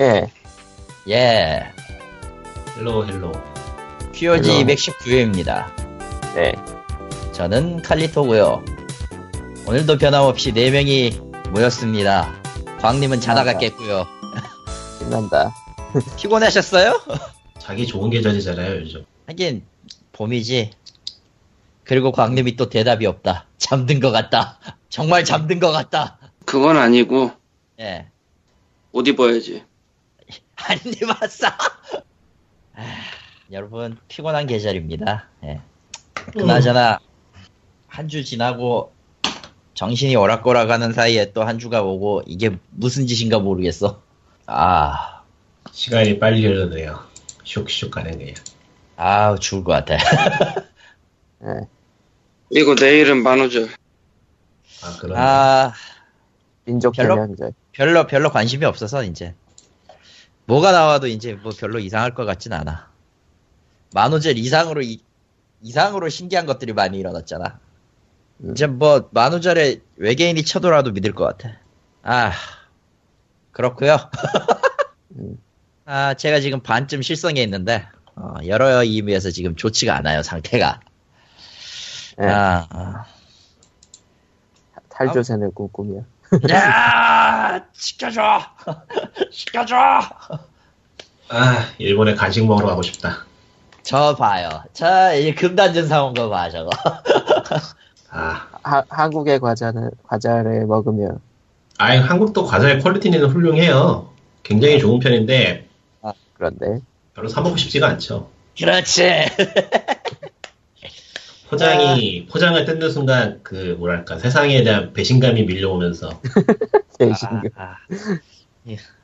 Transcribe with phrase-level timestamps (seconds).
[0.00, 0.26] 예.
[1.08, 1.70] 예.
[2.76, 3.32] Hello hello.
[4.12, 4.74] POG hello.
[4.74, 5.66] 219회입니다.
[6.34, 6.52] 네.
[7.32, 8.64] 저는 칼리토고요.
[9.66, 12.34] 오늘도 변함없이 4명이 모였습니다.
[12.80, 14.06] 광님은 자다가 아, 깼고요.
[14.98, 15.54] 신난다.
[16.18, 17.00] 피곤하셨어요?
[17.58, 19.04] 자기 좋은 계절이잖아요 요즘.
[19.26, 19.64] 하긴
[20.12, 20.70] 봄이지.
[21.84, 23.46] 그리고 광님이 또 대답이 없다.
[23.58, 24.58] 잠든 것 같다.
[24.88, 26.18] 정말 잠든 것 같다.
[26.44, 27.30] 그건 아니고
[27.80, 28.06] 예.
[28.92, 29.64] 옷 입어야지.
[30.56, 31.46] 한입 왔어.
[32.76, 32.82] 아,
[33.52, 35.28] 여러분 피곤한 계절입니다.
[35.44, 35.60] 예.
[36.32, 36.98] 그나저나
[37.88, 38.92] 한 주 지나고
[39.74, 44.02] 정신이 오락가락하는 사이에 또 한 주가 오고 이게 무슨 짓인가 모르겠어.
[44.46, 45.22] 아,
[45.72, 46.98] 시간이 빨리 흐르네요.
[47.44, 48.34] 슉슉 가는 거야.
[48.96, 49.94] 아 죽을 것 같아.
[51.44, 51.68] 예.
[52.50, 53.68] 이거 내일은 만우절.
[54.82, 55.20] 아 그러네.
[55.20, 55.72] 아
[56.64, 57.14] 민족 별로?
[57.16, 57.52] 대명절.
[57.72, 59.34] 별로 별로 관심이 없어서 이제
[60.46, 62.90] 뭐가 나와도 이제 뭐 별로 이상할 것 같진 않아.
[63.92, 65.00] 만우절 이상으로 이,
[65.62, 67.58] 이상으로 신기한 것들이 많이 일어났잖아.
[68.40, 68.50] 음.
[68.50, 71.56] 이제 뭐 만우절에 외계인이 쳐들어와도 믿을 것 같아.
[72.02, 72.32] 아
[73.52, 73.96] 그렇고요.
[75.16, 75.38] 음.
[75.86, 77.86] 아 제가 지금 반쯤 실성해 있는데
[78.16, 80.80] 어, 여러 의미에서 지금 좋지가 않아요 상태가.
[82.20, 82.26] 예.
[82.26, 83.06] 아, 아.
[84.88, 86.04] 탈조선을 꿈꾸며.
[86.50, 88.40] 야 시켜줘
[89.30, 89.76] 시켜줘.
[91.28, 93.24] 아 일본에 간식 먹으러 가고 싶다.
[93.82, 94.48] 저 봐요.
[94.72, 96.70] 저, 이 금단전 사온 거 봐, 저거.
[98.10, 101.18] 아, 하, 한국의 과자는, 과자를 먹으며.
[101.76, 104.08] 아 한국도 과자의 퀄리티는 훌륭해요.
[104.42, 105.68] 굉장히 좋은 편인데
[106.34, 106.80] 그런데.
[107.14, 108.28] 별로 사 먹고 싶지가 않죠.
[108.58, 109.02] 그렇지.
[111.48, 116.20] 포장이 포장을 뜯는 순간 그 뭐랄까 세상에 대한 배신감이 밀려오면서
[116.98, 117.50] 배신금.
[117.56, 117.76] 아, 아.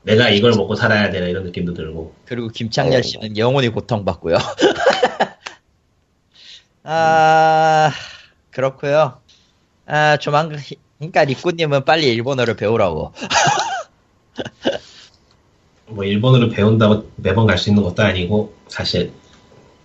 [0.03, 4.39] 내가 이걸 먹고 살아야 되나 이런 느낌도 들고 그리고 김창렬 씨는 영원히 고통받고요.
[6.83, 7.93] 아,
[8.51, 9.21] 그렇고요
[9.87, 10.59] 아, 조만간,
[10.99, 13.13] 그러니까 리꾸님은 빨리 일본어를 배우라고.
[15.89, 19.13] 뭐 일본어를 배운다고 매번 갈 수 있는 것도 아니고 사실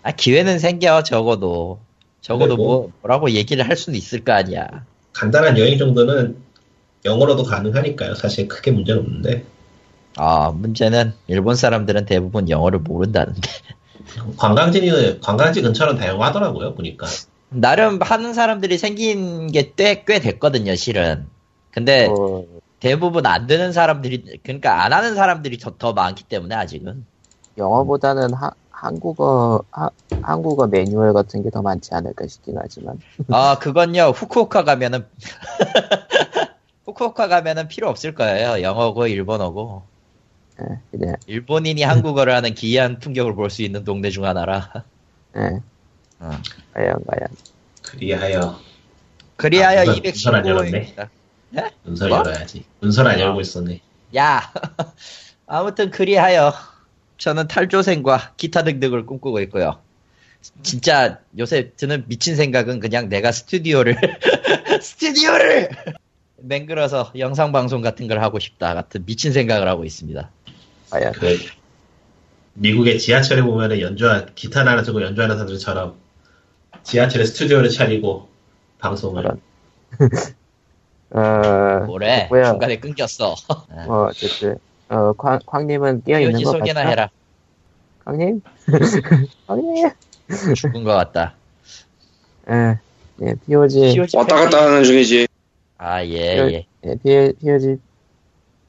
[0.04, 1.80] 아, 기회는 생겨, 적어도.
[2.26, 2.66] 적어도 뭐.
[2.66, 4.68] 뭐, 뭐라고 얘기를 할 수는 있을 거 아니야.
[5.14, 6.36] 간단한 여행 정도는
[7.06, 8.16] 영어로도 가능하니까요.
[8.16, 9.46] 사실 크게 문제는 없는데
[10.18, 13.42] 아, 문제는 일본 사람들은 대부분 영어를 모른다는데.
[14.38, 16.74] 관광지는 관광지 근처는 다양하더라고요.
[16.74, 17.06] 보니까
[17.50, 21.28] 나름 하는 사람들이 생긴 게 꽤, 꽤 됐거든요, 실은.
[21.70, 22.44] 근데 어,
[22.80, 27.06] 대부분 안 되는 사람들이, 그러니까 안 하는 사람들이 더, 더 많기 때문에 아직은.
[27.58, 29.90] 영어보다는 하, 한국어, 하,
[30.22, 33.00] 한국어 매뉴얼 같은 게 더 많지 않을까 싶긴 하지만.
[33.30, 35.06] 아, 그건요, 후쿠오카 가면은,
[36.86, 38.62] 후쿠오카 가면은 필요 없을 거예요.
[38.62, 39.84] 영어고 일본어고.
[40.62, 44.72] 예, 그냥, 일본인이 한국어를 하는 기이한 풍경을 볼 수 있는 동네 중 하나라.
[45.38, 45.60] 예.
[46.20, 46.32] 어.
[46.74, 47.28] 과연, 과연.
[47.82, 48.60] 그리하여
[49.38, 50.96] 그리하여 아, 문서- 문서를 안 열었네.
[50.96, 51.10] 219호입니다.
[51.84, 52.18] 문서 뭐?
[52.20, 52.66] 열어야지.
[52.82, 53.82] 문서를 안 열고 있었네.
[54.18, 54.42] 야!
[55.48, 56.54] 아무튼 그리하여
[57.18, 59.80] 저는 탈조생과 기타 등등을 꿈꾸고 있고요.
[60.62, 63.98] 진짜 요새 드는 미친 생각은 그냥 내가 스튜디오를
[64.82, 65.70] 스튜디오를
[66.38, 70.30] 맹글어서 영상 방송 같은 걸 하고 싶다 같은 미친 생각을 하고 있습니다.
[70.92, 71.14] 과연.
[71.14, 71.38] 그
[72.54, 75.96] 미국의 지하철에 보면은 연주한 기타 나눠주고 연주하는 사람들처럼
[76.84, 78.30] 지하철에 스튜디오를 차리고
[78.80, 79.42] 방송을 그런.
[81.12, 82.28] 어, 뭐래?
[82.30, 82.52] 뭐야.
[82.52, 83.36] 중간에 끊겼어.
[83.50, 84.58] 아, 뭐, 어쨌든.
[84.90, 86.90] 어, 광, 광님은 POG 것 소개나 같다.
[86.90, 87.10] 해라.
[88.06, 88.42] 광님?
[89.48, 89.90] 광님?
[90.56, 91.34] 죽은 것 같다.
[92.50, 92.78] 예,
[93.22, 95.28] 예, POG, POG 왔다 갔다 하는 중이지.
[95.78, 96.66] 아, 예, 예.
[96.86, 97.78] 예, POG,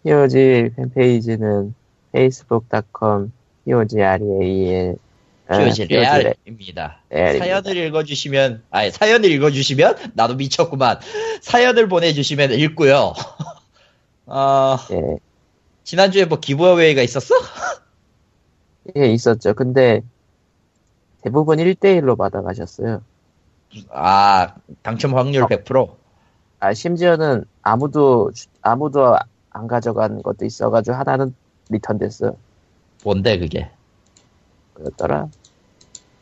[0.03, 1.75] POG 팬페이지는
[2.15, 3.33] facebook.com,
[3.67, 4.97] POGREAL,
[5.51, 7.01] POG 레알입니다.
[7.11, 7.45] 레알입니다.
[7.45, 10.99] 사연을 읽어주시면, 아니, 사연을 읽어주시면, 나도 미쳤구만.
[11.43, 13.13] 사연을 보내주시면 읽고요.
[14.27, 15.19] 어, 예,
[15.87, 17.33] 지난주에 뭐 기부어웨이가 있었어?
[18.97, 19.55] 예, 있었죠.
[19.55, 20.03] 근데,
[21.23, 23.03] 대부분 1대1로 받아가셨어요.
[23.91, 25.47] 아, 당첨 확률 어.
[25.47, 25.97] 100%?
[26.59, 29.17] 아, 심지어는 아무도, 주- 아무도
[29.51, 31.35] 안 가져간 것도 있어가지고 하나는
[31.71, 32.35] 리턴 됐어.
[33.05, 33.71] 뭔데, 그게?
[34.75, 35.29] 뭐였더라?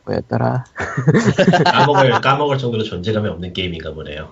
[0.05, 0.64] 뭐였더라?
[1.64, 4.31] 까먹을 까먹을 정도로 존재감이 없는 게임인가 보네요.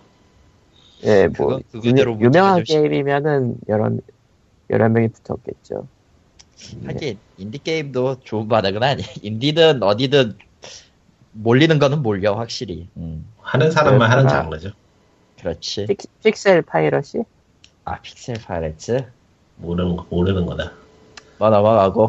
[1.04, 3.90] 예, 뭐, 그거- 유- 유명한 게임이면은 여러,
[4.72, 5.86] 여러 명이 붙었겠죠.
[6.86, 9.02] 하긴, 인디게임도 좋은 바닥은 아니.
[9.22, 10.38] 인디든 어디든
[11.32, 12.88] 몰리는 거는 몰려, 확실히.
[12.96, 14.28] 음, 하는 사람만 하는.
[14.28, 14.70] 장르죠.
[15.38, 15.86] 그렇지.
[15.86, 17.18] 픽, 픽셀 파이러시?
[17.84, 19.04] 아, 픽셀 파이레츠?
[19.56, 20.72] 모르는 거- 모르는 거다.
[21.38, 22.08] 뭐 넘어가고.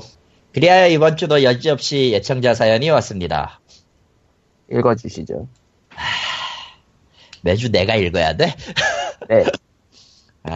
[0.54, 3.60] 그리하여 이번 주도 여지없이 예청자 사연이 왔습니다.
[4.72, 5.48] 읽어주시죠.
[7.42, 8.54] 매주 내가 읽어야 돼?
[9.28, 9.44] 네,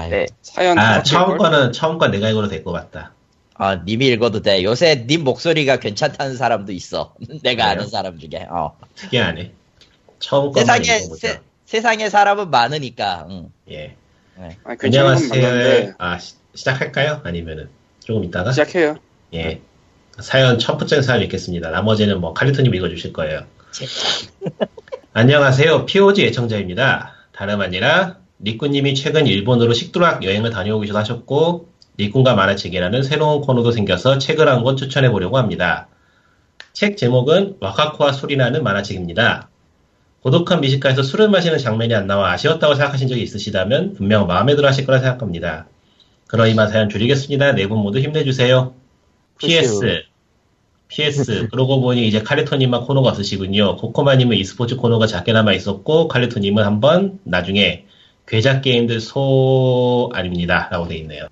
[0.09, 0.25] 네.
[0.41, 1.37] 사연 아 처음 개걸?
[1.37, 3.13] 거는 처음 거 내가 읽어도 될 것 같다.
[3.59, 4.63] 아, 님이 읽어도 돼.
[4.63, 7.15] 요새 님 목소리가 괜찮다는 사람도 있어.
[7.41, 7.71] 내가 그래요?
[7.71, 8.45] 아는 사람 중에.
[8.49, 8.77] 어.
[8.95, 9.51] 특이하네.
[10.19, 10.99] 처음 거만 세상에.
[11.17, 13.25] 세, 세상에 사람은 많으니까.
[13.29, 13.49] 응.
[13.71, 13.95] 예.
[14.63, 15.93] 아, 괜찮은 건 맞는데 안녕하세요.
[15.97, 17.21] 아 시, 시작할까요?
[17.23, 17.69] 아니면은
[17.99, 18.51] 조금 이따가?
[18.51, 18.97] 시작해요.
[19.33, 19.61] 예.
[20.19, 21.69] 사연 첫 번째 사연 읽겠습니다.
[21.71, 23.41] 나머지는 뭐 칼리토님 읽어주실 거예요.
[25.13, 25.85] 안녕하세요.
[25.87, 27.13] POG 애청자입니다.
[27.31, 34.47] 다름 아니라 리꾸님이 최근 일본으로 식도락 여행을 다녀오기도 하셨고 리꾼과 만화책이라는 새로운 코너도 생겨서 책을
[34.47, 35.87] 한 권 추천해 보려고 합니다.
[36.73, 39.49] 책 제목은 와카코와 술이라는 만화책입니다.
[40.21, 44.85] 고독한 미식가에서 술을 마시는 장면이 안 나와 아쉬웠다고 생각하신 적이 있으시다면 분명 마음에 들어 하실
[44.85, 45.67] 거라 생각합니다.
[46.27, 47.53] 그럼 이만 사연 줄이겠습니다.
[47.53, 48.73] 네 분 모두 힘내주세요.
[49.39, 50.03] PS.
[50.89, 51.47] PS.
[51.51, 53.77] 그러고 보니 이제 칼리토님만 코너가 없으시군요.
[53.77, 57.85] 코코마님은 e스포츠 코너가 작게나마 있었고, 칼리토님은 한번 나중에
[58.27, 60.67] 괴작 게임들 소 아닙니다.
[60.71, 61.27] 라고 돼 있네요.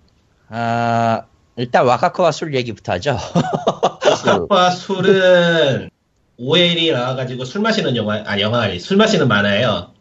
[0.50, 1.24] 아,
[1.58, 3.18] 일단 와카코와 술 얘기부터 하죠.
[4.50, 5.90] 아까 술은
[6.38, 9.92] OL이 나와가지고 술 마시는 영화, 아니 영화 아니 술 마시는 만화예요.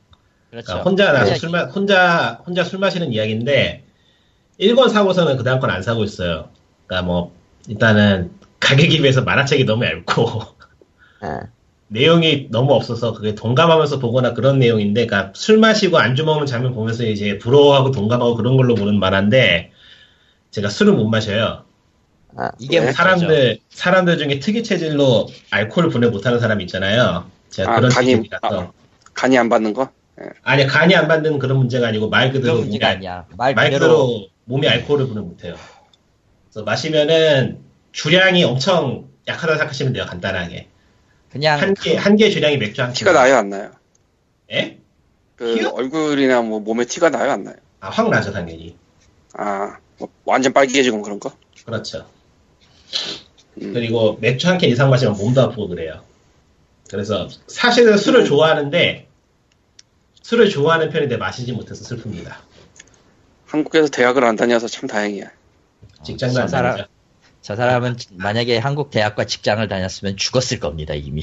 [0.50, 0.66] 그렇죠.
[0.66, 1.38] 그러니까 혼자 나서 네.
[1.38, 3.84] 술 마, 혼자 혼자 술 마시는 이야기인데
[4.60, 6.48] 1권 사고서는 그 다음 건 안 사고 있어요.
[6.86, 7.32] 그러니까 뭐
[7.68, 8.30] 일단은
[8.60, 10.42] 가격에 비해서 만화책이 너무 얇고
[11.24, 11.28] 예.
[11.88, 17.04] 내용이 너무 없어서 그게 동감하면서 보거나 그런 내용인데, 그러니까 술 마시고 안주 먹는 장면 보면서
[17.04, 19.70] 이제 부러워하고 동감하고 그런 걸로 보는 만화인데,
[20.50, 21.64] 제가 술을 못 마셔요.
[22.36, 22.90] 아, 이게 네.
[22.92, 27.26] 사람들 사람들 중에 특이 체질로 알코올 분해 못하는 사람 있잖아요.
[27.50, 28.72] 제가 아, 그런 간이- 체질이라서
[29.12, 29.88] 간이 안 받는 거?
[30.42, 33.26] 아니 간이 안 받는 그런 문제가 아니고 말 그대로 몸이 아니야.
[33.36, 35.54] 말말 그대로 그대로 몸이 알코올을 분해 못해요.
[36.50, 37.58] 그래서 마시면은
[37.92, 40.04] 주량이 엄청 약하다고 생각하시면 돼요.
[40.06, 40.68] 간단하게
[41.34, 43.20] 그냥 한 개 한 개 주량이 맥주 한 티가 캔.
[43.20, 43.72] 나요, 안 나요?
[44.52, 44.78] 예?
[45.34, 45.70] 그 티요?
[45.70, 47.56] 얼굴이나 뭐 몸에 티가 나요, 안 나요?
[47.80, 48.76] 아, 확 나죠 당연히.
[49.32, 51.32] 아, 뭐 완전 빨개지고 그런 거?
[51.66, 52.06] 그렇죠.
[53.60, 53.72] 음.
[53.72, 56.04] 그리고 맥주 한 캔 이상 마시면 몸도 아프고 그래요.
[56.88, 59.08] 그래서 사실은 술을 좋아하는데
[60.22, 62.32] 술을 좋아하는 편인데 마시지 못해서 슬픕니다.
[63.46, 65.30] 한국에서 대학을 안 다녀서 참 다행이야.
[66.04, 66.88] 직장도 저안 다니죠.
[67.44, 71.20] 저 사람은 만약에 한국 대학과 직장을 다녔으면 죽었을 겁니다 이미.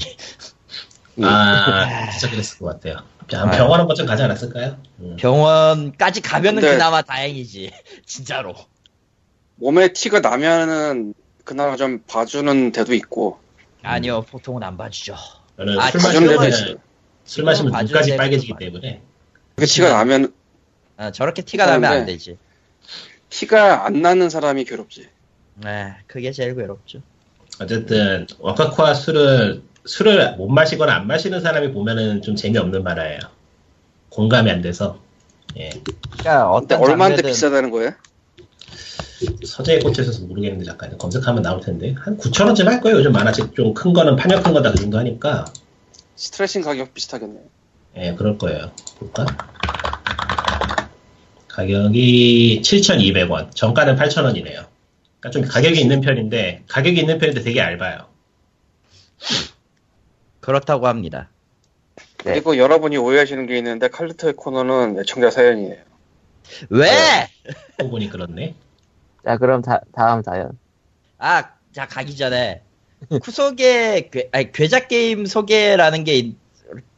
[1.18, 1.24] 음.
[1.24, 3.04] 아, 진짜 그랬을 것 같아요.
[3.28, 3.50] 자, 아.
[3.50, 4.76] 병원 한 번쯤 가지 않았을까요?
[5.00, 5.16] 음.
[5.18, 7.72] 병원까지 가면은 근데- 그나마 다행이지.
[8.06, 8.54] 진짜로.
[9.56, 13.40] 몸에 티가 나면은 그나마 좀 봐주는 데도 있고
[13.82, 15.14] 아니요 보통은 안 봐주죠.
[15.16, 16.76] 아, 술 봐주는 데도 마시면 있어요.
[17.24, 18.54] 술 마시면 봐주는 눈까지 빨개지기.
[18.60, 19.02] 때문에
[19.56, 20.32] 그 티가 나면
[20.98, 22.38] 아, 저렇게 티가 나면 안 되지.
[23.28, 25.08] 티가 안 나는 사람이 괴롭지.
[25.56, 27.00] 네, 그게 제일 괴롭죠.
[27.60, 33.18] 어쨌든 와카코와 술을 술을 못 마시거나 안 마시는 사람이 보면은 좀 재미없는 만화예요.
[34.08, 34.98] 공감이 안 돼서
[35.58, 35.70] 예.
[36.18, 37.92] 그러니까 어떤 얼마인데 비싸다는 거예요?
[39.44, 42.98] 서재에 꽂혀 있어서 모르겠는데 잠깐 검색하면 나올 텐데 한 9천 원쯤 할 거예요.
[42.98, 45.44] 요즘 만화책 좀 큰 거는 판역 큰 거다 그 정도 하니까
[46.16, 47.44] 스트레칭 가격 비슷하겠네요.
[47.96, 48.70] 예 그럴 거예요.
[48.98, 49.26] 볼까?
[51.48, 53.54] 가격이 7,200원.
[53.54, 54.66] 정가는 8,000원이네요.
[55.22, 58.08] 그러니까 좀 가격이 있는 편인데 가격이 있는 편인데 되게 얇아요.
[60.40, 61.28] 그렇다고 합니다.
[62.24, 62.32] 네.
[62.32, 65.76] 그리고 여러분이 오해하시는 게 있는데 칼리토의 코너는 애청자 사연이에요.
[66.70, 66.88] 왜?
[67.78, 68.54] 또 보니 그렇네.
[69.24, 70.58] 자, 그럼 다, 다음 사연.
[71.18, 72.62] 아, 자 가기 전에
[73.22, 76.36] 쿠소개 괴, 아니, 괴작 게임 소개라는 게 있-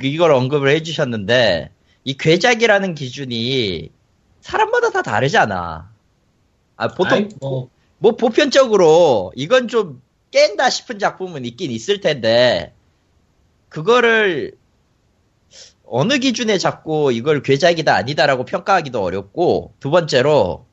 [0.03, 1.71] 이걸 언급을 해주셨는데
[2.05, 3.91] 이 괴작이라는 기준이
[4.41, 5.91] 사람마다 다 다르잖아.
[6.77, 7.69] 아 보통 아이, 뭐
[8.05, 12.75] 뭐 보편적으로 이건 좀 깬다 싶은 작품은 있긴 있을 텐데
[13.71, 14.53] 그거를
[15.87, 20.67] 어느 기준에 잡고 이걸 괴작이다 아니다라고 평가하기도 어렵고 두 번째로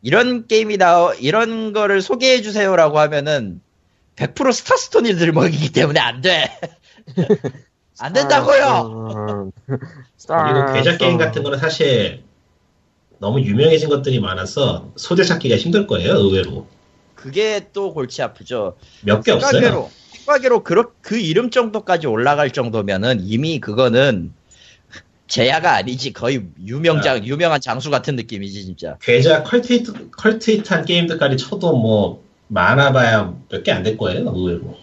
[0.00, 3.60] 이런 게임이 나 이런 거를 소개해 주세요라고 하면은
[4.14, 6.56] 100% 스타스톤이 들 먹이기 때문에 안 돼.
[7.98, 9.50] 안 된다고요.
[9.66, 12.27] 그리고 괴작 게임 같은 거는 사실
[13.18, 16.14] 너무 유명해진 것들이 많아서 소재 찾기가 힘들 거예요.
[16.16, 16.66] 의외로
[17.14, 18.76] 그게 또 골치 아프죠.
[19.02, 19.50] 몇 개 없어요.
[19.52, 24.32] 생각외로 생각외로 그, 그 이름 정도까지 올라갈 정도면은 이미 그거는
[25.26, 28.96] 제야가 아니지 거의 유명장 유명한 장수 같은 느낌이지 진짜.
[29.02, 34.32] 괴작 컬티트 컬티트한 게임들까지 쳐도 뭐 많아봐야 몇 개 안 될 거예요.
[34.34, 34.76] 의외로.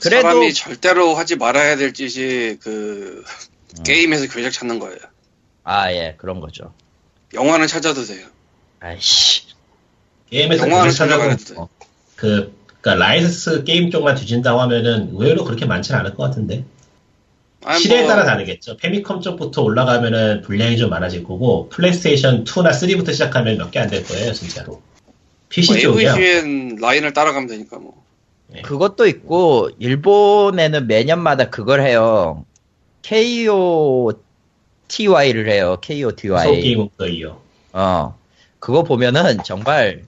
[0.00, 3.22] 그래도 사람이 절대로 하지 말아야 될 짓이 그
[3.78, 3.82] 음.
[3.82, 4.98] 게임에서 괴작 찾는 거예요.
[5.64, 6.72] 아 예 그런 거죠.
[7.34, 8.26] 영화는 찾아도 돼요.
[8.80, 9.42] 아이씨
[10.30, 11.54] 게임에서 영화를 찾아가야 돼.
[11.56, 11.68] 어,
[12.16, 16.64] 그 그러니까 라이센스 게임 쪽만 뒤진다고 하면은 의외로 그렇게 많지는 않을 것 같은데
[17.64, 18.76] 아니, 시대에 뭐, 따라 다르겠죠.
[18.76, 24.04] 페미컴 쪽부터 올라가면은 분량이 좀 많아질 거고 플레이스테이션 2나 3부터 시작하면 몇 개 안 될
[24.04, 24.82] 거예요, 진짜로.
[25.48, 26.10] PC 뭐 쪽이요.
[26.10, 27.94] AVGN 라인을 따라가면 되니까 뭐.
[28.64, 32.44] 그것도 있고 일본에는 매년마다 그걸 해요.
[34.88, 35.78] KOTY를 해요.
[35.80, 36.76] KOTY.
[36.76, 37.40] of year.
[37.72, 38.18] 어.
[38.58, 40.04] 그거 보면은 정말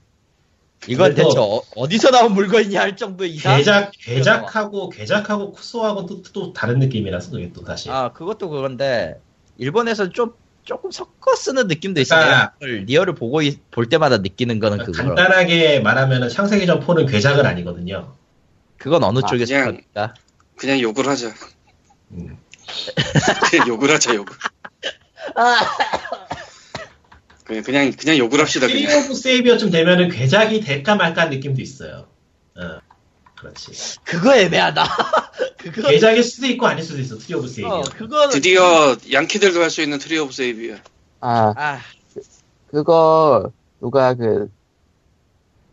[0.87, 3.57] 이건 대체 어, 어디서 나온 물건이냐 할 정도 이상.
[3.57, 7.89] 괴작, 괴작하고, 괴작하고 クソ하고 또, 또 다른 느낌이라서 그게 또 다시.
[7.89, 9.19] 아 그것도 그건데
[9.57, 12.19] 일본에서 좀 조금 섞어 쓰는 느낌도 있어요.
[12.25, 14.91] 그러니까- 리얼을, 리얼을 보고 있- 볼 때마다 느끼는 거는 그거.
[15.03, 18.13] 간단하게 말하면은 창세기전 4는 괴작은 아니거든요.
[18.77, 20.13] 그건 어느 아, 쪽에 그냥- 속합니까?
[20.55, 21.33] 그냥 욕을 하자.
[22.11, 22.37] 음.
[23.51, 24.35] 그냥 욕을 하자 욕을.
[27.45, 29.05] 그냥 그냥 그냥 욕을 합시다 트리 그냥.
[29.05, 32.07] of Savior쯤 되면은 괴작이 될까 말까 한 느낌도 있어요.
[32.55, 32.79] 어,
[33.35, 33.99] 그렇지.
[34.03, 34.83] 그거 애매하다.
[35.57, 37.73] 그거 괴작일 수도 있고 아닐 수도 있어, Tree of Savior.
[37.73, 40.77] 어, 그거는 드디어 양키들도 할 수 있는 Tree of Savior야.
[41.21, 41.79] 아, 아
[42.69, 44.49] 그거 누가 그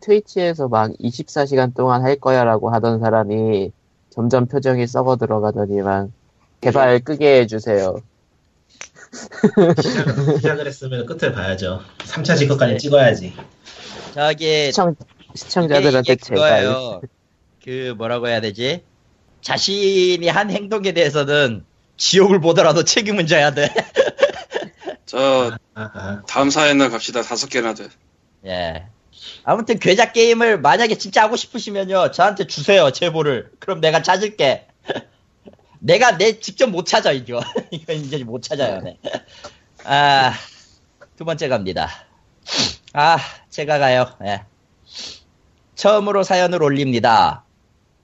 [0.01, 3.71] 트위치에서 막 24시간 동안 할 거야라고 하던 사람이
[4.11, 6.13] 점점 표정이 썩어 들어가더니만
[6.61, 7.97] 제발 끄게 해주세요.
[9.81, 11.81] 시작을, 시작을 했으면 끝을 봐야죠.
[11.99, 13.33] 3차 직업까지 찍어야지.
[14.13, 14.95] 저기 시청
[15.35, 16.15] 시청자들한테.
[16.15, 17.01] 그거예요.
[17.63, 18.83] 그 뭐라고 해야 되지?
[19.41, 21.65] 자신이 한 행동에 대해서는
[21.97, 23.73] 지옥을 보더라도 책임은 져야 돼.
[25.05, 26.21] 저 아, 아.
[26.27, 27.21] 다음 사연을 갑시다.
[27.21, 27.87] 다섯 개나 돼.
[28.45, 28.87] 예.
[29.43, 33.51] 아무튼 괴작 게임을 만약에 진짜 하고 싶으시면요, 저한테 주세요 제보를.
[33.59, 34.67] 그럼 내가 찾을게.
[35.85, 37.41] 내가 내 직접 못 찾아 이거.
[37.69, 38.81] 이거 이제 못 찾아요.
[38.81, 38.97] 네.
[39.83, 40.33] 아,
[41.15, 41.89] 두 번째 갑니다.
[42.93, 43.17] 아,
[43.51, 44.07] 제가 가요.
[44.25, 44.43] 예.
[45.75, 47.43] 처음으로 사연을 올립니다.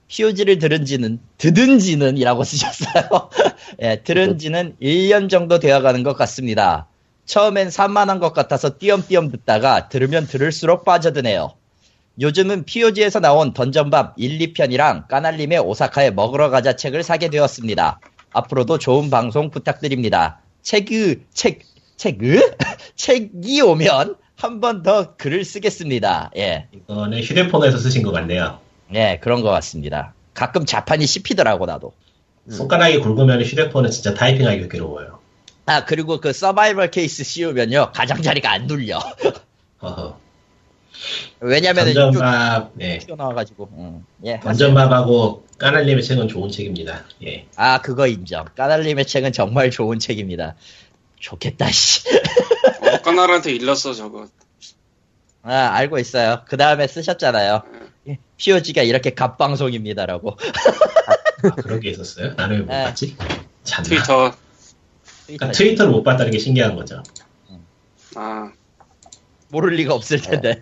[0.10, 3.30] POG를 들은지는, 듣은지는이라고 쓰셨어요.
[3.82, 6.88] 예, 들은지는 1년 정도 되어가는 것 같습니다.
[7.26, 11.56] 처음엔 산만한 것 같아서 띄엄띄엄 듣다가 들으면 들을수록 빠져드네요.
[12.20, 18.00] 요즘은 POG에서 나온 던전밥 1, 2편이랑 까날림의 오사카에 먹으러 가자 책을 사게 되었습니다.
[18.34, 20.40] 앞으로도 좋은 방송 부탁드립니다.
[20.62, 21.62] 책이, 책,
[21.98, 22.58] 책을?
[22.96, 26.32] 책이 오면 한 번 더 글을 쓰겠습니다.
[26.36, 26.68] 예.
[26.74, 28.60] 이거는 휴대폰에서 쓰신 것 같네요.
[28.94, 30.14] 예, 그런 것 같습니다.
[30.34, 31.94] 가끔 자판이 씹히더라고, 나도.
[32.50, 35.20] 손가락이 굵으면 휴대폰은 진짜 타이핑하기 괴로워요.
[35.68, 39.00] 아, 그리고 그 서바이벌 케이스 씌우면요, 가장자리가 안 눌려.
[41.40, 43.00] 왜냐면은 던전밥, 네.
[43.00, 44.40] 튀어나와가지고, 음, 예.
[44.40, 47.04] 던전밥하고 까날님의 책은 좋은 책입니다.
[47.26, 47.48] 예.
[47.56, 48.46] 아, 그거 인정.
[48.56, 50.56] 까날림의 책은 정말 좋은 책입니다.
[51.20, 52.08] 좋겠다, 씨.
[52.82, 54.28] 어, 까나라한테 일렀어 저거.
[55.44, 56.44] 아, 알고 있어요.
[56.48, 57.64] 그 다음에 쓰셨잖아요.
[58.38, 60.38] POG가 이렇게 갑방송입니다라고.
[61.44, 62.34] 아, 그런 게 있었어요?
[62.34, 62.84] 나는 왜못 네.
[62.84, 63.18] 봤지?
[63.64, 63.84] 잔나.
[63.90, 64.34] 트위터.
[65.26, 67.02] 그러니까 트위터를 못 봤다는 게 신기한 거죠.
[68.16, 68.52] 아,
[69.52, 70.60] 모를 리가 없을 텐데.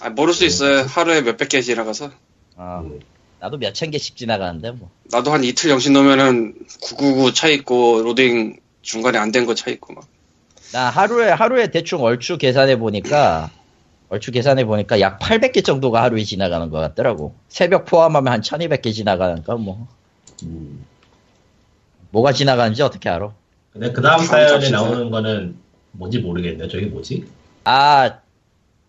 [0.00, 0.82] 아 모를 수 있어요.
[0.82, 2.10] 하루에 몇백 개 지나가서.
[2.56, 3.00] 어, 음.
[3.40, 4.90] 나도 몇 천 개씩 지나가는데, 뭐.
[5.10, 9.94] 나도 한 이틀 정신 놓으면은 999 차 있고 로딩 중간에 안 된 거 차 있고
[9.94, 10.04] 막.
[10.72, 13.50] 나 하루에, 하루에 대충 얼추 계산해 보니까,
[14.08, 17.34] 얼추 계산해 보니까 약 800개 정도가 하루에 지나가는 것 같더라고.
[17.48, 19.86] 새벽 포함하면 한 1200개 지나가니까 뭐.
[20.44, 20.84] 음.
[22.10, 23.32] 뭐가 지나가는지 어떻게 알아?
[23.72, 24.68] 근데 그 다음 사연에?
[24.70, 25.56] 나오는 거는
[25.92, 26.68] 뭔지 모르겠네요.
[26.68, 27.24] 저게 뭐지?
[27.64, 28.18] 아,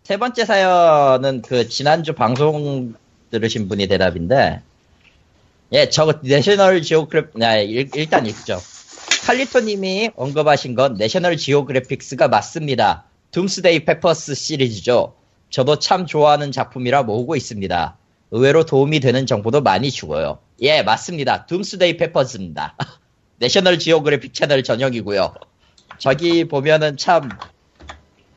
[0.03, 2.95] 세 번째 사연은 그 지난주 방송
[3.29, 4.61] 들으신 분이 대답인데,
[5.73, 8.59] 예, 저거 내셔널 지오그래픽, 아, 일, 일단 읽죠.
[9.25, 13.05] 칼리토님이 언급하신 건 National Geographics가 맞습니다.
[13.31, 15.15] Doomsday Preppers 시리즈죠.
[15.49, 17.97] 저도 참 좋아하는 작품이라 모으고 있습니다.
[18.31, 20.39] 의외로 도움이 되는 정보도 많이 주고요.
[20.61, 21.45] 예, 맞습니다.
[21.45, 22.75] Doomsday Preppers입니다.
[23.37, 25.33] National Geographic 채널 전용이고요.
[25.99, 27.29] 저기 보면은 참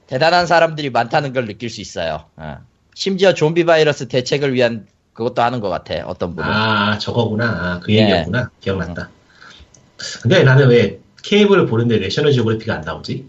[0.07, 2.25] 대단한 사람들이 많다는 걸 느낄 수 있어요.
[2.37, 2.59] 어.
[2.95, 5.95] 심지어 좀비 바이러스 대책을 위한 그것도 하는 것 같아.
[6.07, 6.49] 어떤 분은.
[6.49, 7.45] 아, 저거구나.
[7.47, 8.03] 아, 그 예.
[8.03, 8.51] 얘기였구나.
[8.61, 9.11] 기억났다.
[10.23, 13.27] 근데 나는 왜 케이블을 보는데 내셔널 지오그래피가 안 나오지?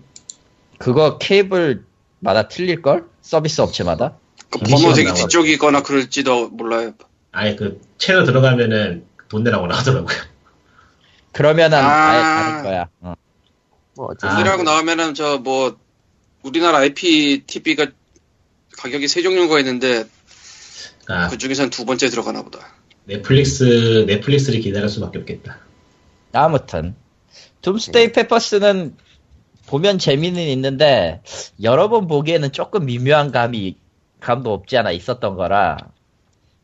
[0.77, 3.05] 그거 케이블마다 틀릴걸?
[3.21, 4.13] 서비스 업체마다?
[4.49, 5.27] 그 이미지가 번호색이 나와가지고.
[5.27, 6.93] 뒤쪽이거나 그럴지도 몰라요.
[7.31, 10.15] 아예 그 채널 들어가면은 돈 내라고 나오더라고요.
[11.31, 11.81] 그러면은 아.
[11.81, 12.15] 아...
[12.15, 12.87] 예 다를 거야.
[13.01, 13.13] 어.
[13.95, 14.35] 뭐 어쨌든 아.
[14.35, 15.77] 돈이라고 나오면은 저 뭐
[16.47, 17.87] 우리나라 IPTV가
[18.77, 20.05] 가격이 세 종류가 있는데
[21.07, 22.73] 아, 그 중에서는 두 번째 들어가나 보다.
[23.05, 25.59] 넷플릭스, 넷플릭스를 기다릴 수밖에 없겠다.
[26.33, 26.95] 아무튼
[27.61, 28.95] Doomsday Preppers는
[29.67, 31.21] 보면 재미는 있는데
[31.61, 33.75] 여러 번 보기에는 조금 미묘한 감이
[34.19, 35.77] 감도 없지 않아 있었던 거라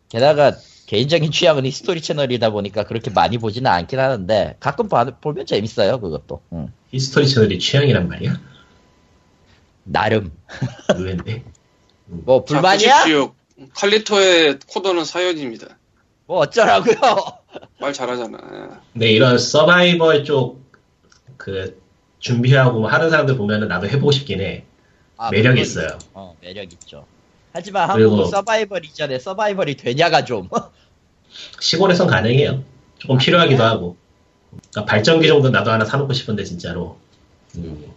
[0.09, 0.53] 게다가
[0.87, 6.41] 개인적인 취향은 History 채널이다 보니까 그렇게 많이 보지는 않긴 하는데 가끔 봐, 보면 재밌어요 그것도
[6.53, 6.71] 응.
[6.91, 8.52] History 채널이 취향이란 말이야?
[9.83, 10.31] 나름
[10.95, 11.43] 의외인데.
[12.05, 13.05] 뭐 자, 불만이야?
[13.75, 15.67] 칼리토의 코드는 사연입니다.
[16.25, 16.95] 뭐 어쩌라고요
[17.79, 18.81] 말 잘하잖아.
[18.93, 20.63] 근데 이런 서바이벌 쪽
[21.43, 21.81] 그
[22.19, 24.63] 준비하고 뭐 하는 사람들 보면은 나도 해보고 싶긴 해.
[25.17, 25.99] 아, 매력이 물론 있어요.
[26.13, 27.05] 어, 매력 있죠.
[27.51, 30.47] 하지만 그리고- 한국 서바이벌 이전에 서바이벌이 되냐가 좀.
[31.59, 32.63] 시골에선 가능해요.
[32.97, 33.97] 조금 필요하기도 하고.
[34.71, 36.97] 그러니까 발전기 정도 나도 하나 사놓고 싶은데 진짜로.
[37.57, 37.91] 음.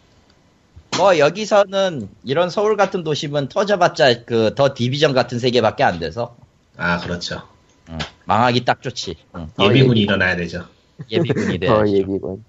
[0.99, 6.37] 뭐 여기서는 이런 서울 같은 도심은 터져봤자 그 더 디비전 같은 세계밖에 안 돼서
[6.76, 7.43] 아 그렇죠.
[7.88, 9.17] 응, 망하기 딱 좋지.
[9.35, 10.67] 응, 어, 예비군이 일어나야 되죠.
[11.11, 11.67] 예비군이 돼.
[11.67, 12.45] 더 예비군.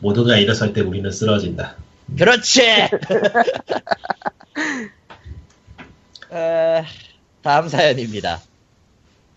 [0.00, 1.76] 모두가 일어설 때 우리는 쓰러진다.
[2.18, 2.62] 그렇지.
[6.32, 6.84] 에,
[7.42, 8.40] 다음 사연입니다.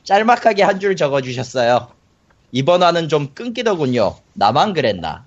[0.03, 1.89] 짤막하게 한 줄 적어주셨어요.
[2.51, 4.15] 이번 화는 좀 끊기더군요.
[4.33, 5.25] 나만 그랬나?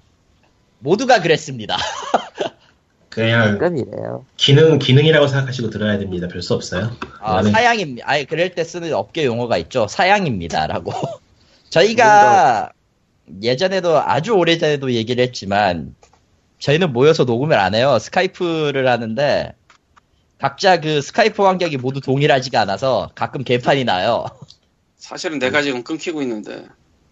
[0.78, 1.76] 모두가 그랬습니다.
[3.10, 4.24] 그냥 가끔이래요.
[4.36, 6.28] 기능 기능이라고 생각하시고 들어야 됩니다.
[6.28, 6.90] 별 수 없어요.
[7.20, 8.08] 아, 나는- 사양입니다.
[8.08, 9.86] 아니, 그럴 때 쓰는 업계 용어가 있죠.
[9.88, 10.66] 사양입니다.
[10.68, 10.92] 라고.
[11.70, 12.70] 저희가
[13.42, 15.94] 예전에도 아주 오래전에도 얘기를 했지만,
[16.60, 17.98] 저희는 모여서 녹음을 안 해요.
[17.98, 19.54] 스카이프를 하는데,
[20.38, 24.24] 각자 그 스카이프 환경이 모두 동일하지가 않아서 가끔 개판이 나요.
[24.96, 26.64] 사실은 내가 지금 끊기고 있는데.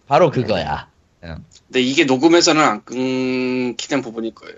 [0.07, 0.87] 바로 그거야.
[1.21, 4.55] 근데 이게 녹음에서는 안 끊기는 부분일 거예요.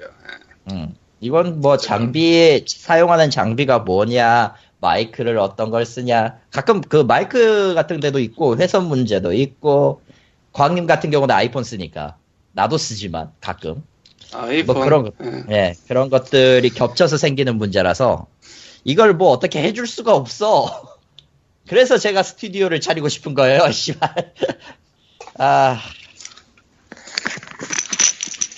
[0.70, 0.74] 예.
[0.74, 0.96] 음.
[1.22, 6.40] 이건 뭐 장비, 사용하는 장비가 뭐냐, 마이크를 어떤 걸 쓰냐.
[6.52, 10.02] 가끔 그 마이크 같은 데도 있고, 회선 문제도 있고,
[10.52, 12.18] 광님 같은 경우는 아이폰 쓰니까.
[12.54, 13.84] 나도 쓰지만, 가끔.
[14.34, 14.76] 아이폰.
[14.76, 15.12] 뭐 그런 거.
[15.52, 15.56] 예.
[15.56, 18.26] 예, 그런 것들이 겹쳐서 생기는 문제라서,
[18.84, 20.98] 이걸 뭐 어떻게 해줄 수가 없어.
[21.70, 24.34] 그래서 제가 스튜디오를 차리고 싶은 거예요, 씨발.
[25.38, 25.80] 아.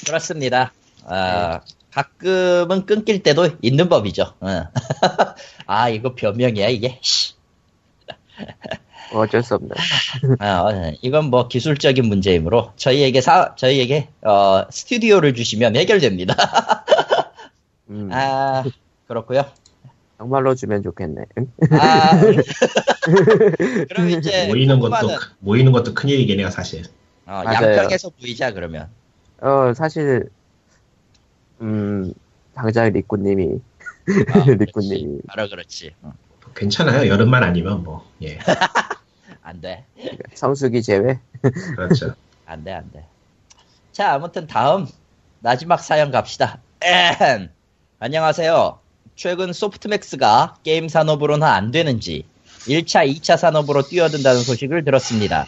[0.06, 0.72] 그렇습니다.
[1.06, 1.62] 아,
[1.94, 4.34] 가끔은 끊길 때도 있는 법이죠.
[4.44, 4.64] 응.
[5.68, 6.98] 아, 이거 변명이야, 이게.
[7.02, 7.34] 씨.
[9.14, 9.70] 어쩔 수 없네.
[10.40, 16.36] 아, 어, 이건 뭐 기술적인 문제이므로 저희에게 사, 저희에게 어, 스튜디오를 주시면 해결됩니다.
[17.92, 18.64] 음, 아,
[19.08, 19.46] 그렇고요.
[20.18, 21.22] 정말로 주면 좋겠네.
[21.38, 21.48] 응?
[21.72, 22.20] 아,
[23.90, 26.84] 그럼 이제 모이는 것도 모이는 것도 큰 일이긴 해요 사실.
[27.28, 27.44] 어.
[27.46, 28.90] 양평에서 보이자 그러면.
[29.42, 30.30] 어, 사실,
[31.64, 32.14] 음,
[32.54, 33.60] 당장 리꾸님이,
[34.34, 34.40] 아.
[34.60, 35.96] 리꾸님이, 바로 그렇지.
[36.04, 36.12] 응,
[36.56, 37.10] 괜찮아요.
[37.10, 38.38] 여름만 아니면 뭐 예.
[39.42, 39.86] 안 돼,
[40.34, 41.20] 성수기 제외?
[41.76, 42.14] 그렇죠.
[42.46, 43.06] 안 돼, 안 돼.
[43.92, 44.88] 자, 아무튼 다음
[45.40, 46.60] 마지막 사연 갑시다.
[46.82, 47.50] 에헴.
[48.00, 48.80] 안녕하세요.
[49.16, 52.26] 최근 소프트맥스가 게임 산업으로는 안 되는지
[52.68, 55.46] 1차, 2차 산업으로 뛰어든다는 소식을 들었습니다.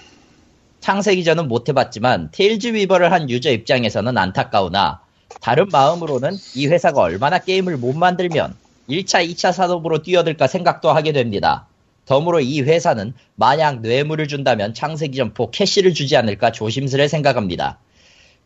[0.79, 5.01] 창세기 전은 못 해봤지만 TalesWeaver를 한 유저 입장에서는 안타까우나
[5.41, 8.55] 다른 마음으로는 이 회사가 얼마나 게임을 못 만들면
[8.89, 11.67] 1차, 2차 산업으로 뛰어들까 생각도 하게 됩니다.
[12.05, 17.79] 덤으로 이 회사는 만약 뇌물을 준다면 창세기전 4 캐시를 주지 않을까 조심스레 생각합니다.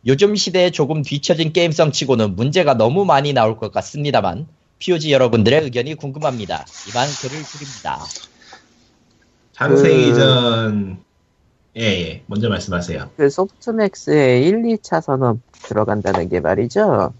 [0.06, 4.46] 요즘 시대에 조금 뒤처진 게임성 치고는 문제가 너무 많이 나올 것 같습니다만
[4.78, 6.64] POG 여러분들의 의견이 궁금합니다.
[6.88, 8.00] 이만 글을 드립니다.
[9.52, 11.04] 창세기전
[11.76, 12.22] 예, 예.
[12.26, 13.10] 먼저 말씀하세요.
[13.16, 17.12] 그 소프트맥스의 1, 2차 산업 들어간다는 게 말이죠.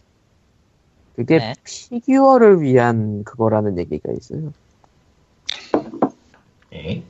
[1.16, 1.54] 그게 네.
[1.64, 4.52] 피규어를 위한 그거라는 얘기가 있어요.
[6.72, 7.02] 예.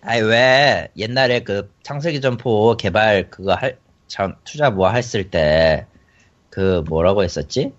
[0.00, 5.86] 아니 왜 옛날에 그 창세기전 4 개발 그거 할 참, 투자 뭐 했을 때
[6.52, 7.72] 그 뭐라고 했었지?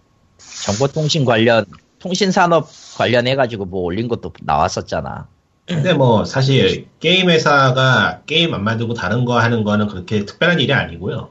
[0.65, 1.63] 정보통신 관련
[1.99, 5.27] 통신 산업 관련해 가지고 뭐 올린 것도 나왔었잖아.
[5.67, 10.73] 근데 뭐 사실 게임 회사가 게임 안 만들고 다른 거 하는 거는 그렇게 특별한 일이
[10.73, 11.29] 아니고요.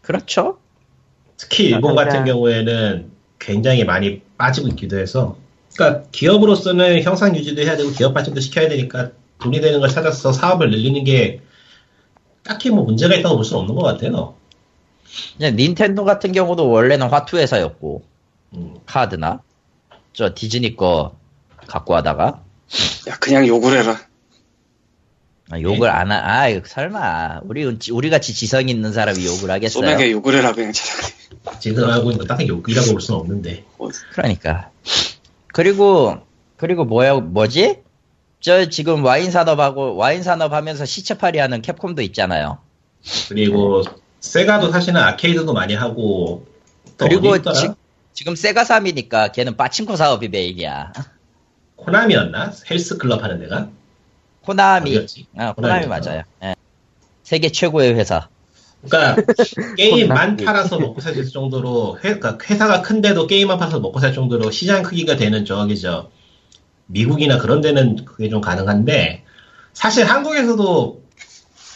[0.00, 0.57] 그렇죠?
[1.38, 2.08] 특히 일본 맞아요.
[2.08, 5.36] 같은 경우에는 굉장히 많이 빠지고 있기도 해서
[5.74, 10.70] 그러니까 기업으로서는 형상 유지도 해야 되고 기업 발전도 시켜야 되니까 돈이 되는 걸 찾아서 사업을
[10.70, 11.40] 늘리는 게
[12.42, 14.34] 딱히 뭐 문제가 있다고 볼 수는 없는 것 같아요.
[15.36, 18.02] 이제 닌텐도 같은 경우도 원래는 화투 회사였고
[18.54, 18.74] 음.
[18.86, 19.42] 카드나
[20.12, 21.16] 저 디즈니 거
[21.66, 22.42] 갖고 하다가
[23.08, 23.98] 야, 그냥 욕을 해라.
[25.50, 27.40] 아, 욕을 안 하, 아, 설마.
[27.44, 29.82] 우리, 우리 같이 지성 있는 사람이 욕을 하겠어요?
[29.82, 31.14] 소맥에 욕을 해라, 그냥 차라리.
[31.58, 33.64] 지금 하고 있는 거 딱히 욕이라고 볼 수는 없는데
[34.12, 34.70] 그러니까.
[35.54, 36.18] 그리고,
[36.56, 37.78] 그리고 뭐야, 뭐지?
[38.40, 42.58] 저 지금 와인 산업하고, 와인 산업 하면서 시체팔이 하는 캡콤도 있잖아요.
[43.28, 43.82] 그리고
[44.20, 46.46] 세가도 사실은 아케이드도 많이 하고
[46.98, 47.40] 또 그리고?
[47.52, 47.68] 지,
[48.12, 50.92] 지금 세가 사미니까 걔는 파친코 사업이 메인이야.
[51.76, 52.52] 코나미였나?
[52.70, 53.70] 헬스 클럽 하는 데가?
[54.48, 54.90] 코나미.
[54.90, 55.26] 어디였지?
[55.36, 55.86] 아, 코나미.
[55.86, 56.22] 맞아요.
[56.42, 56.54] 예.
[57.22, 58.28] 세계 최고의 회사.
[58.88, 59.22] 그러니까
[59.76, 60.44] 게임만 코나미.
[60.44, 64.82] 팔아서 먹고 살수 있을 정도로 회, 그러니까 회사가 큰데도 게임만 팔아서 먹고 살 정도로 시장
[64.82, 66.10] 크기가 되는 저기죠
[66.86, 69.24] 미국이나 그런 데는 그게 좀 가능한데
[69.74, 71.02] 사실 한국에서도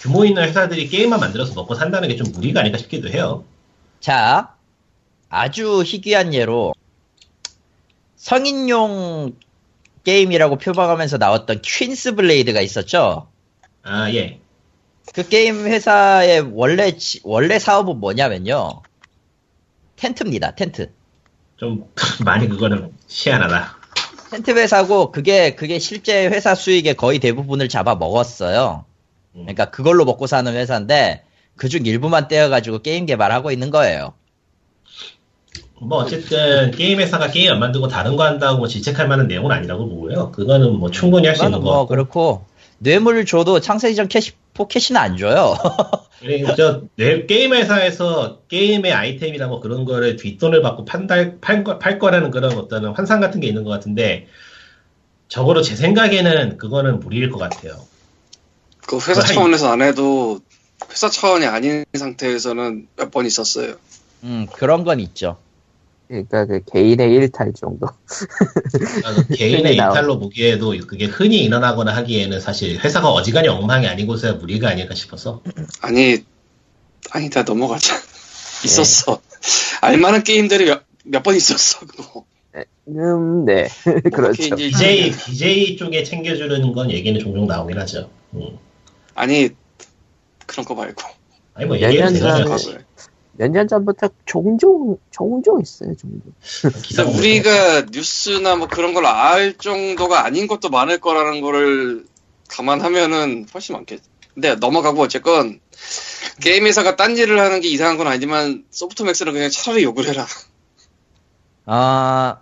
[0.00, 3.44] 규모 있는 회사들이 게임만 만들어서 먹고 산다는 게 좀 무리가 아닐까 싶기도 해요.
[4.00, 4.54] 자,
[5.28, 6.72] 아주 희귀한 예로
[8.16, 9.34] 성인용
[10.04, 13.28] 게임이라고 표방하면서 나왔던 퀸스 블레이드가 있었죠.
[13.82, 14.40] 아 예.
[15.14, 18.82] 그 게임 회사의 원래 지- 원래 사업은 뭐냐면요.
[19.96, 20.54] 텐트입니다.
[20.54, 20.92] 텐트.
[21.56, 21.86] 좀
[22.24, 23.76] 많이 그거는 희한하다.
[24.30, 28.84] 텐트 회사고 그게 그게 실제 회사 수익의 거의 대부분을 잡아 먹었어요.
[29.34, 29.40] 음.
[29.42, 31.24] 그러니까 그걸로 먹고 사는 회사인데
[31.56, 34.14] 그중 일부만 떼어가지고 게임 개발하고 있는 거예요.
[35.84, 39.88] 뭐 어쨌든 게임 회사가 게임 안 만들고 다른 거 한다고 뭐 질책할 만한 내용은 아니라고
[39.88, 40.30] 보고요.
[40.32, 41.64] 그거는 뭐 충분히 할 수 있는 거.
[41.64, 41.86] 뭐.
[41.86, 42.44] 그렇고
[42.78, 45.56] 뇌물 줘도 창세기전 캐시 포켓이는 안 줘요.
[46.20, 51.78] 그리고 저 내- 게임 회사에서 게임의 아이템이나 뭐 그런 거를 뒷돈을 받고 판달 팔, 거,
[51.78, 54.26] 팔 거라는 그런 어떤 환상 같은 게 있는 것 같은데
[55.28, 57.74] 적어도 제 생각에는 그거는 무리일 것 같아요.
[58.86, 59.20] 그 회사.
[59.22, 60.38] 차원에서 안 해도
[60.90, 63.74] 회사 차원이 아닌 상태에서는 몇 번 있었어요.
[64.24, 65.38] 음 그런 건 있죠.
[66.12, 67.86] 그러니까 그 개인의 일탈 정도.
[67.86, 69.72] 아, 그 개인의.
[69.72, 75.42] 일탈로 보기에도 그게 흔히 일어나거나 하기에는 사실 회사가 어지간히 엉망이 아니고서야 무리가 아닐까 싶어서
[75.80, 76.18] 아니,
[77.12, 77.96] 아니, 다 넘어가자.
[78.64, 79.20] 있었어.
[79.80, 80.66] 알만한 게임들이
[81.04, 82.24] 몇 번 있었어, 그거.
[82.88, 83.68] 음, 네.
[84.12, 84.42] 그렇죠.
[84.42, 88.10] 이제 BJ BJ 쪽에 챙겨주는 건 얘기는 종종 나오긴 하죠.
[88.34, 88.58] 음.
[89.14, 89.48] 아니,
[90.46, 91.02] 그런 거 말고.
[91.54, 92.84] 아니 뭐몇 얘기해도 사실.
[93.34, 96.20] 몇 년 전부터 종종, 종종 있어요, 종종.
[96.82, 102.04] 기사 우리가 뉴스나 뭐 그런 걸 알 정도가 아닌 것도 많을 거라는 거를
[102.48, 104.02] 감안하면은 훨씬 많겠지.
[104.34, 105.60] 근데 넘어가고 어쨌건
[106.40, 110.26] 게임 회사가 딴 일을 하는 게 이상한 건 아니지만 소프트맥스는 그냥 차라리 욕을 해라.
[111.66, 112.38] 아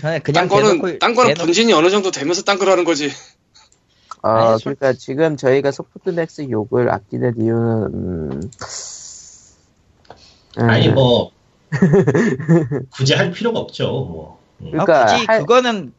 [0.00, 3.10] 그냥 딴 거는 대놓고- 딴 거는 대놓고- 분진이 어느 정도 되면서 딴 걸 하는 거지.
[4.22, 8.50] 아, 그러니까 지금 저희가 소프트맥스 욕을 아끼는 이유는, 음, 음,
[10.56, 11.30] 아니 뭐
[12.92, 13.84] 굳이 할 필요가 없죠.
[13.86, 14.38] 뭐.
[14.60, 14.66] 음.
[14.78, 15.92] 아, 그러니까 굳이 할- 그거는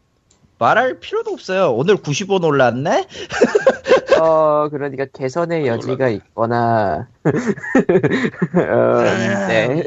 [0.58, 1.74] 말할 필요도 없어요.
[1.74, 3.06] 오늘 95 놀랐네?
[4.22, 9.04] 어, 그러니까 개선의 여지가 있거나, 어,
[9.50, 9.84] 네.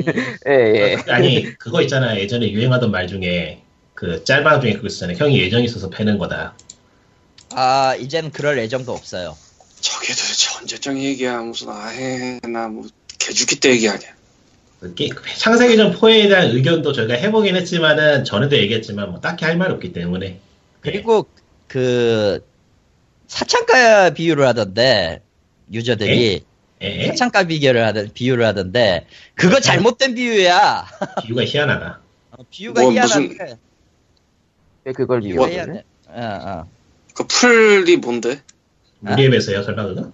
[0.47, 0.97] 예, 예.
[1.11, 2.21] 아니 그거 있잖아요.
[2.21, 3.63] 예전에 유행하던 말 중에
[3.95, 5.17] 그 짤방 중에 그거 있잖아요.
[5.17, 6.55] 형이 예정이 있어서 패는 거다.
[7.55, 9.35] 아 이젠 그럴 예정도 없어요.
[9.81, 11.39] 저게 도대체 언제적 얘기야.
[11.41, 12.85] 무슨 아해나 뭐
[13.19, 14.11] 개죽기 때 얘기 아니야.
[15.37, 20.39] 창세기전 4에 대한 의견도 저희가 해보긴 했지만은 전에도 얘기했지만 뭐 딱히 할 말 없기 때문에
[20.81, 21.27] 그리고
[21.67, 22.41] 그
[23.27, 25.21] 사창가 비유를 하던데
[25.73, 26.45] 유저들이
[26.83, 27.07] 예, 예.
[27.09, 30.87] 사창가 비교를 하던 비유를 하던데 그거 잘못된 비유야.
[31.27, 32.01] 비유가 희한하다.
[32.31, 33.57] 어, 비유가 뭐, 희한한데.
[34.85, 35.53] 왜 그걸 이용해?
[35.55, 35.85] 희한해.
[36.07, 36.71] 어, 어.
[37.15, 38.43] 그 풀이 뭔데?
[39.05, 39.11] 아?
[39.11, 40.13] 무리앱에서요 설마 그거?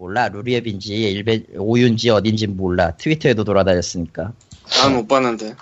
[0.00, 4.32] 몰라 루리앱인지 일베 오윤지 어딘지 몰라 트위터에도 돌아다녔으니까
[4.80, 5.54] 난 못 봤는데.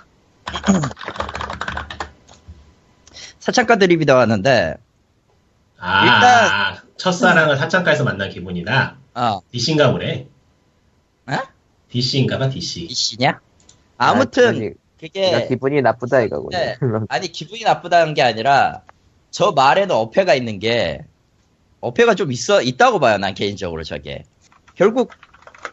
[3.39, 4.75] 사창가 드립이 나왔는데
[5.77, 8.97] 아, 일단- 첫사랑을 사창가에서 만난 기분이다.
[9.15, 10.27] 어 DC인가 보네.
[11.29, 11.37] 에?
[11.91, 12.83] DC인가 봐 DC.
[12.83, 13.39] 이씨냐
[13.97, 16.57] 아무튼 아, 기분이, 그게 기분이 나쁘다 이거군요.
[16.57, 16.77] 네.
[17.09, 18.83] 아니 기분이 나쁘다는 게 아니라
[19.31, 21.05] 저 말에는 어폐가 있는 게
[21.81, 24.23] 어폐가 좀 있어 있다고 봐요 난 개인적으로 저게
[24.75, 25.11] 결국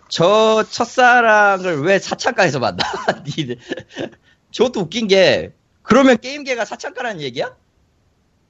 [0.08, 2.84] 저 첫사랑을 왜 사창가에서 만나
[3.26, 3.56] 니들
[4.50, 7.54] 저것도 웃긴 게 그러면 게임계가 사창가라는 얘기야?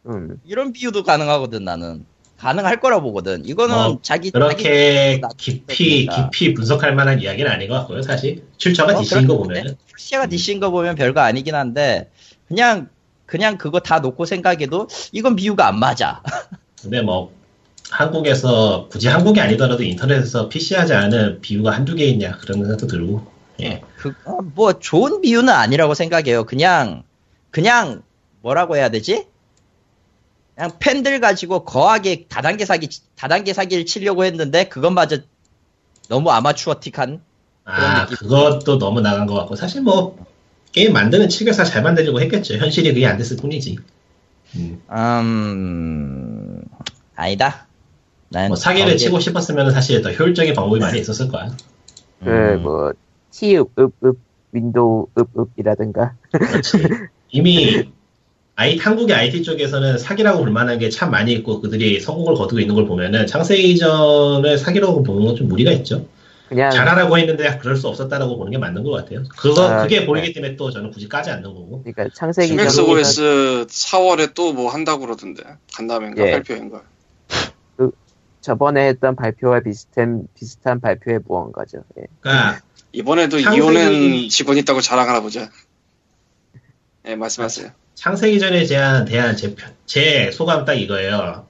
[0.06, 0.40] 음.
[0.44, 2.06] 이런 비유도 가능하거든 나는
[2.38, 6.06] 가능할 거라 보거든 이거는 뭐, 자기 그렇게 자기 깊이.
[6.06, 8.02] 깊이 분석할 만한 이야기는 아닌 것 같고요.
[8.02, 9.38] 사실 출처가 어, DC인 거.
[9.38, 12.10] 보면은 풀시가 DC인 거 보면 별거 아니긴 한데
[12.46, 12.88] 그냥
[13.24, 16.22] 그냥 그거 다 놓고 생각해도 이건 비유가 안 맞아
[16.80, 17.32] 근데 뭐
[17.90, 23.82] 한국에서 굳이 한국이 아니더라도 인터넷에서 PC하지 않은 비유가 한두 개 있냐 그런 생각도 들고 예.
[23.96, 26.44] 그, 어, 뭐, 좋은 비유는 아니라고 생각해요.
[26.44, 27.04] 그냥,
[27.50, 28.02] 그냥,
[28.42, 29.26] 뭐라고 해야 되지?
[30.54, 35.18] 그냥 팬들 가지고 거하게 다단계 사기, 다단계 사기를 치려고 했는데, 그것마저
[36.08, 37.22] 너무 아마추어틱한?
[37.64, 38.16] 아 느낌.
[38.16, 40.16] 그것도 너무 나간 것 같고 사실 뭐
[40.70, 42.54] 게임 만드는 측에서 잘 만들려고 했겠죠.
[42.54, 43.76] 현실이 그게 안 됐을 뿐이지.
[44.54, 46.62] 음, 음,
[47.16, 47.65] 아니다.
[48.30, 51.50] 난뭐 사기를 거기에- 치고 싶었으면 사실 더 효율적인 방법이 많이 있었을 거야.
[52.22, 52.92] 그, 음, 뭐,
[53.30, 54.18] T, 읍, 읍, 읍,
[54.52, 56.14] 윈도우, 읍, 읍이라든가.
[56.32, 56.78] 그렇지.
[57.30, 57.90] 이미
[58.54, 62.74] 아이 한국의 IT 쪽에서는 사기라고 볼 만한 게 참 많이 있고 그들이 성공을 거두고 있는
[62.74, 66.06] 걸 보면은 창세기전을 사기라고 보는 건 좀 무리가 있죠.
[66.48, 69.24] 그냥 잘하라고 했는데 그럴 수 없었다라고 보는 게 맞는 것 같아요.
[69.36, 70.06] 그거 아, 그게 네.
[70.06, 71.82] 보이기 때문에 또 저는 굳이 까지 않는 거고.
[71.82, 75.42] 그러니까 창세기 전에 OS 4월에 또 뭐 한다고 그러던데
[75.74, 76.30] 간담회인가 예.
[76.32, 76.82] 발표인가
[78.50, 81.82] 저번에 했던 발표와 비슷한 비슷한 발표의 무언가죠.
[81.98, 82.04] 예.
[82.20, 82.60] 그러니까
[82.92, 85.50] 이번에도 창세기- 이혼은 직원 있다고 자랑하나 보자
[87.08, 91.48] 예 말씀하세요 창세기 전에 대한 대한 제, 편- 제 소감 딱 이거예요.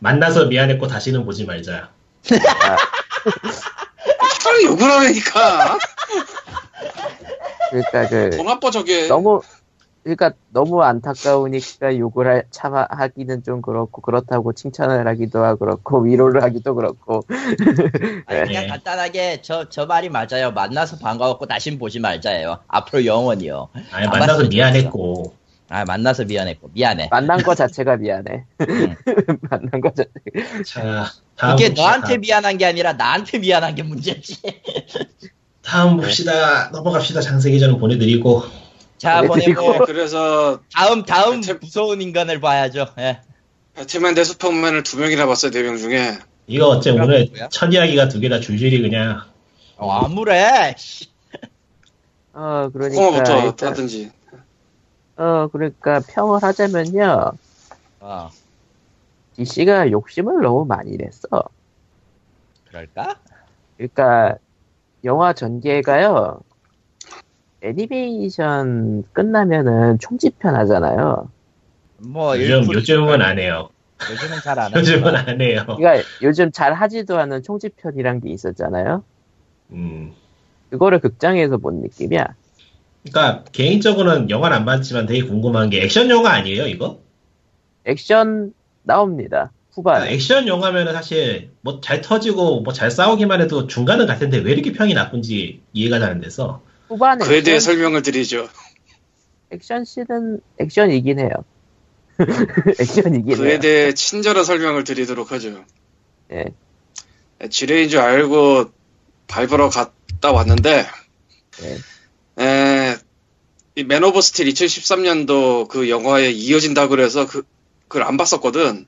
[0.00, 1.90] 만나서 미안했고 다시는 보지 말자.
[4.42, 5.78] 차라리 욕을 하라니까
[7.70, 9.40] 그러니까 그더 나빠 저게 너무
[10.02, 16.42] 그러니까 너무 안타까우니까 욕을 하, 참 하기는 좀 그렇고 그렇다고 칭찬을 하기도 하고 그렇고 위로를
[16.42, 17.24] 하기도 그렇고
[18.26, 18.66] 아니, 그냥 네.
[18.66, 20.50] 간단하게 저, 저 말이 맞아요.
[20.52, 22.58] 만나서 반가웠고 다신 보지 말자예요.
[22.66, 23.68] 앞으로 영원히요.
[23.92, 25.34] 아니 안 만나서 미안했고
[25.68, 26.68] 아, 만나서 미안했고.
[26.74, 27.08] 미안해.
[27.10, 28.44] 만난 거 자체가 미안해.
[28.68, 28.96] 응.
[29.48, 30.10] 만난 거 자체.
[30.66, 31.70] 자 다음 이게.
[31.70, 34.36] 너한테 미안한 게 아니라 나한테 미안한 게 문제지.
[35.62, 36.68] 다음 봅시다.
[36.72, 37.22] 넘어갑시다.
[37.22, 38.42] 창세기 전은 보내드리고
[39.02, 39.20] 자.
[39.22, 42.86] 보내고 그래서 다음 다음 제- 무서운 인간을 봐야죠.
[42.98, 43.20] 예.
[43.74, 47.48] 배트맨 대 슈퍼맨을 두 명이나 봤어요 네 명 중에 이거 어째 오늘 뭐야?
[47.48, 49.22] 첫 이야기가 두 개 다 줄줄이 그냥
[49.76, 50.74] 어, 아무래.
[50.78, 51.10] 씨.
[52.34, 54.10] 어 그러니까 일단, 하든지
[55.16, 57.32] 어 그러니까 평을 하자면요.
[58.00, 58.30] 어,
[59.36, 61.28] DC가 욕심을 너무 많이 냈어.
[62.68, 63.16] 그럴까?
[63.76, 64.36] 그러니까
[65.04, 66.40] 영화 전개가요.
[67.62, 71.30] 애니메이션 끝나면은 총집편 하잖아요.
[71.98, 73.70] 뭐 요즘 요즘은 안 해요.
[74.10, 75.64] 요즘은 잘안 요즘은 하지만 안 해요.
[75.76, 79.04] 그러니까 요즘 잘 하지도 않은 총집편이란 게 있었잖아요.
[79.72, 80.12] 음.
[80.70, 82.26] 그거를 극장에서 본 느낌이야.
[83.04, 87.00] 그러니까 개인적으로는 영화는 안 봤지만 되게 궁금한 게 액션 영화 아니에요 이거?
[87.84, 89.52] 액션 나옵니다.
[89.72, 89.94] 후반.
[89.94, 94.72] 그러니까 액션 영화면은 사실 뭐 잘 터지고 뭐 잘 싸우기만 해도 중간은 같은데 왜 이렇게
[94.72, 98.48] 평이 나쁜지 이해가 잘 안 돼서 후반 그에 대해 설명을 드리죠
[99.50, 101.30] 액션 씬은 액션이긴 해요.
[102.80, 103.60] 액션이긴 그에 해요.
[103.60, 105.64] 대해 친절한 설명을 드리도록 하죠
[106.32, 106.46] 예.
[107.50, 108.66] 지뢰인 줄 알고
[109.26, 110.86] 밟으러 갔다 왔는데
[111.62, 112.42] 예.
[112.42, 112.96] 에,
[113.74, 117.42] 이 맨 오브 스틸 2013년도 그 영화에 이어진다 그래서 그,
[117.88, 118.86] 그걸 안 봤었거든.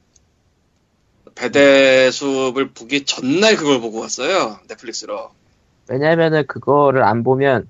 [1.35, 4.61] 배대슈를 보기 전날 그걸 보고 왔어요.
[4.69, 5.31] 넷플릭스로.
[5.89, 7.69] 왜냐면은 그거를 안 보면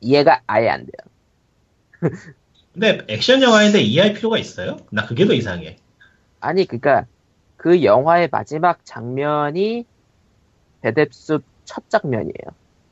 [0.00, 2.10] 이해가 아예 안 돼요.
[2.72, 4.78] 근데 액션 영화인데 이해할 필요가 있어요?
[4.90, 5.76] 나 그게 더 이상해.
[6.40, 7.06] 아니 그니까
[7.56, 9.84] 그 영화의 마지막 장면이
[10.80, 12.32] 배뎁숲 첫 장면이에요.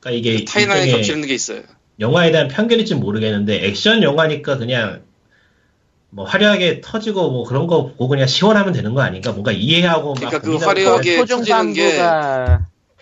[0.01, 1.63] 그러니까 이게 타이라인에 일종의 겹치는 게 있어요.
[2.01, 5.03] 영화에 대한 편견일지 모르겠는데 액션 영화니까 그냥
[6.11, 9.33] 뭐 화려하게 터지고 뭐 그런 거 보고 그냥 시원하면 되는 거 아닌가?
[9.33, 11.99] 뭔가 이해하고 막 그러니까 그 화려하게 터지는 게-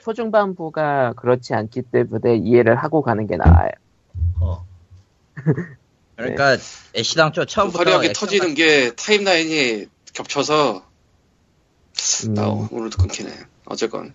[0.03, 3.71] 초중반부가 그렇지 않기 때문에 이해를 하고 가는 게 나아요.
[4.41, 4.67] 어.
[6.17, 6.57] 그러니까
[6.95, 10.87] 애시당초 그 처음부터 화려하게 터지는 게 타임라인이 겹쳐서
[12.27, 13.31] 음, 나 오늘도 끊기네.
[13.67, 14.15] 어쨌건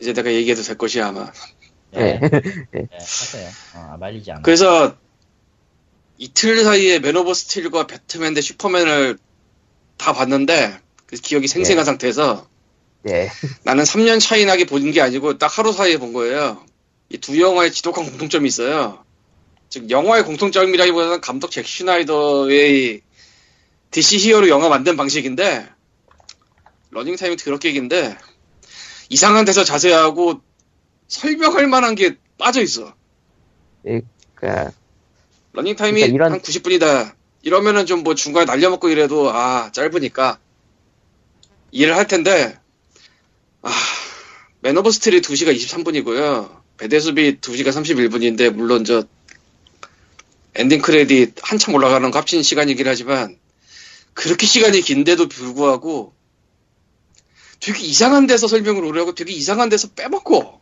[0.00, 1.32] 이제 내가 얘기해도 될 것이야 아마.
[1.96, 2.20] 예.
[2.72, 3.48] 네, 하세요.
[3.74, 4.42] 어, 말리지 않아.
[4.42, 4.94] 그래서
[6.18, 9.18] 이틀 사이에 맨 오브 스틸과 배트맨 대 슈퍼맨을
[9.96, 12.46] 다 봤는데 그 기억이 생생한 상태에서
[13.08, 13.30] 예.
[13.64, 16.62] 나는 3년 차이 나게 본 게 아니고 딱 하루 사이에 본 거예요.
[17.12, 19.04] 이 두 영화의 지독한 공통점이 있어요.
[19.68, 23.02] 즉 영화의 공통점이라기보다는 감독 잭 스나이더의
[23.90, 25.68] DC 히어로 영화 만든 방식인데
[26.90, 28.16] 러닝 타임이 더럽게 긴데
[29.08, 30.40] 이상한 데서 자세하고
[31.08, 32.94] 설명할 만한 게 빠져 있어.
[33.82, 34.72] 그러니까
[35.52, 37.14] 러닝 타임이 그러니까 이런- 한 90분이다.
[37.42, 40.38] 이러면은 좀 뭐 중간에 날려먹고 이래도 아 짧으니까
[41.72, 42.56] 이해를 할 텐데
[43.62, 43.70] 아,
[44.60, 46.59] 맨 오브 스틸이 2시간 23분이고요.
[46.80, 49.04] 배대슈가 2시간 31분인데 물론 저
[50.54, 53.38] 엔딩 크레딧 한참 올라가는 거 합친 시간이긴 하지만
[54.14, 56.14] 그렇게 시간이 긴데도 불구하고
[57.60, 60.60] 되게 이상한 데서 설명을 오래 하고 되게 이상한 데서 빼먹고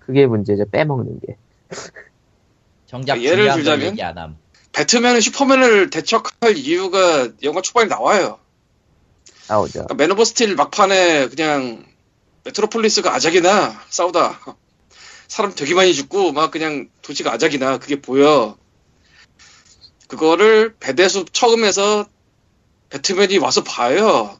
[0.00, 0.68] 그게 문제죠.
[0.68, 1.36] 빼먹는 게.
[2.86, 3.86] 정작 예를 중요한 걸 들자면?
[3.92, 4.36] 얘기 안 함.
[4.72, 8.40] 배트맨은 슈퍼맨을 대척할 이유가 영화 초반에 나와요.
[9.48, 9.84] 나오죠.
[9.84, 11.84] 그러니까 맨 오브 스틸 막판에 그냥
[12.44, 14.40] 메트로폴리스가 아작이나 싸우다
[15.28, 18.56] 사람 되게 많이 죽고 막 그냥 도시가 아작이나 그게 보여
[20.08, 22.06] 그거를 배대슈 처음에서
[22.90, 24.38] 배트맨이 와서 봐요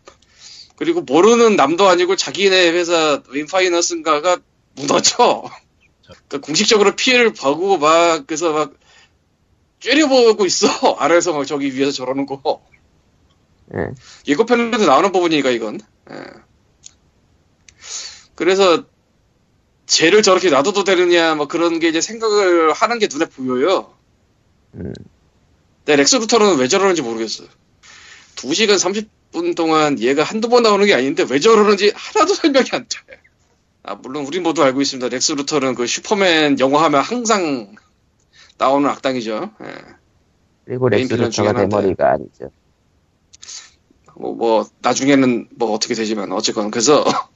[0.76, 4.38] 그리고 모르는 남도 아니고 자기네 회사 웨인 파이낸스인가가
[4.74, 5.44] 무너져
[6.02, 8.74] 그러니까 공식적으로 피해를 보고 막 그래서 막
[9.80, 10.68] 째려보고 있어.
[10.98, 12.62] 아래에서 막 저기 위에서 저러는 거.
[13.74, 13.88] 예.
[14.26, 15.80] 예고편에도 나오는 부분이니까 이건.
[16.10, 16.16] 예.
[18.40, 18.84] 그래서
[19.84, 23.92] 쟤를 저렇게 놔둬도 되느냐 뭐 그런 게 이제 생각을 하는 게 눈에 보여요.
[24.76, 24.94] 음.
[25.84, 27.44] 근데 렉스 루터는 왜 저러는지 모르겠어.
[28.36, 28.76] 2시간
[29.30, 33.20] 30분 동안 얘가 한두 번 나오는 게 아닌데 왜 저러는지 하나도 설명이 안 돼.
[33.82, 35.10] 아, 물론 우리 모두 알고 있습니다.
[35.10, 37.74] 렉스 루터는 그 슈퍼맨 영화 하면 항상
[38.56, 39.50] 나오는 악당이죠.
[39.64, 39.74] 예.
[40.64, 41.52] 그리고 렉스 루터가.
[41.52, 42.50] 대머리가 아니죠.
[44.16, 46.70] 뭐, 뭐, 나중에는 뭐 어떻게 되지만, 어쨌건.
[46.70, 47.04] 그래서,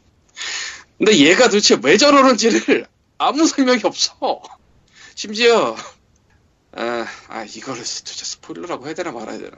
[0.99, 2.87] 근데 얘가 도대체 왜 저러는지를
[3.19, 4.43] 아무 설명이 없어.
[5.15, 5.77] 심지어,
[6.73, 9.57] 아, 아 이거를 도대체 스포일러라고 해야 되나 말아야 되나.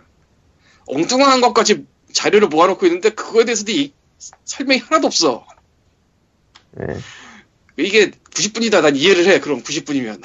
[0.87, 3.93] 엉뚱한 것까지 자료를 모아놓고 있는데, 그거에 대해서도 이-
[4.45, 5.47] 설명이 하나도 없어.
[6.81, 7.01] 예.
[7.79, 8.83] 이게 90분이다.
[8.83, 9.41] 난 이해를 해.
[9.41, 10.23] 그럼 90분이면.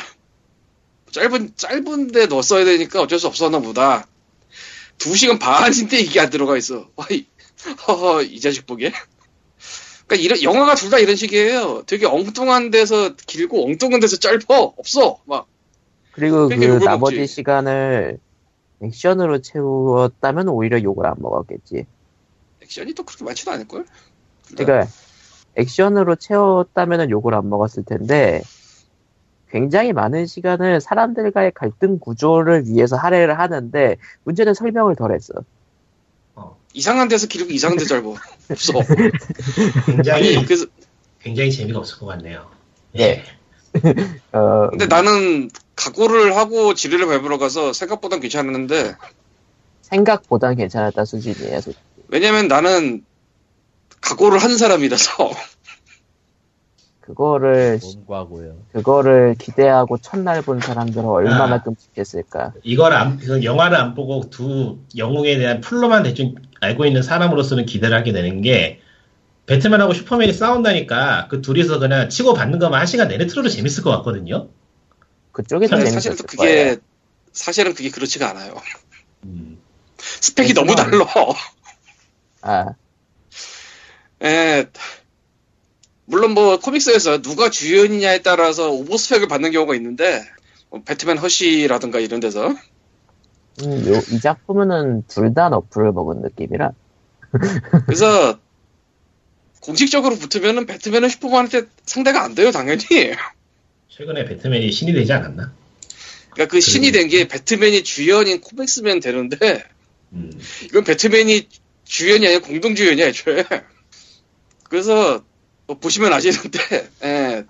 [1.12, 4.08] 짧은, 짧은데 넣었어야 되니까 어쩔 수 없었나 보다.
[4.98, 6.90] 2시간 반인데 이게 안 들어가 있어.
[6.96, 7.26] 와, 이,
[7.88, 8.94] 허허, 이 자식 보게.
[10.12, 11.84] 그러니까 이런, 영화가 둘 다 이런 식이에요.
[11.88, 14.60] 되게 엉뚱한 데서 길고 엉뚱한 데서 짧아.
[14.78, 15.20] 없어.
[15.26, 15.48] 막.
[16.12, 17.28] 그리고 그 나머지 먹지.
[17.28, 18.20] 시간을
[18.82, 21.86] 액션으로 채웠다면 오히려 욕을 안 먹었겠지.
[22.62, 23.86] 액션이 또 그렇게 많지도 않을 걸?
[24.54, 24.92] 그러니까
[25.56, 28.42] 액션으로 채웠다면 욕을 안 먹었을 텐데
[29.50, 35.34] 굉장히 많은 시간을 사람들과의 갈등 구조를 위해서 할애를 하는데 문제는 설명을 덜했어.
[36.72, 38.08] 어, 이상한 데서 길고 이상한 데 짧아.
[38.50, 38.74] 없어.
[39.86, 40.66] 굉장히 아니, 그래서,
[41.22, 42.50] 굉장히 재미가 없을 것 같네요.
[42.94, 43.24] 네.
[44.32, 48.96] 어, 근데 나는 각오를 하고 지뢰를 밟으러 가서 생각보단 괜찮았는데,
[49.82, 51.62] 생각보단 괜찮았다 수준이에요.
[51.62, 51.86] 솔직히.
[52.08, 53.04] 왜냐면 나는
[54.02, 55.32] 각오를 한 사람이라서
[57.02, 58.58] 그거를 몸과고요.
[58.72, 61.64] 그거를 기대하고 첫날 본 사람들은 얼마나 아.
[61.64, 62.54] 끔찍했을까.
[62.64, 67.98] 이걸 안, 그 영화를 안 보고 두 영웅에 대한 플로만 대충 알고 있는 사람으로서는 기대를
[67.98, 68.80] 하게 되는 게
[69.48, 73.90] 배트맨하고 슈퍼맨이 싸운다니까 그 둘이서 그냥 치고 받는 것만 한 시간 내내 틀어도 재밌을 것
[73.98, 74.50] 같거든요.
[75.32, 76.64] 그쪽이 더 근데 재밌었을 사실은 또 거예요.
[76.76, 76.82] 그게
[77.34, 78.56] 사실은 그게 그렇지가 않아요.
[79.26, 79.60] 음.
[79.98, 80.54] 스펙이.
[80.54, 81.06] 너무 달라.
[82.42, 82.66] 아,
[84.24, 84.68] 예.
[86.12, 90.22] 물론 뭐 코믹스에서 누가 주연이냐에 따라서 오버 스펙을 받는 경우가 있는데
[90.70, 92.50] 뭐 배트맨 허쉬라든가 이런 데서
[93.64, 96.72] 음, 요, 이 작품은 둘 다 너프를 먹은 느낌이라.
[97.88, 98.38] 그래서
[99.62, 102.84] 공식적으로 붙으면은 배트맨은 슈퍼맨한테 상대가 안 돼요 당연히.
[103.90, 105.54] 최근에 배트맨이 신이 되지 않았나?
[106.34, 109.64] 그러니까 그 신이 된 게 배트맨이 주연인 코믹스면 되는데
[110.12, 110.30] 음.
[110.66, 111.48] 이건 배트맨이
[111.86, 113.46] 주연이 아니라 공동 주연이야 애초에.
[114.70, 115.24] 그래서
[115.72, 116.60] 뭐 보시면 아시는데
[117.06, 117.46] 예.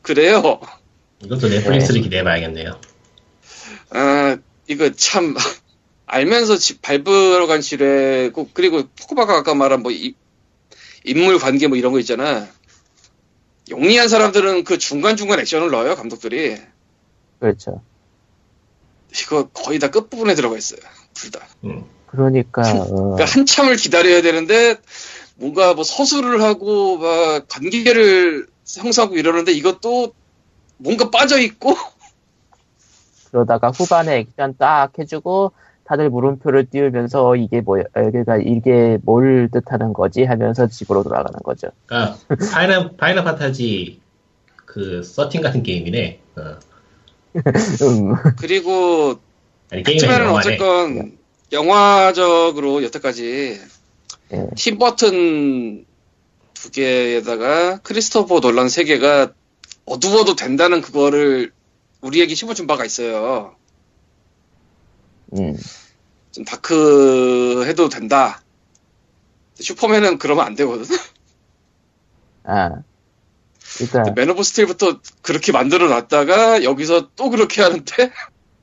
[0.00, 0.58] 그래요.
[1.22, 2.80] 이것도 넷플릭스를 기대해봐야겠네요.
[3.90, 4.36] 아,
[4.66, 5.34] 이거 참,
[6.06, 10.14] 알면서 지- 밟으러 간 지뢰고, 그리고 포크바가 아까 말한 뭐, 이-
[11.04, 12.48] 인물 관계 뭐 이런 거 있잖아.
[13.70, 16.56] 용이한 사람들은 그 중간중간 액션을 넣어요, 감독들이.
[17.40, 17.82] 그렇죠.
[19.12, 20.80] 이거 거의 다 끝부분에 들어가 있어요.
[21.14, 21.46] 둘 다.
[21.64, 21.84] 음.
[22.06, 24.76] 그러니까, 어, 그러니까 한참을 기다려야 되는데,
[25.36, 30.12] 뭔가 뭐 서술을 하고, 막 관계를 형성하고 이러는데, 이것도
[30.78, 31.74] 뭔가 빠져 있고,
[33.30, 35.52] 그러다가 후반에 액션 딱 해주고
[35.84, 41.38] 다들 물음표를 띄우면서 어, 이게 뭐야, 어, 그러니까 이게 뭘 뜻하는 거지 하면서 집으로 돌아가는
[41.42, 41.68] 거죠.
[41.86, 42.16] 그러니까
[42.52, 44.00] 파이널 파이널 판타지
[44.64, 46.20] 그 서팅 같은 게임이네.
[46.36, 46.58] 어.
[47.82, 49.16] 음, 그리고
[49.72, 50.28] 영화네.
[50.30, 51.18] 어쨌건
[51.52, 53.60] 영화적으로 여태까지
[54.32, 54.48] 예.
[54.56, 55.84] 팀 버튼
[56.54, 59.32] 두 개에다가 크리스토퍼 놀란 세 개가
[59.84, 61.52] 어두워도 된다는 그거를
[62.00, 63.56] 우리에게 심어준 바가 있어요.
[65.36, 65.56] 음,
[66.32, 68.42] 좀 dark 해도 된다.
[69.54, 70.84] 슈퍼맨은 그러면 안 되거든.
[72.44, 72.82] 아,
[73.78, 78.12] 그러니까, 맨 오브 스틸부터 그렇게 만들어 놨다가 여기서 또 그렇게 하는데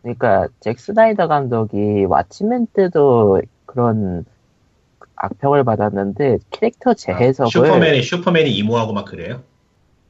[0.01, 4.25] 그러니까 잭 스나이더 감독이 왓치맨 때도 그런
[5.21, 9.43] 악평을 받았는데 캐릭터 재해석을 아, 슈퍼맨이 슈퍼맨이 emo하고 막 그래요?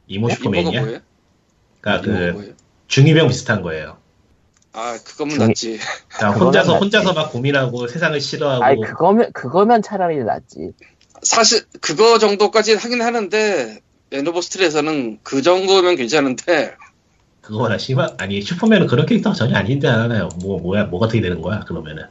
[0.06, 1.00] emo emo가 슈퍼맨이야?
[1.80, 2.52] 그러니까 그 뭐예요?
[2.88, 3.98] 중2병 비슷한 거예요.
[4.72, 5.78] 아 그거면 중2- 낫지.
[6.08, 6.80] 그러니까 그거는 혼자서 맞지.
[6.84, 10.72] 혼자서 막 고민하고 세상을 싫어하고 아니 그거면 그거면 차라리 낫지.
[11.22, 16.74] 사실 그거 정도까지 하긴 하는데 맨 오브 스틸에서는 그 정도면 괜찮은데
[17.42, 20.28] 그거보다 심한 아니 슈퍼맨은 그런 캐릭터가 전혀 아닌데 하나요?
[20.42, 22.04] 뭐 뭐야 뭐가 어떻게 되는 거야 그러면은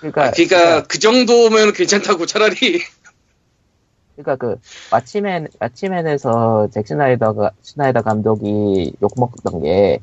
[0.00, 2.82] 그러니까 그러니까 그 정도면 괜찮다고 차라리
[4.16, 4.56] 그러니까 그
[4.90, 10.00] 왓치맨 왓치맨에서 잭 스나이더가 스나이더 감독이 욕 먹던 게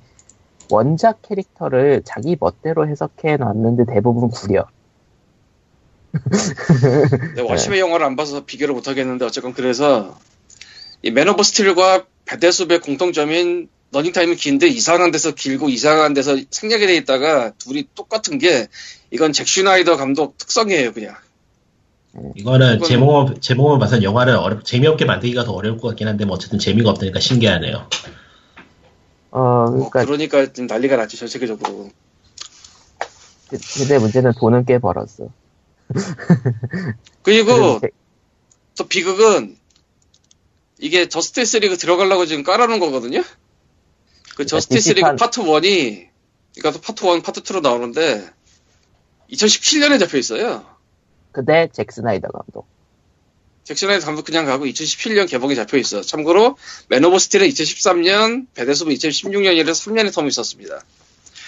[0.71, 4.65] 원작 캐릭터를 자기 멋대로 해석해 놨는데 대부분 구려.
[7.35, 10.17] 내가 워시의 영화를 안 봐서 비교를 못 하겠는데 어쨌건 그래서
[11.03, 16.97] 이 맨 오브 스틸과 배대슈의 공통점인 러닝타임이 긴데 이상한 데서 길고 이상한 데서 생략이 돼
[16.97, 18.67] 있다가 둘이 똑같은 게
[19.09, 21.15] 이건 잭 스나이더 감독 특성이에요 그냥
[22.35, 26.59] 이거는 제목만, 제목만 봐서 영화를 어렵, 재미없게 만들기가 더 어려울 것 같긴 한데, 뭐 어쨌든
[26.59, 27.89] 재미가 없다니까 신기하네요.
[29.31, 29.39] 어,
[29.69, 31.89] 뭐 그러니까 그러니까 좀 난리가 났지 전 세계적으로
[33.49, 35.27] 그- 근데 문제는 돈은 꽤 벌었어.
[37.21, 37.81] 그리고
[38.77, 39.57] 또 비극은
[40.79, 43.23] 이게 저스티스 리그 들어가려고 지금 깔아놓은 거거든요.
[44.36, 46.07] 그 저스티스 리그 DC판 파트 1이
[46.57, 48.29] 그러니까 파트 1, 파트 2로 나오는데
[49.31, 50.65] 2017년에 잡혀 있어요.
[51.31, 52.67] 근데 잭 스나이더 감독.
[53.65, 56.01] 잭 스나이더 감독 그냥 가고 2017년 개봉이 잡혀 있어.
[56.01, 56.55] 참고로
[56.88, 60.81] 맨 오브 스틸은 2013년, 배대슈는 2016년이라 3년의 term이 있었습니다.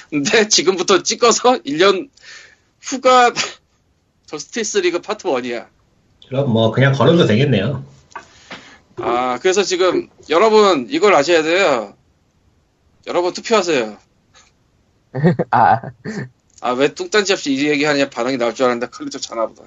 [0.09, 2.09] 근데 지금부터 찍어서 1년
[2.81, 3.33] 후가
[4.25, 5.67] 저스티스 리그 파트 1이야.
[6.27, 7.85] 그럼 뭐 그냥 걸어도 되겠네요.
[8.95, 11.96] 아, 그래서 지금 여러분 이걸 아셔야 돼요.
[13.07, 13.97] 여러분 투표하세요.
[15.51, 15.81] 아,
[16.61, 19.63] 아, 왜 뚱딴지 없이 이 얘기하냐 반응이 나올 줄 알았는데 칼리토 자나보다.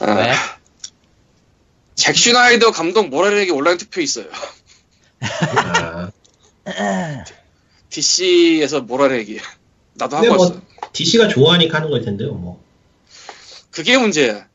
[0.00, 0.32] 아, 왜?
[1.94, 4.26] 잭 슈나이더 감독 모라렉이 온라인 투표 있어요.
[5.20, 6.10] 아,
[7.90, 9.38] DC에서 모라렉이.
[9.94, 10.60] 나도 하고 뭐- 왔어.
[10.92, 12.62] DC가 좋아하니까 하는 걸 텐데요, 뭐.
[13.70, 14.46] 그게 문제야.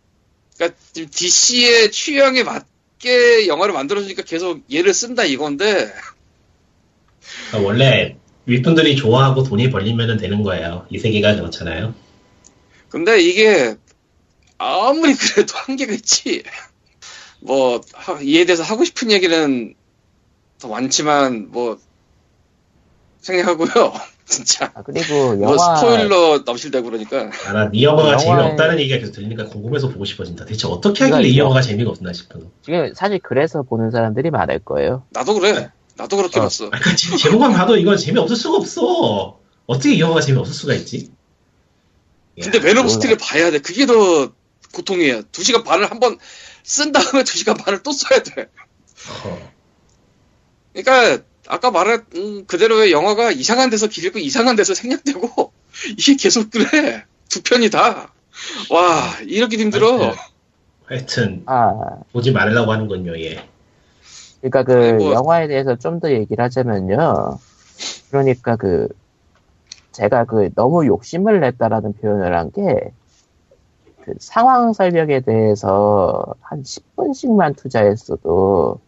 [0.55, 5.91] 그러니까 지금 DC의 취향에 맞게 영화를 만들어주니까 계속 얘를 쓴다 이건데
[7.49, 10.85] 그러니까 원래 윗분들이 좋아하고 돈이 벌리면 되는 거예요.
[10.89, 11.93] 이 세계가 그렇잖아요.
[12.89, 13.75] 근데 이게
[14.57, 16.43] 아무리 그래도 한계가 있지.
[17.39, 19.73] 뭐 하- 이에 대해서 하고 싶은 얘기는
[20.59, 21.77] 더 많지만 뭐
[23.21, 23.67] 생략하고요.
[24.25, 29.11] 진짜 아, 그리고 뭐 영화 스포일러 넘실대고 그러니까 아, 난이 영화가 영화에- 재미없다는 얘기가 계속
[29.11, 30.45] 들리니까 궁금해서 보고 싶어진다.
[30.45, 32.45] 대체 어떻게 하길래 이 그러니까 영화가 재미가 없나 싶어서.
[32.61, 35.03] 지금 사실 그래서 보는 사람들이 많을 거예요.
[35.09, 35.69] 나도 그래.
[35.95, 36.43] 나도 그렇게 어.
[36.43, 36.67] 봤어.
[36.71, 39.39] 아, 그 제- 제목만 봐도 이건 재미없을 수가 없어.
[39.67, 41.11] 어떻게 이 영화가 재미없을 수가 있지?
[42.41, 42.89] 근데 야, 맨 오브.
[42.89, 43.59] 스틸을 봐야 돼.
[43.59, 44.31] 그게 더
[44.73, 45.23] 고통이야.
[45.31, 46.17] 두 시간 반을 한 번
[46.63, 48.47] 쓴 다음에 두 시간 반을 또 써야 돼.
[49.25, 49.51] 어,
[50.73, 55.51] 그러니까 아까 말한 음, 그대로의 영화가 이상한 데서 길고 이상한 데서 생략되고
[55.97, 58.13] 이게 계속 그래 두 편이 다.
[58.69, 59.97] 와 이렇게 힘들어.
[59.97, 60.17] 하여튼,
[60.85, 61.73] 하여튼 아,
[62.11, 63.47] 보지 말라고 하는 건요, 예.
[64.41, 67.37] 그러니까 그 뭐- 영화에 대해서 좀 더 얘기를 하자면요.
[68.09, 68.87] 그러니까 그
[69.91, 72.91] 제가 그 너무 욕심을 냈다라는 표현을 한 게
[74.03, 78.79] 그 상황 설명에 대해서 한 10분씩만 투자했어도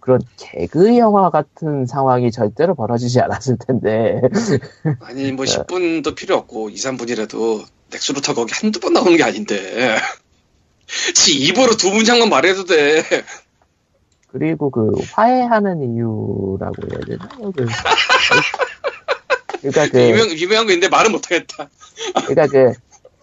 [0.00, 4.20] 그런 개그 영화 같은 상황이 절대로 벌어지지 않았을 텐데
[5.00, 9.96] 아니 뭐 10분도 필요 없고 2, 3분이라도 넥스루터 거기 한두 번 나오는 게 아닌데.
[11.14, 13.02] 지 입으로 두 문장만 말해도 돼.
[14.32, 17.52] 그리고 그 화해하는 이유라고 해야 되나요?
[17.52, 17.66] 그,
[19.60, 21.68] 그러니까 그 유명 유명한 거 있는데 말은 못하겠다.
[22.26, 22.72] 그러니까 그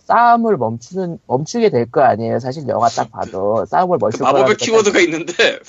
[0.06, 2.39] 싸움을 멈추는 멈추게 될 거 아니에요.
[2.39, 5.60] 사실 영화 딱 봐도 싸움을 그 멈출 마법의 키워드가 있는데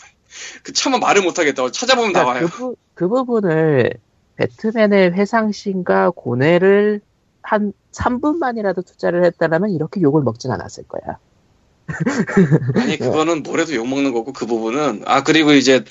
[0.63, 1.71] 그 차마 말을 못하겠다.
[1.71, 2.47] 찾아보면 그러니까 나와요.
[2.51, 3.95] 그, 부, 그 부분을
[4.37, 7.01] 배트맨의 회상신과 고뇌를
[7.43, 11.19] 한 3분만이라도 투자를 했다라면 이렇게 욕을 먹진 않았을 거야.
[12.75, 15.85] 아니 그거는 뭐래도 욕 먹는 거고 그 부분은 아 그리고 이제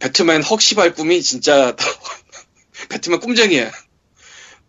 [0.00, 1.74] 배트맨 헉시발 꿈이 진짜
[2.90, 3.70] 배트맨 꿈쟁이야.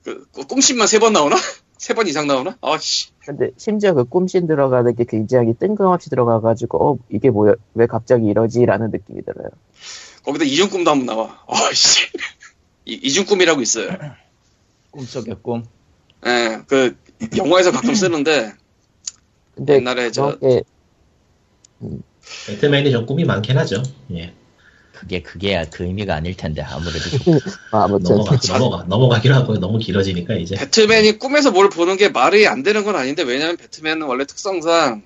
[0.04, 1.36] 그 꿈씬만 세 번 나오나?
[1.78, 2.58] 세 번 이상 나오나?
[2.62, 3.08] 아씨.
[3.26, 8.92] 근데 심지어 그 꿈씬 들어가는 게 굉장히 뜬금없이 들어가가지고 어 이게 뭐야 왜 갑자기 이러지라는
[8.92, 9.50] 느낌이 들어요.
[10.24, 11.44] 거기다 이중 꿈도 한번 나와.
[11.48, 12.08] 아씨.
[12.86, 13.90] 이중 꿈이라고 있어요.
[14.92, 15.64] 꿈속의 꿈.
[16.26, 16.96] 예, 그
[17.38, 18.54] 영화에서 가끔 쓰는데
[19.62, 20.64] 근데 옛날에 저- 그런 게
[22.48, 23.84] 배트맨이 좀 꿈이 많긴 하죠.
[24.14, 24.34] 예.
[24.92, 27.40] 그게 그게 그 의미가 아닐 텐데 아무래도 뭐
[27.72, 29.60] 아무튼 넘어가, 넘어가, 넘어가기로 하고요.
[29.60, 30.56] 너무 길어지니까 이제.
[30.56, 35.04] 배트맨이 꿈에서 뭘 보는 게 말이 안 되는 건 아닌데 왜냐면 배트맨은 원래 특성상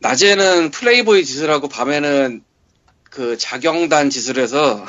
[0.00, 2.42] 낮에는 플레이보이 짓을 하고 밤에는
[3.04, 4.84] 그 자경단 짓을 해서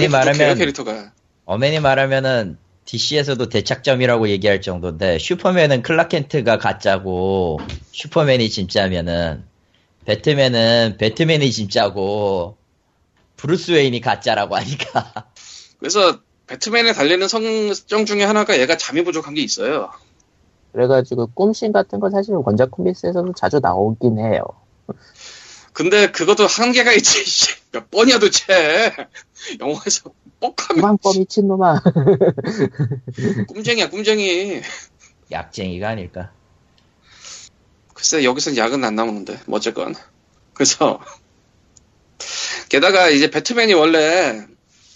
[0.00, 1.12] 부족해요, 말하면 캐릭터가
[1.44, 7.58] 엄밀히 말하면은 DC에서도 대척점이라고 얘기할 정도인데 슈퍼맨은 클락 켄트가 가짜고
[7.92, 9.44] 슈퍼맨이 진짜면은
[10.04, 12.56] 배트맨은 배트맨이 진짜고
[13.36, 15.30] 브루스 웨인이 가짜라고 하니까
[15.78, 19.90] 그래서 배트맨에 달리는 설정 중에 하나가 얘가 잠이 부족한 게 있어요.
[20.72, 24.42] 그래가지고 꿈씬 같은 건 사실 원작 코믹스에서도 자주 나오긴 해요.
[25.72, 27.24] 근데 그것도 한계가 있지.
[27.24, 27.54] 씨.
[27.72, 28.92] 몇 번이야 도대체.
[29.60, 30.10] 영화에서
[30.44, 31.82] 뻑하면 도망법 미친놈아.
[33.48, 34.60] 꿈쟁이야 꿈쟁이.
[35.30, 36.32] 약쟁이가 아닐까.
[37.94, 39.94] 글쎄 여기선 약은 안 나오는데 뭐 어쨌건
[40.52, 41.00] 그래서
[42.68, 44.46] 게다가 이제 배트맨이 원래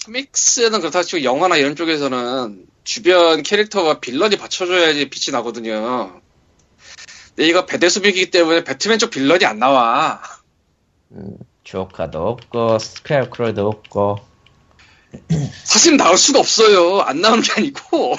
[0.05, 6.21] 코믹스는 그렇다 치고 영화나 이런 쪽에서는 주변 캐릭터가 빌런이 받쳐줘야지 빛이 나거든요.
[7.29, 10.21] 근데 이거 배대수비기 때문에 배트맨 쪽 빌런이 안 나와.
[11.13, 14.28] 음, 조커도 없고 스케어크로우도 없고
[15.65, 17.01] 사실 나올 수가 없어요.
[17.01, 18.17] 안 나오는 게 아니고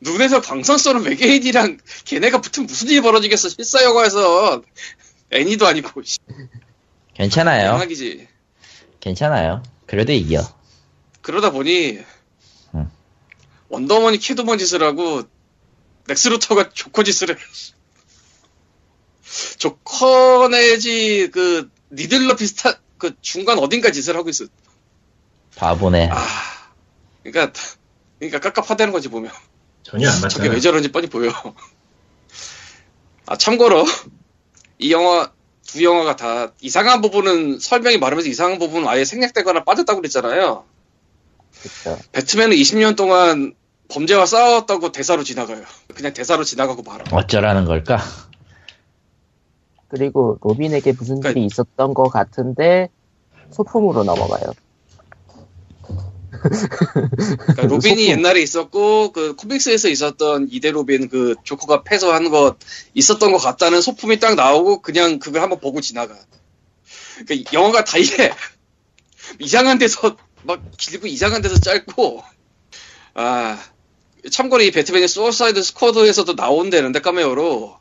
[0.00, 3.48] 눈에서 광선 쏘는 외계인이랑 걔네가 붙으면 무슨 일이 벌어지겠어.
[3.48, 4.62] 실사 영화에서
[5.30, 6.18] 애니도 아니고 씨,
[7.14, 7.68] 괜찮아요.
[7.68, 8.28] 양악이지.
[9.00, 9.62] 괜찮아요.
[9.86, 10.42] 그래도 이겨.
[11.22, 12.00] 그러다 보니
[12.74, 12.90] 응.
[13.68, 15.22] 원더우먼이 캣우먼 짓을 하고
[16.06, 17.36] 렉스 루터가 조커 짓을 해.
[19.58, 24.46] 조커 내지 그 니들러 비슷한 그 중간 어딘가 짓을 하고 있어.
[25.56, 26.08] 바보네.
[26.12, 26.16] 아,
[27.22, 27.52] 그러니까
[28.18, 29.30] 그러니까 깝깝하다는 거지 보면.
[29.82, 30.50] 전혀 안 저게 맞잖아.
[30.52, 31.30] 왜 저런지 뻔히 보여.
[33.26, 33.84] 아 참고로
[34.78, 35.30] 이 영화
[35.66, 40.64] 두 영화가 다 이상한 부분은 설명이 많으면서 이상한 부분은 아예 생략되거나 빠졌다고 그랬잖아요.
[41.62, 41.98] 그쵸.
[42.12, 43.54] 배트맨은 20년 동안
[43.88, 45.62] 범죄와 싸웠다고 대사로 지나가요.
[45.94, 47.04] 그냥 대사로 지나가고 말아.
[47.12, 47.98] 어쩌라는 걸까?
[49.88, 52.88] 그리고 로빈에게 무슨 그러니까- 일이 있었던 것 같은데
[53.50, 54.52] 소품으로 넘어가요.
[56.44, 62.56] 그러니까 로빈이 옛날에 있었고 그 코믹스에서 있었던 이대 로빈 그 조커가 패소한 것
[62.92, 66.14] 있었던 것 같다는 소품이 딱 나오고 그냥 그걸 한번 보고 지나가.
[67.26, 68.30] 그러니까 영화가 다 이래.
[69.40, 72.22] 이상한 데서 막 길고 이상한 데서 짧고
[73.14, 73.58] 아
[74.30, 77.78] 참고로 이 배트맨이 수어사이드 스쿼드에서도 나온다는데 카메오로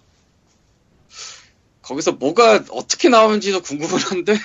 [1.82, 4.38] 거기서 뭐가 어떻게 나오는지도 궁금은 한데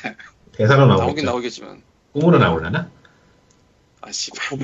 [0.53, 1.25] 대사로 나오긴.
[1.25, 2.91] 나오겠지만 꿈으로 나올라나?
[4.09, 4.59] 아 씨발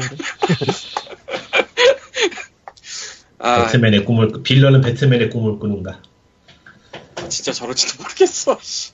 [3.39, 6.01] 아 배트맨의 꿈을 꾸- 빌런은 배트맨의 꿈을 꾸는가?
[7.29, 8.59] 진짜 저런지도 모르겠어.
[8.63, 8.93] 씨.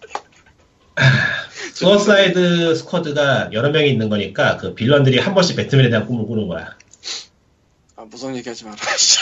[1.74, 6.76] 수어사이드 스쿼드가 여러 명이 있는 거니까 그 빌런들이 한 번씩 배트맨에 대한 꿈을 꾸는 거야.
[7.96, 8.76] 아, 무서운 얘기 하지 마라.
[8.98, 9.18] 씨.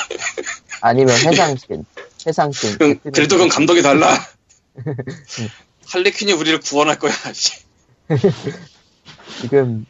[0.80, 1.84] 아니면 해상신.
[2.26, 2.78] 해상신.
[2.80, 4.16] 응, 그래도 그건 감독이 달라.
[5.88, 7.12] 할리퀸이 우리를 구원할 거야.
[7.34, 7.52] 씨.
[9.42, 9.84] 지금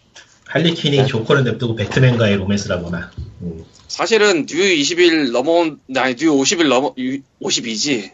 [0.48, 1.06] 할리퀸이 네.
[1.06, 3.10] 조커를 냅두고 배트맨과의 로맨스를 하거나.
[3.42, 3.64] 음.
[3.86, 8.10] 사실은 뉴 20일 넘어온, 아니, 뉴 50일 넘어, 52지.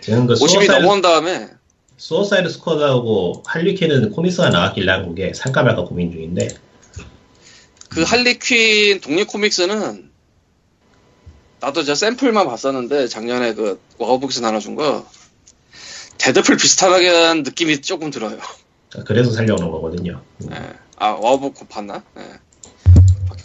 [0.00, 1.48] 저는 그 50이 수어사이드, 넘어온 다음에,
[1.96, 6.48] 수어사이드 스쿼드하고 할리퀸은 코믹스가 나왔길래 한게 살까 말까 고민 중인데
[7.90, 10.10] 그 할리퀸 독립 코믹스는,
[11.60, 15.06] 나도 저 샘플만 봤었는데, 작년에 그, 와우북스 나눠준 거,
[16.18, 18.38] 데드풀 비슷하게 한 느낌이 조금 들어요.
[19.04, 20.22] 그래서 살려오는 거거든요.
[20.42, 20.50] 음.
[21.00, 21.04] 예.
[21.04, 22.02] 아, 와우북 봤나?
[22.18, 22.22] 예.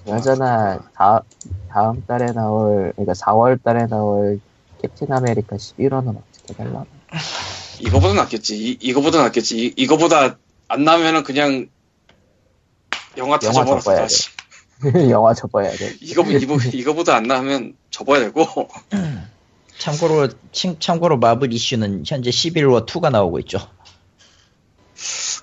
[0.03, 1.21] 그나저나 다,
[1.69, 4.39] 다음 달에 나올 그러니까 4월 달에 나올
[4.81, 6.85] 캡틴 아메리카 시빌 워는 어떻게 될라나
[7.79, 8.57] 이거보다 낫겠지.
[8.57, 9.57] 이, 이거보다 낫겠지.
[9.57, 10.37] 이, 이거보다
[10.67, 11.67] 안 나으면은 그냥
[13.17, 13.65] 영화 다 영화.
[13.65, 14.01] 접어야 돼.
[14.03, 14.29] 다시.
[15.09, 15.95] 영화 접어야 돼.
[16.01, 18.45] 이거 이거 이거보다 안 나으면 접어야 되고
[19.79, 23.59] 참고로 칭- 참고로 마블 이슈는 현재 시빌 워 2가 나오고 있죠.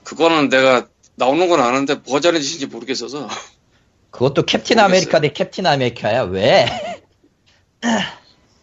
[0.04, 3.28] 그거는 내가 나오는 건 아는데 뭔 짓인지 모르겠어서
[4.10, 4.84] 그것도 캡틴 모르겠어요.
[4.84, 6.22] 아메리카 대 캡틴 아메리카야.
[6.24, 6.66] 왜?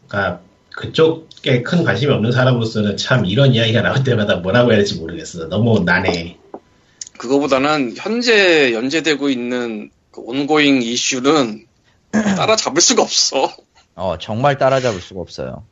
[0.08, 0.41] 그러니까
[0.76, 5.47] 그쪽에 큰 관심이 없는 사람으로서는 참 이런 이야기가 나올 때마다 뭐라고 해야 될지 모르겠어.
[5.50, 6.38] 너무 난해.
[7.18, 11.66] 그거보다는 현재 연재되고 있는 그 온고잉 이슈는
[12.12, 13.54] 따라잡을 수가 없어.
[13.95, 15.66] 어 정말 따라잡을 수가 없어요.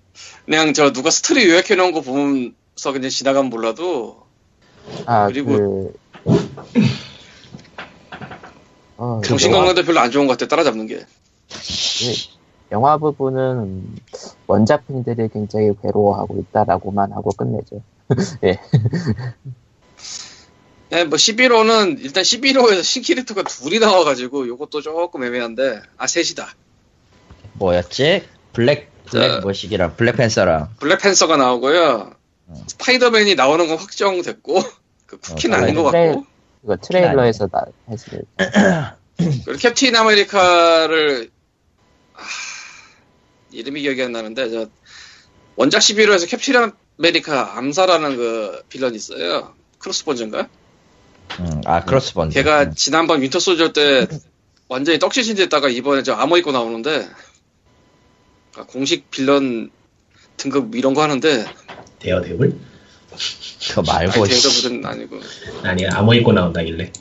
[0.46, 4.26] 그냥 저 누가 스토리 요약해 놓은 거 보면서 그냥 지나가면 몰라도
[5.06, 6.07] 아, 그리고- 그.
[8.98, 10.98] 어, 그 정신 영화- 건강도 별로 안 좋은 것 같아 따라잡는 게.
[10.98, 11.06] 그
[12.72, 13.96] 영화 부분은
[14.48, 17.82] 원작팬들이 굉장히 괴로워하고 있다라고만 하고 끝내죠.
[20.90, 26.48] 네, 뭐 시빌 워는 일단 시빌 워에서 신캐릭터가 둘이 나와가지고 요것도 조금 애매한데 아 셋이다.
[27.54, 28.24] 뭐였지?
[28.54, 29.40] 블랙 블랙 자.
[29.42, 32.12] 뭐시기랑 블랙팬서랑 블랙팬서가 나오고요.
[32.48, 32.54] 어.
[32.68, 34.62] 스파이더맨이 나오는 건 확정됐고
[35.08, 36.26] 그 쿠키는 어, 아닌 것 트레일- 같고
[36.64, 38.22] 이거 트레일러에서 나, 했을
[39.18, 41.32] 그리고 캡틴 아메리카를
[42.14, 42.20] 아,
[43.52, 44.70] 이름이 기억이 안 나는데 저
[45.56, 49.54] 원작 11호에서 캡틴 아메리카 암살하는 그 빌런이 있어요.
[49.80, 50.48] 크로스본즈인가?
[51.40, 52.34] 음, 아 크로스본즈.
[52.34, 52.74] 걔가 음.
[52.76, 54.08] 지난번 Winter Soldier 때
[54.68, 57.08] 완전히 떡실신 됐다가 이번에 저 아머 입고 나오는데
[58.58, 59.72] 아, 공식 빌런
[60.36, 61.46] 등급 이런 거 하는데
[62.00, 62.56] 대불?
[63.70, 64.42] 그거 아니 말고 씨.
[64.42, 65.20] 대접은 아니고
[65.64, 66.92] 아니 암호 입고 나온다길래.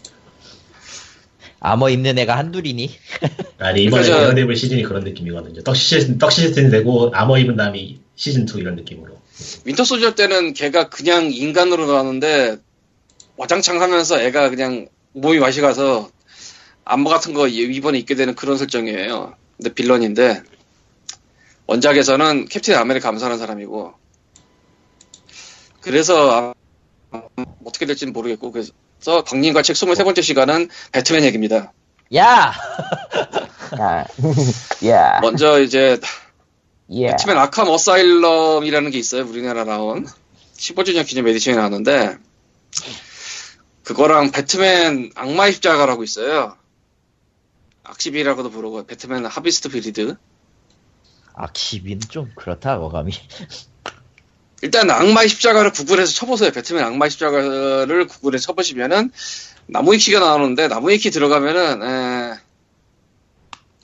[1.61, 2.91] 아머 입는 애가 한둘이니?
[3.59, 4.19] 아니 이번에 그죠.
[4.19, 5.63] 데어데블 시즌이 그런 느낌이거든요.
[5.63, 9.21] 떡실신 떡실신 되고 armor 입은 다음에 시즌 2 이런 느낌으로.
[9.65, 12.57] Winter Soldier 때는 걔가 그냥 인간으로 나왔는데
[13.37, 16.11] 와장창 하면서 애가 그냥 몸이 맛이 가서
[16.85, 19.35] 암모 같은 거 이번에 입게 되는 그런 설정이에요.
[19.57, 20.43] 근데 빌런인데
[21.67, 23.95] 원작에서는 캡틴 아메리카 암살한 사람이고
[25.87, 26.53] 그래서
[27.13, 27.23] 아-
[27.65, 28.73] 어떻게 될지는 모르겠고 그래서
[29.25, 31.73] 광님과 책 23번째 시간은 배트맨 얘기입니다.
[32.17, 32.53] 야!
[33.81, 34.05] 야,
[34.89, 36.01] 야, 먼저 이제
[37.01, 37.11] 야.
[37.13, 39.25] 배트맨 Arkham Asylum이라는 게 있어요.
[39.27, 40.09] 우리나라 나온
[40.57, 42.17] 15주년 기념 에디션이 나왔는데
[43.85, 46.57] 그거랑 배트맨 악마의 십자가라고 있어요.
[47.85, 50.17] 악시비라고도 부르고 배트맨 Harvest Breed.
[51.35, 53.13] 아, 기비는 좀 그렇다, 어감이.
[54.63, 56.51] 일단 악마의 십자가를 구글에서 쳐보세요.
[56.51, 59.11] 배트맨 악마의 십자가를 구글에 쳐보시면은
[59.67, 62.39] 나무위키가 나오는데 나무위키 들어가면은 에,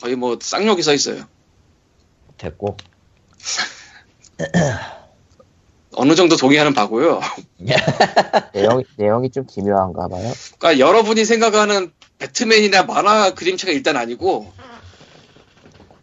[0.01, 1.25] 거의 뭐 쌍욕이 써 있어요.
[2.39, 2.77] 됐고.
[5.95, 7.20] 어느 정도 동의하는 바고요.
[8.55, 10.33] 내용, 내용이 좀 기묘한가 봐요.
[10.59, 14.53] 그러니까 여러분이 생각하는 배트맨이나 만화 그림체가 일단 아니고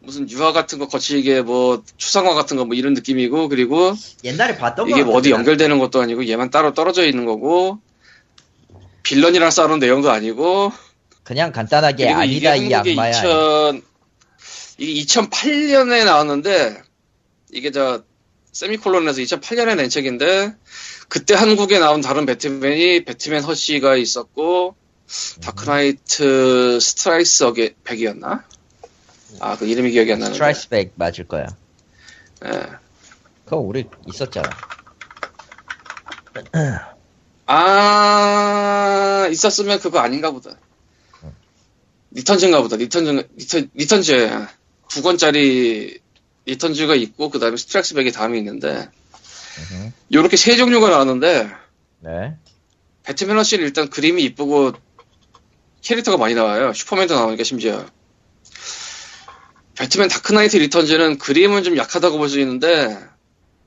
[0.09, 3.93] 무슨 유화 같은 거 거칠게 뭐 추상화 같은 거 뭐 이런 느낌이고 그리고
[4.23, 7.79] 옛날에 봤던 이게 뭐 어디 연결되는 것도 아니고 얘만 따로 떨어져 있는 거고
[9.03, 10.71] 빌런이랑 싸우는 내용도 아니고
[11.23, 13.11] 그냥 간단하게 아니다, 이 악마야.
[13.11, 13.81] 2000
[14.79, 16.81] 이게 2008년에 나왔는데
[17.51, 18.03] 이게 저
[18.51, 20.53] 세미콜론에서 2008년에 낸 책인데
[21.07, 24.75] 그때 한국에 나온 다른 배트맨이 배트맨 허쉬가 있었고
[25.41, 28.43] Dark Knight Strikes Aga Back이었나?
[29.39, 30.33] 아 그 이름이 기억이 안 나는데.
[30.35, 31.47] Strikes Back 맞을 거야.
[32.45, 32.49] 예.
[33.45, 34.49] 그거 우리 있었잖아.
[37.45, 40.51] 아 있었으면 그거 아닌가 보다.
[42.11, 42.75] Returns인가 보다.
[42.75, 44.47] Returns Return Returns
[44.89, 45.99] 두 권짜리
[46.45, 48.89] Returns가 있고 그 다음에 Strikes Back이 다음에 있는데.
[50.13, 51.49] 요렇게 세 종류가 나왔는데
[51.99, 52.35] 네.
[53.03, 54.71] 배트맨 Hush는 일단 그림이 이쁘고
[55.81, 56.71] 캐릭터가 많이 나와요.
[56.73, 57.85] 슈퍼맨도 나오니까 심지어.
[59.79, 62.99] 배트맨 Dark Knight Returns는 그림은 좀 약하다고 볼 수 있는데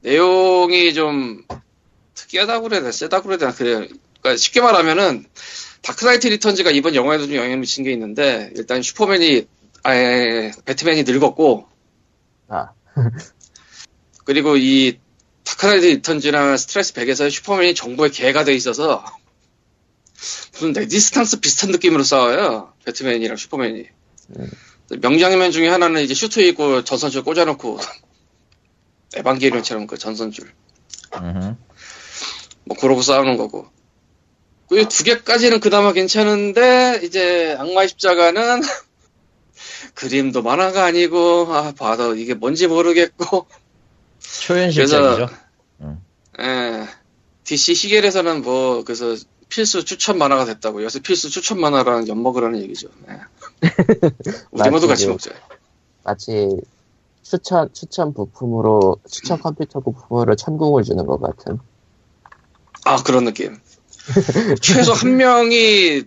[0.03, 1.43] 내용이 좀
[2.15, 3.79] 특이하다고 그래야 되나 세다고 그래야 되나 그래요.
[4.21, 5.25] 그러니까 쉽게 말하면은
[5.81, 9.47] Dark Knight Returns가 이번 영화에도 좀 영향을 미친 게 있는데 일단 슈퍼맨이
[9.85, 11.67] 아예 배트맨이 늙었고
[12.49, 12.73] 아,
[14.25, 14.99] 그리고 이
[15.45, 19.03] Dark Knight Returns나 Strikes Back에서 슈퍼맨이 정부의 개가 돼 있어서
[20.53, 22.75] 무슨 레지스탕스 비슷한 느낌으로 싸워요.
[22.85, 23.87] 배트맨이랑 슈퍼맨이.
[24.39, 24.51] 음.
[25.01, 27.79] 명장면 중에 하나는 이제 슈트 입고 전선줄 꽂아놓고
[29.15, 30.53] 에반게리온처럼 그 전선줄.
[32.65, 33.69] 뭐 그러고 싸우는 거고.
[34.69, 38.63] 그 두 개까지는 그나마 괜찮은데 이제 악마의 십자가는
[39.95, 43.47] 그림도 만화가 아니고 아 봐도 이게 뭔지 모르겠고
[44.41, 45.29] 초현실적이죠.
[46.41, 46.87] 예.
[47.45, 49.17] DC 시계에서는 뭐, 그래서
[49.49, 50.83] 필수 추천 만화가 됐다고.
[50.83, 52.89] 요새 필수 추천 만화랑 엿먹으라는 얘기죠.
[53.11, 53.21] 예.
[54.51, 55.07] 우리 모두 같이.
[55.07, 55.31] 먹자.
[56.05, 56.49] 마치
[57.23, 61.59] 추천, 추천 부품으로, 추천 컴퓨터 부품으로 천궁을 주는 것 같은.
[62.85, 63.59] 아, 그런 느낌.
[64.61, 66.03] 최소 한 명이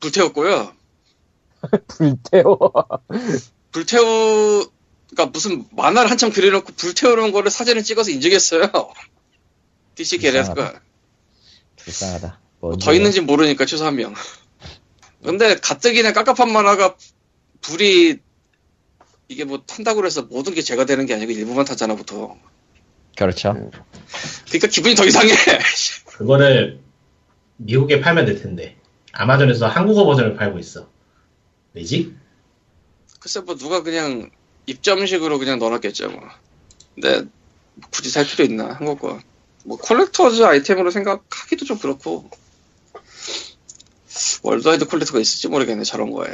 [0.00, 0.72] 불태웠고요.
[1.88, 2.72] 불태워.
[3.72, 4.70] 불태우,
[5.08, 8.70] 그니까 무슨 만화를 한참 그려놓고 불태우는 거를 사진을 찍어서 인증했어요.
[9.96, 10.80] DC 계레스가.
[11.76, 12.40] 불쌍하다.
[12.60, 14.14] 뭐 뭔지 더 있는지 모르니까 최소 한 명.
[15.22, 16.96] 근데 가뜩이나 깝깝한 만화가
[17.60, 18.18] 불이
[19.28, 22.40] 이게 뭐 탄다고 해서 모든 게 제가 되는 게 아니고 일부만 타잖아 보통.
[23.16, 23.70] 그렇죠.
[24.46, 25.30] 그러니까 기분이 더 이상해.
[26.06, 26.80] 그거를
[27.56, 28.76] 미국에 팔면 될 텐데
[29.12, 30.88] 아마존에서 한국어 버전을 팔고 있어.
[31.74, 32.14] 왜지?
[33.20, 34.30] 글쎄 뭐 누가 그냥
[34.66, 36.22] 입점식으로 그냥 넣어놨겠죠 뭐.
[36.94, 37.28] 근데
[37.90, 39.20] 굳이 살 필요 있나 한국 거.
[39.64, 42.30] 뭐 collector's 아이템으로 생각하기도 좀 그렇고.
[44.42, 46.28] worldwide collector가 있을지 모르겠네 저런 거에.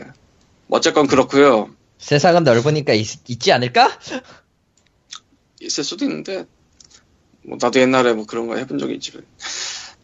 [0.67, 1.71] 뭐 어쨌건 그렇고요.
[1.99, 3.07] 세상은 넓으니까 있,
[3.41, 3.99] 지 않을까?
[5.61, 6.47] 있을 수도 있는데
[7.43, 9.13] 뭐 나도 옛날에 뭐 그런 거 해본 적이 있지.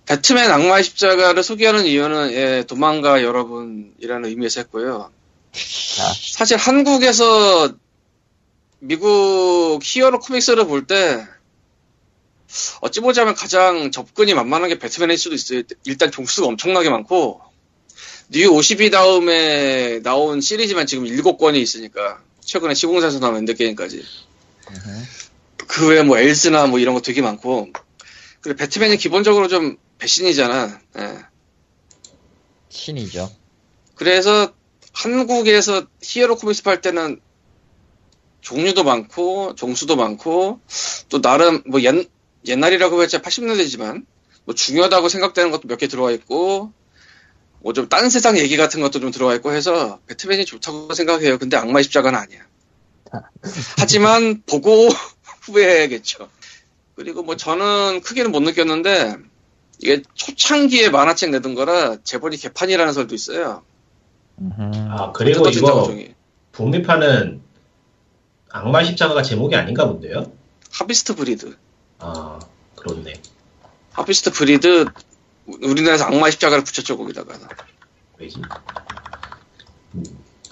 [0.06, 5.10] 배트맨 악마의 십자가를 소개하는 이유는 예, 도망가 여러분이라는 의미에서 했고요.
[5.52, 7.72] 사실 한국에서
[8.80, 11.26] 미국 hero comics를 볼 때
[12.80, 15.62] 어찌 보자면 가장 접근이 만만한 게 배트맨일 수도 있어요.
[15.84, 17.40] 일단 종수가 엄청나게 많고
[18.32, 24.04] New 52 다음에 나온 시리즈만 지금 7권이 있으니까 최근에 시공사에서 나온 Endgame까지
[25.66, 27.70] 그 외에 뭐 엘스나 뭐 이런 거 되게 많고
[28.40, 30.80] 그리고 배트맨이 기본적으로 좀 배신이잖아.
[30.98, 31.18] 예.
[32.68, 33.30] 신이죠.
[33.96, 34.52] 그래서
[34.92, 37.20] 한국에서 히어로 코믹스 팔 때는
[38.40, 40.60] 종류도 많고 종수도 많고
[41.08, 42.08] 또 나름 뭐 옛,
[42.46, 44.06] 옛날이라고 해야 80년대지만
[44.44, 46.72] 뭐 중요하다고 생각되는 것도 몇 개 들어와 있고
[47.62, 51.38] 뭐좀딴 세상 얘기 같은 것도 좀 들어와 있고 해서 배트맨이 좋다고 생각해요.
[51.38, 52.40] 근데 악마의 십자가는 아니야.
[53.78, 54.88] 하지만 보고
[55.42, 56.28] 후회해야겠죠.
[56.96, 59.16] 그리고 뭐 저는 크게는 못 느꼈는데
[59.78, 63.62] 이게 초창기에 만화책 내던 거라 제본이 개판이라는 설도 있어요.
[64.88, 66.14] 아 그리고 이거 장중이.
[66.52, 67.40] 북미판은
[68.50, 70.30] 악마 십자가가 제목이 아닌가 본데요?
[70.72, 71.56] Harvest Breed.
[71.98, 72.38] 아
[72.76, 73.14] 그렇네.
[73.92, 74.86] Harvest Breed
[75.62, 77.34] 우리나라에서 악마의 십자가를 붙였죠 거기다가
[78.18, 78.40] 왜지?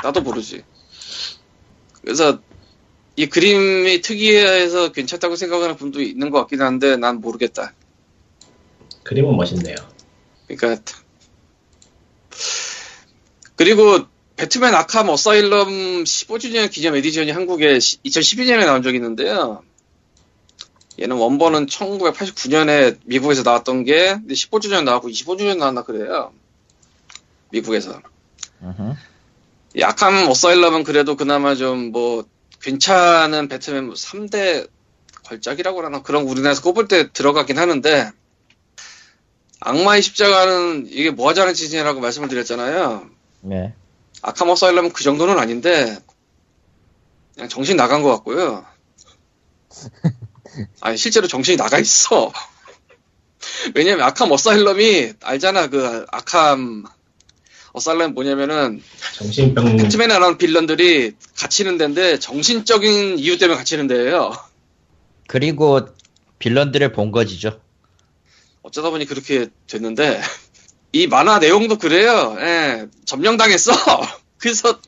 [0.02, 0.64] 나도 모르지.
[2.02, 2.40] 그래서
[3.16, 7.74] 이 그림이 특이해서 괜찮다고 생각하는 분도 있는 것 같긴 한데 난 모르겠다.
[9.02, 9.76] 그림은 멋있네요.
[10.46, 10.82] 그러니까
[13.56, 19.64] 그리고 배트맨 Arkham Asylum 15주년 기념 에디션이 한국에 2012년에 나온 적이 있는데요.
[21.00, 26.32] 얘는 원본은 1989년에 미국에서 나왔던 게 15주년 나왔고 25주년 나왔나 그래요.
[27.50, 28.00] 미국에서.
[29.74, 32.24] 이 아캄 어사일럼은 그래도 그나마 좀 뭐
[32.60, 34.68] 괜찮은 배트맨 3대
[35.24, 38.10] 걸작이라고 하나 그런 거 우리나라에서 꼽을 때 들어가긴 하는데
[39.60, 43.08] 악마의 십자가는 이게 뭐 하자는 짓이냐라고 말씀을 드렸잖아요.
[43.40, 43.74] 네.
[44.22, 45.98] 아캄 어사일럼은 그 정도는 아닌데
[47.34, 48.64] 그냥 정신 나간 것 같고요.
[50.80, 52.32] 아니 실제로 정신이 나가 있어.
[53.74, 56.84] 왜냐면 아캄 어사일럼이 알잖아 그 아캄
[57.72, 58.82] 어사일럼 뭐냐면은
[59.16, 64.32] 정신병 배트맨에 나오는 빌런들이 갇히는 데인데 정신적인 이유 때문에 갇히는 데예요.
[65.26, 65.88] 그리고
[66.38, 67.60] 빌런들을 본 거지죠.
[68.62, 70.20] 어쩌다 보니 그렇게 됐는데
[70.92, 72.36] 이 만화 내용도 그래요.
[72.40, 73.72] 예, 점령당했어.
[74.38, 74.78] 그래서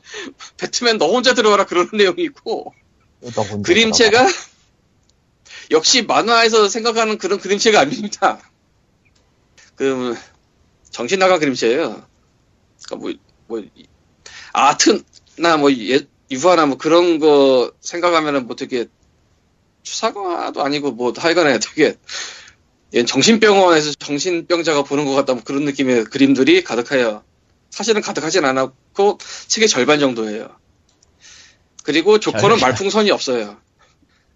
[0.57, 2.73] 배트맨 너 혼자 들어가라 그러는 내용이 있고
[3.21, 4.27] 너 혼자 그림체가
[5.71, 8.39] 역시 만화에서 생각하는 그런 그림체가 아닙니다.
[9.75, 10.15] 그
[10.89, 12.05] 정신 나간 그림체예요.
[12.85, 13.13] 그러니까 뭐,
[13.47, 13.63] 뭐
[14.53, 18.85] 아트나 뭐 예- 유화나 뭐 그런 거 생각하면은 뭐 되게
[19.83, 21.95] 추사과도 아니고 뭐 하여간에 되게
[22.93, 27.23] 얘는 정신병원에서 정신병자가 보는 것 같다 뭐 그런 느낌의 그림들이 가득해요.
[27.69, 29.17] 사실은 가득하진 않았고
[29.47, 30.49] 책의 절반 정도예요.
[31.83, 33.57] 그리고 조커는 잘- 말풍선이 없어요.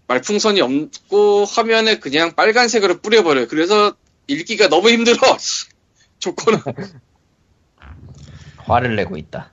[0.08, 3.48] 말풍선이 없고 화면에 그냥 빨간색으로 뿌려버려요.
[3.48, 3.94] 그래서
[4.28, 5.16] 읽기가 너무 힘들어.
[6.18, 6.60] 조커는.
[8.58, 9.52] 화를 내고 있다.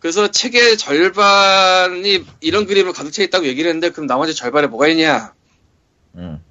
[0.00, 5.34] 그래서 책의 절반이 이런 그림을 가득 차 있다고 얘기를 했는데 그럼 나머지 절반에 뭐가 있냐?
[6.16, 6.42] 음.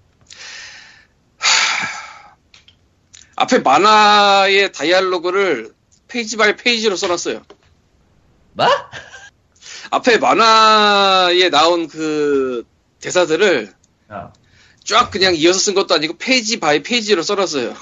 [3.36, 5.74] 앞에 만화의 dialogue를
[6.08, 7.41] page by page로 써놨어요.
[8.54, 8.68] 뭐?
[9.91, 12.66] 앞에 만화에 나온 그
[13.02, 13.74] 대사들을
[14.10, 14.34] 어.
[14.84, 17.76] 쫙 그냥 이어서 쓴 것도 아니고 page by page로 써놨어요.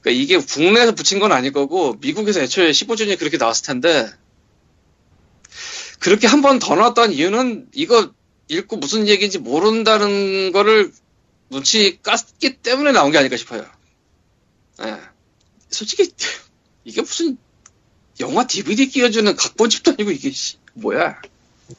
[0.00, 4.10] 그러니까 이게 국내에서 붙인 건 아닐 거고 미국에서 애초에 15주년이 그렇게 나왔을 텐데
[5.98, 8.12] 그렇게 한 번 더 나왔다는 이유는 이거
[8.48, 10.92] 읽고 무슨 얘기인지 모른다는 거를
[11.50, 13.66] 눈치 깠기 때문에 나온 게 아닐까 싶어요.
[14.82, 14.96] 예.
[15.70, 16.10] 솔직히
[16.84, 17.36] 이게 무슨
[18.20, 21.20] 영화 DVD 끼워주는 각본집도 아니고 이게 씨, 뭐야?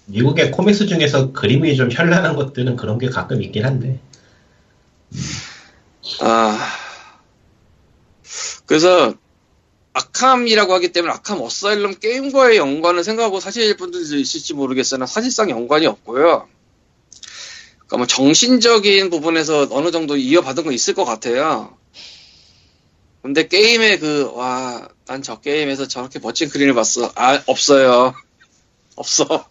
[0.05, 3.99] 미국의 코믹스 중에서 그림이 좀 현란한 것들은 그런 게 가끔 있긴 한데
[6.21, 6.57] 아.
[8.65, 9.13] 그래서
[9.93, 16.47] 아캄이라고 하기 때문에 아캄 어사일럼 게임과의 연관을 생각하고 사실 분들도 있을지 모르겠으나 사실상 연관이 없고요.
[17.77, 21.77] 그러니까 뭐 정신적인 부분에서 어느 정도 이어받은 건 있을 것 같아요.
[23.21, 27.11] 근데 게임의 그, 와, 난 저 게임에서 저렇게 멋진 그림을 봤어.
[27.15, 28.13] 아, 없어요.
[28.95, 29.45] 없어.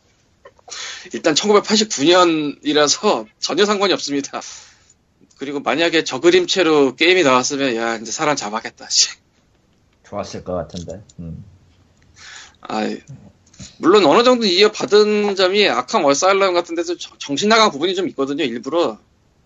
[1.12, 4.41] 일단 1989년이라서 전혀 상관이 없습니다.
[5.39, 8.89] 그리고 만약에 저 그림체로 게임이 나왔으면 야 이제 사람 잡아겠다.
[8.91, 9.09] 씨.
[10.07, 11.03] 좋았을 것 같은데.
[11.18, 11.45] 음.
[12.62, 12.83] 아
[13.79, 18.45] 물론 어느 정도 이어받은 점이 아캄 얼사일럼 같은 데서 저- 정신 나간 부분이 좀 있거든요.
[18.45, 18.99] 일부러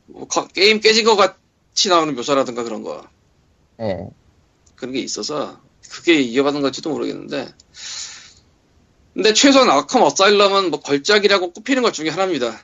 [0.06, 3.06] 뭐 거- 게임 깨진 것 같이 나오는 묘사라든가 그런 거
[3.80, 4.08] 예.
[4.76, 5.60] 그런 게 있어서
[5.90, 7.52] 그게 이어받은 건지도 모르겠는데
[9.14, 12.62] 근데 최소한 아캄 어사일럼은 뭐 걸작이라고 꼽히는 것 중에 하나입니다.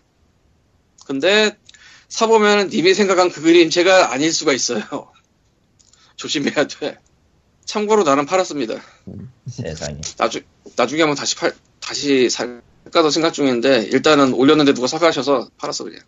[1.06, 1.56] 근데
[2.08, 4.82] 사보면 님이 생각한 그 그림체가 아닐 수가 있어요.
[6.16, 6.98] 조심해야 돼.
[7.64, 8.82] 참고로 나는 팔았습니다.
[9.48, 10.00] 세상에.
[10.16, 10.42] 나중,
[10.74, 16.00] 나중에 한번 다시 팔, 다시 살까도 생각 중인데, 일단은 올렸는데 누가 사가셔서 팔았어, 그냥.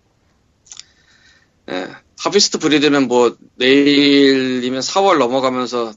[1.71, 1.89] 예.
[2.19, 5.93] 하비스트 브리드는 뭐, 내일이면 4월 넘어가면서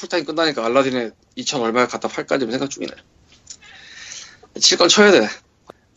[0.00, 2.92] 풀타임 끝나니까 알라딘에 2천 얼마에 갖다 팔까 좀 생각 중이네.
[4.60, 5.28] 칠 건 쳐야 돼.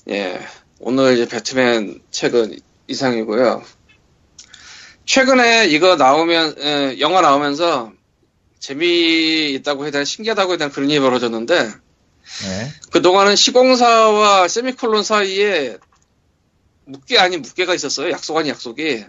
[0.10, 0.46] 예.
[0.80, 3.64] 오늘 이제 배트맨 책은 이상이고요.
[5.06, 7.94] 최근에 이거 나오면, 예, 영화 나오면서
[8.60, 12.74] 재미있다고 해야 되나, 신기하다고 해야 되나 그런 일이 벌어졌는데, 네.
[12.92, 15.78] 그동안은 시공사와 세미콜론 사이에
[16.86, 18.12] 묵계 아닌 묵계가 있었어요.
[18.12, 19.06] 약속 아닌 약속이.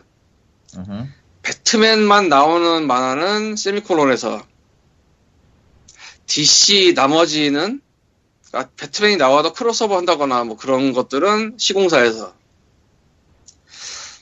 [0.77, 1.07] 음흠.
[1.43, 4.45] 배트맨만 나오는 만화는 세미콜론에서
[6.27, 7.81] DC 나머지는
[8.53, 12.35] 아, 배트맨이 나와도 크로스오버 한다거나 뭐 그런 것들은 시공사에서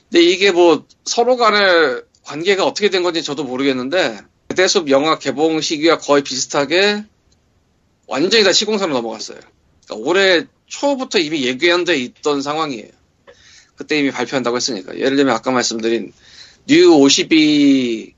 [0.09, 4.19] 근데 이게 뭐 서로 간의 관계가 어떻게 된 건지 저도 모르겠는데
[4.55, 7.03] 대숲 영화 개봉 시기와 거의 비슷하게
[8.07, 9.39] 완전히 다 시공사로 넘어갔어요.
[9.85, 12.89] 그러니까 올해 초부터 이미 예견돼 있던 상황이에요.
[13.75, 16.13] 그때 이미 발표한다고 했으니까 예를 들면 아까 말씀드린
[16.67, 18.13] New 52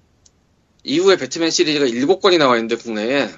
[0.83, 3.29] 이후에 배트맨 시리즈가 7권이 나와 있는데 국내에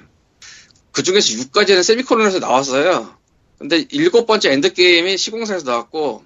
[0.92, 3.16] 그 중에서 6까지는 세미콜론에서 나왔어요.
[3.58, 6.24] 근데 일곱 번째 Endgame이 시공사에서 나왔고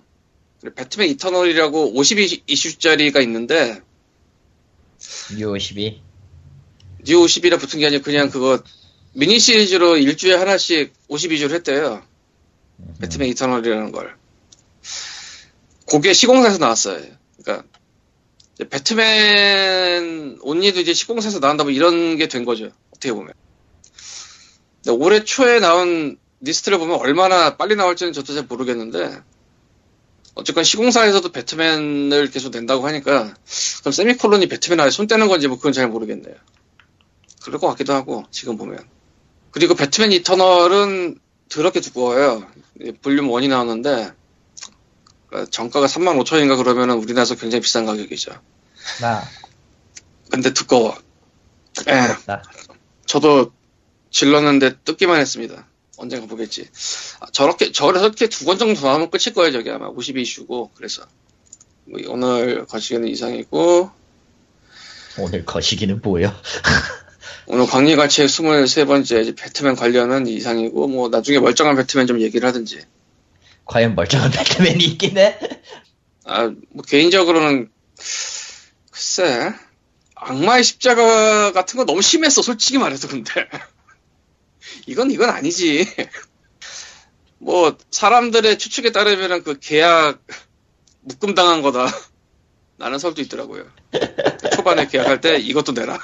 [0.77, 3.81] 배트맨 Eternal이라고 52 이슈짜리가 있는데
[5.31, 5.99] U52.
[7.05, 8.63] New 52라 붙은 게 아니라 그냥 그거
[9.15, 12.03] 미니 시리즈로 일주일에 하나씩 52주를 했대요.
[13.01, 14.17] 배트맨 Eternal이라는 걸.
[15.87, 17.03] 그게 시공사에서 나왔어요.
[17.43, 17.67] 그러니까
[18.71, 22.71] 배트맨 only도 이제 시공사에서 나온다 뭐 이런 게 된 거죠.
[22.91, 23.33] 어떻게 보면.
[24.89, 29.23] 올해 초에 나온 리스트를 보면 얼마나 빨리 나올지는 저도 잘 모르겠는데
[30.35, 33.35] 어쨌건 시공사에서도 배트맨을 계속 낸다고 하니까
[33.81, 36.35] 그럼 세미콜론이 배트맨 아예 손 떼는 건지 뭐 그건 잘 모르겠네요.
[37.45, 38.79] 그럴 것 같기도 하고 지금 보면.
[39.51, 41.19] 그리고 배트맨 이터널은
[41.49, 42.47] 더럽게 두꺼워요.
[43.03, 44.13] 볼륨 1이 나오는데
[45.33, 48.33] 어, 정가가 3만 5천인가 그러면은 우리나라에서 굉장히 비싼 가격이죠.
[49.01, 49.23] 나,
[50.31, 50.97] 근데 두꺼워.
[51.89, 51.93] 예,
[52.27, 52.43] 나.
[53.07, 53.53] 저도
[54.13, 55.67] 질렀는데 뜯기만 했습니다.
[55.97, 56.69] 언젠가 보겠지.
[57.21, 59.53] 아, 저렇게 저렇게 두 권 정도 더 나오면 끝일 거예요.
[59.53, 61.03] 저기 아마 52슈고 그래서
[61.85, 63.91] 뭐 오늘 거시기는 이상이고
[65.19, 66.35] 오늘 거시기는 뭐예요?
[67.47, 72.81] 오늘 광리가치의 23번째 이제 배트맨 관련은 이상이고 뭐 나중에 멀쩡한 배트맨 좀 얘기를 하든지
[73.67, 75.39] 과연 멀쩡한 배트맨이 있긴 해?
[76.25, 77.71] 아, 뭐 개인적으로는
[78.91, 79.53] 글쎄
[80.15, 83.49] 악마의 십자가 같은 거 너무 심했어 솔직히 말해서 근데
[84.87, 85.87] 이건 이건 아니지
[87.39, 90.21] 뭐 사람들의 추측에 따르면은 그 계약
[91.01, 91.87] 묶음 당한 거다
[92.79, 93.65] 라는 설도 있더라고요
[94.55, 95.99] 초반에 계약할 때 이것도 내라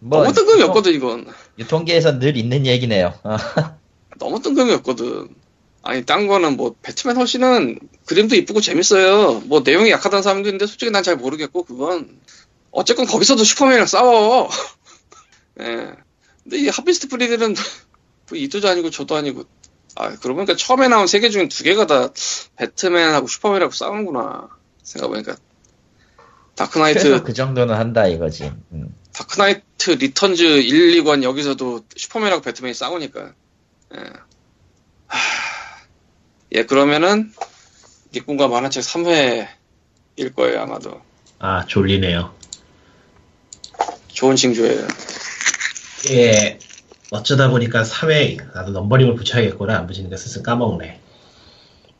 [0.00, 1.26] 뭐, 너무 뜬금이 유통- 없거든 이건
[1.58, 3.18] 유통기에서 늘 있는 얘기네요.
[3.24, 3.36] 어.
[4.18, 5.34] 너무 뜬금이 없거든.
[5.82, 9.40] 아니, 딴 거는 뭐, 배트맨 허시는 그림도 이쁘고 재밌어요.
[9.46, 12.20] 뭐, 내용이 약하다는 사람도 있는데, 솔직히 난 잘 모르겠고, 그건.
[12.70, 14.50] 어쨌건 거기서도 슈퍼맨이랑 싸워.
[15.60, 15.92] 예.
[16.44, 17.54] 근데 이 하피스트 프리들은,
[18.30, 19.44] 뭐 이도도 아니고 저도 아니고,
[19.96, 22.10] 아, 그러고 보니까 처음에 나온 세 개 중에 두 개가 다
[22.56, 24.48] 배트맨하고 슈퍼맨하고 싸우는구나.
[24.82, 25.36] 생각해보니까.
[26.56, 28.52] Dark Knight, 그 정도는 한다 이거지.
[28.72, 28.94] 음.
[29.12, 33.32] Dark Knight Returns 1, 2권 여기서도 슈퍼맨하고 배트맨이 싸우니까.
[33.96, 33.98] 예.
[35.06, 35.18] 하,
[36.52, 37.32] 예, 그러면은
[38.12, 41.00] 니꾼과 만화책 3회일 거예요, 아마도.
[41.40, 42.34] 아, 졸리네요.
[44.08, 44.86] 좋은 징조예요.
[46.10, 46.58] 예,
[47.10, 49.76] 어쩌다 보니까 3회, 나도 넘버링을 붙여야겠구나.
[49.78, 51.00] 안 붙이니까 슬슬 까먹네.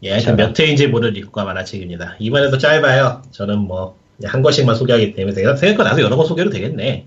[0.02, 2.16] 예, 하여튼 몇 회인지 모를 리쿠가 만화책입니다.
[2.18, 3.22] 이번에도 짧아요.
[3.30, 7.06] 저는 뭐, 한 권씩만 소개하기 때문에, 생각보다 나도 여러 권 소개도 되겠네.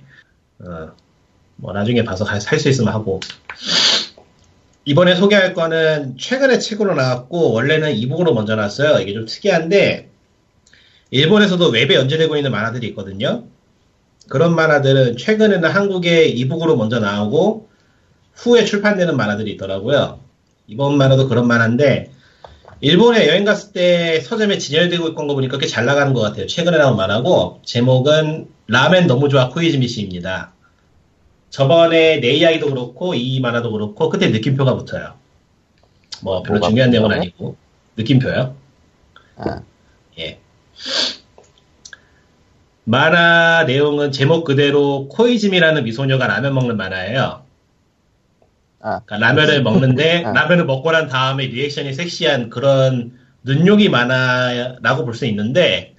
[0.59, 0.91] 어,
[1.57, 3.19] 뭐, 나중에 봐서 살 수 있으면 하고.
[4.85, 8.99] 이번에 소개할 거는 최근에 책으로 나왔고, 원래는 이북으로 먼저 나왔어요.
[9.01, 10.09] 이게 좀 특이한데,
[11.11, 13.43] 일본에서도 웹에 연재되고 있는 만화들이 있거든요.
[14.27, 17.69] 그런 만화들은 최근에는 한국에 이북으로 먼저 나오고
[18.33, 20.19] 후에 출판되는 만화들이 있더라고요.
[20.67, 22.11] 이번 만화도 그런 만화인데
[22.81, 26.45] 일본에 여행 갔을 때 서점에 진열되고 있던 거 보니까 꽤 잘 나가는 것 같아요.
[26.45, 30.51] 최근에 나온 만화고 제목은 라멘 너무 좋아 코이즈미 씨입니다.
[31.49, 35.13] 저번에 내 이야기도 그렇고 이 만화도 그렇고 끝에 느낌표가 붙어요.
[36.21, 37.11] 뭐 별로 중요한 내용은?
[37.11, 37.55] 아니고
[37.95, 38.55] 느낌표요.
[39.37, 39.61] 아,
[40.19, 40.39] 예.
[42.87, 47.45] 만화 내용은 제목 그대로 코이즈미라는 미소녀가 라면 먹는 만화예요.
[48.79, 50.31] 아, 그러니까 라면을 먹는데 아.
[50.31, 55.95] 라면을 먹고 난 다음에 리액션이 섹시한 그런 눈요기 만화라고 볼 수 있는데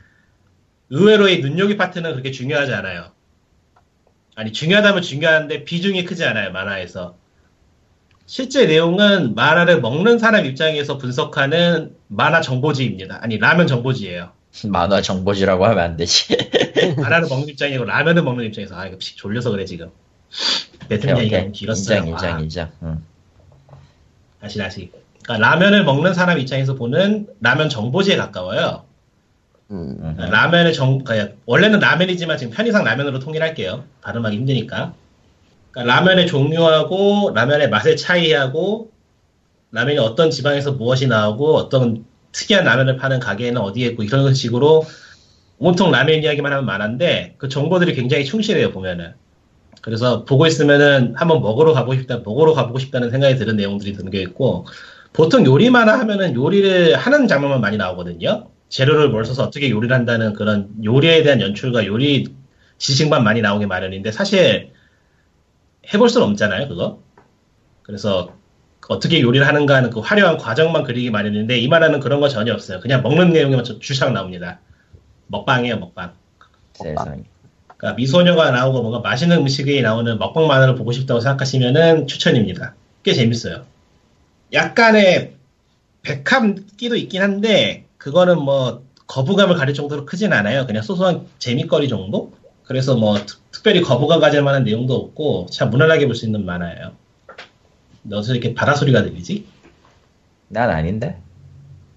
[0.89, 3.13] 의외로 이 눈요기 파트는 그렇게 중요하지 않아요.
[4.35, 7.17] 아니 중요하다면 중요한데 비중이 크지 않아요 만화에서.
[8.25, 13.19] 실제 내용은 만화를 먹는 사람 입장에서 분석하는 만화 정보지입니다.
[13.23, 14.38] 아니 라면 정보지예요.
[14.67, 16.37] 만화 정보지라고 하면 안 되지.
[16.97, 19.91] 만화를 먹는 입장이고 라면을 먹는 입장에서 아 이거 피- 졸려서 그래 지금.
[20.89, 21.39] 배틀 오케이, 얘기가.
[21.41, 21.99] 너무 길었어요.
[21.99, 22.71] 인정, 인정, 아, 인정.
[22.83, 23.03] 응.
[24.41, 24.91] 다시 다시.
[25.23, 28.85] 그러니까 라면을 먹는 사람 입장에서 보는 라면 정보지에 가까워요.
[29.71, 30.15] 음, 응.
[30.17, 33.85] 그러니까 라면의 정, 그러니까 원래는 라면이지만 지금 편의상 라면으로 통일할게요.
[34.03, 34.95] 발음하기 힘드니까.
[35.71, 38.91] 그러니까 라면의 종류하고 라면의 맛의 차이하고
[39.71, 44.85] 라면이 어떤 지방에서 무엇이 나오고 어떤 특이한 라면을 파는 가게는 어디에 있고 이런 식으로
[45.59, 49.15] 온통 라면 이야기만 하면 많은데 그 정보들이 굉장히 충실해요 보면은.
[49.81, 54.67] 그래서 보고 있으면은 한번 먹으러 가고 싶다, 먹으러 가보고 싶다는 생각이 드는 내용들이 담겨 있고
[55.13, 58.49] 보통 요리만 하면은 요리를 하는 장면만 많이 나오거든요.
[58.69, 62.27] 재료를 뭘 써서 어떻게 요리를 한다는 그런 요리에 대한 연출과 요리
[62.77, 64.73] 지식만 많이 나오게 마련인데 사실
[65.93, 67.03] 해볼 수는 없잖아요, 그거.
[67.83, 68.38] 그래서
[68.89, 72.81] 어떻게 요리를 하는가 하는 그 화려한 과정만 그리기 마련인데 이 만화는 그런 거 전혀 없어요.
[72.81, 74.61] 그냥 먹는 내용에만 주- 주창 나옵니다.
[75.27, 76.15] 먹방이에요, 먹방.
[76.75, 77.23] 세상에.
[77.77, 82.75] 그러니까 미소녀가 나오고 뭔가 맛있는 음식이 나오는 먹방 만화를 보고 싶다고 생각하시면은 추천입니다.
[83.03, 83.67] 꽤 재밌어요.
[84.53, 85.35] 약간의
[86.03, 90.67] 백함기도 있긴 한데 그거는 뭐 거부감을 가릴 정도로 크진 않아요.
[90.67, 92.33] 그냥 소소한 재밌거리 정도?
[92.65, 96.93] 그래서 뭐 특, 별히 거부감 가질 만한 내용도 없고 참 무난하게 볼 수 있는 만화예요.
[98.03, 99.47] 너서 이렇게 바다 소리가 들리지?
[100.49, 101.21] 난 아닌데.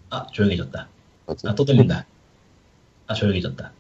[0.10, 0.88] 아 조용해졌다.
[1.28, 2.06] 아 또 들린다.
[3.08, 3.72] 아 조용해졌다.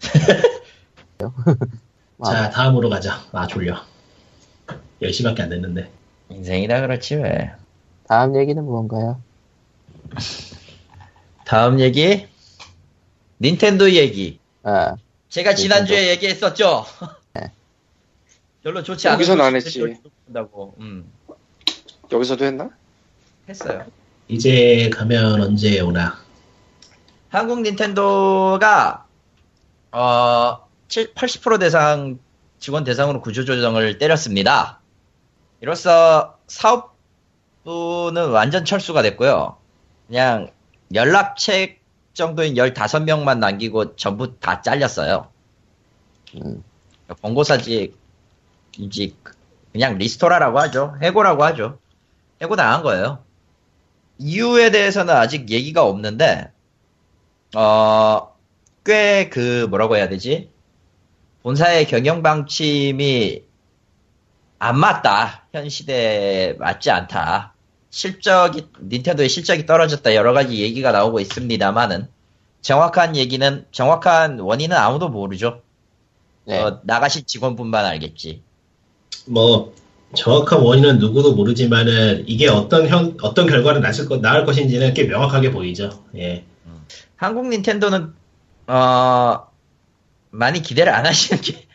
[2.20, 3.22] 아, 자 다음으로 가자.
[3.32, 3.76] 아 졸려.
[5.02, 5.90] 10시밖에 안 됐는데.
[6.30, 7.52] 인생이라 그렇지 왜.
[8.08, 9.20] 다음 얘기는 뭔가요?
[11.46, 12.26] 다음 얘기.
[13.40, 14.38] 닌텐도 얘기.
[14.62, 14.94] 아,
[15.28, 16.84] 제가 지난주에 얘기했었죠.
[17.34, 17.50] 네.
[18.62, 19.82] 별로 좋지 않은 여기서는 안 했지.
[20.26, 20.74] 온다고.
[20.80, 21.10] 음,
[22.12, 22.70] 여기서도 했나?
[23.48, 23.84] 했어요.
[24.28, 26.18] 이제 가면 언제 오나?
[27.28, 29.06] 한국 닌텐도가
[29.92, 32.18] 어, 7, 80% 대상
[32.58, 34.80] 직원 대상으로 구조조정을 때렸습니다.
[35.60, 39.56] 이로써 사업부는 완전 철수가 됐고요.
[40.06, 40.50] 그냥
[40.94, 41.80] 연락책
[42.14, 45.28] 정도인 15명만 남기고 전부 다 잘렸어요.
[46.36, 46.62] 음,
[47.20, 47.98] 번고사직
[48.78, 49.16] 인지
[49.72, 50.96] 그냥 리스토라라고 하죠.
[51.02, 51.78] 해고라고 하죠.
[52.44, 53.24] 해고 당한 거예요.
[54.18, 56.50] 이유에 대해서는 아직 얘기가 없는데
[57.56, 58.34] 어,
[58.84, 60.50] 꽤 그 뭐라고 해야 되지?
[61.42, 63.42] 본사의 경영 방침이
[64.58, 65.46] 안 맞다.
[65.52, 67.54] 현 시대에 맞지 않다.
[67.90, 70.14] 실적이 닌텐도의 실적이 떨어졌다.
[70.14, 72.08] 여러 가지 얘기가 나오고 있습니다만은
[72.62, 75.60] 정확한 얘기는 정확한 원인은 아무도 모르죠.
[76.46, 76.58] 네.
[76.60, 78.42] 어, 나가신 직원분만 알겠지.
[79.26, 79.74] 뭐
[80.14, 85.50] 정확한 원인은 누구도 모르지만은 이게 어떤 현 어떤 결과를 낳을 것 낳을 것인지는 꽤 명확하게
[85.50, 85.90] 보이죠.
[86.16, 86.44] 예.
[87.16, 88.12] 한국 닌텐도는
[88.66, 89.46] 어
[90.30, 91.66] 많이 기대를 안 하시는 게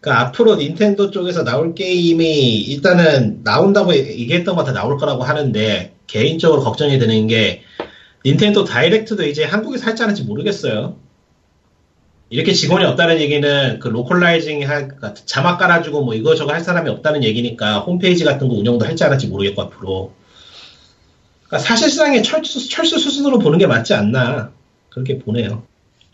[0.00, 6.98] 그러니까 앞으로 닌텐도 쪽에서 나올 게임이 일단은 나온다고 얘기했던 거다 나올 거라고 하는데 개인적으로 걱정이
[6.98, 7.62] 되는 게
[8.26, 10.96] 닌텐도 Direct도 이제 한국에서 할지 않을지 모르겠어요.
[12.34, 17.22] 이렇게 직원이 없다는 얘기는 그 localizing 할 그러니까 자막 깔아주고 뭐 이거저거 할 사람이 없다는
[17.22, 20.12] 얘기니까 홈페이지 같은 거 운영도 할지 않을지 모르겠고 앞으로.
[21.44, 24.50] 그러니까 사실상의 철수 철수 수순으로 보는 게 맞지 않나
[24.88, 25.62] 그렇게 보네요.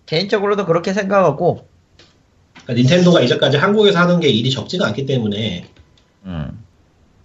[0.04, 1.66] 개인적으로도 그렇게 생각하고
[2.52, 5.68] 그러니까 닌텐도가 이제까지 한국에서 하던 게 일이 적지가 않기 때문에
[6.26, 6.62] 음,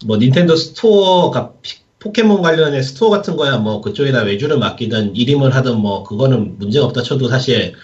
[0.06, 5.76] 뭐 닌텐도 store, 피- 포켓몬 관련의 store 같은 거야 뭐 그쪽에다 외주를 맡기든 일임을 하든
[5.76, 7.74] 뭐 그거는 문제가 없다 쳐도 사실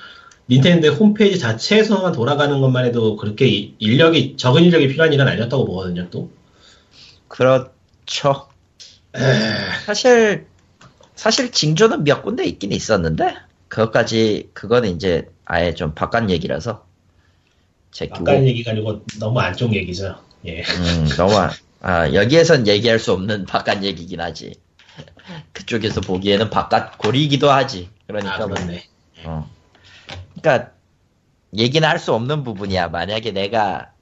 [0.51, 6.09] 닌텐도의 홈페이지 자체에서만 돌아가는 것만 해도 그렇게 이- 인력이 적은 인력이 필요한 일은 아니었다고 보거든요
[6.11, 6.31] 또.
[7.29, 8.49] 그렇죠.
[9.87, 10.47] 사실
[11.15, 13.35] 사실 징조는 몇 군데 있긴 있었는데
[13.69, 16.85] 그것까지 그거는 이제 아예 좀 바깥 얘기라서
[17.91, 20.17] 제끼고 아까 얘기가 아니고 너무 안쪽 얘기죠.
[20.47, 20.61] 예.
[20.63, 24.55] 음, 너무 안- 아 여기에선 얘기할 수 없는 바깥 얘기긴 하지.
[25.53, 27.89] 그쪽에서 보기에는 바깥 고리이기도 하지.
[28.07, 28.85] 그러니까 아 뭐, 그렇네.
[29.25, 29.49] 어.
[30.43, 30.73] 그러니까
[31.57, 32.89] 얘기는 할 수 없는 부분이야.
[32.89, 33.93] 만약에 내가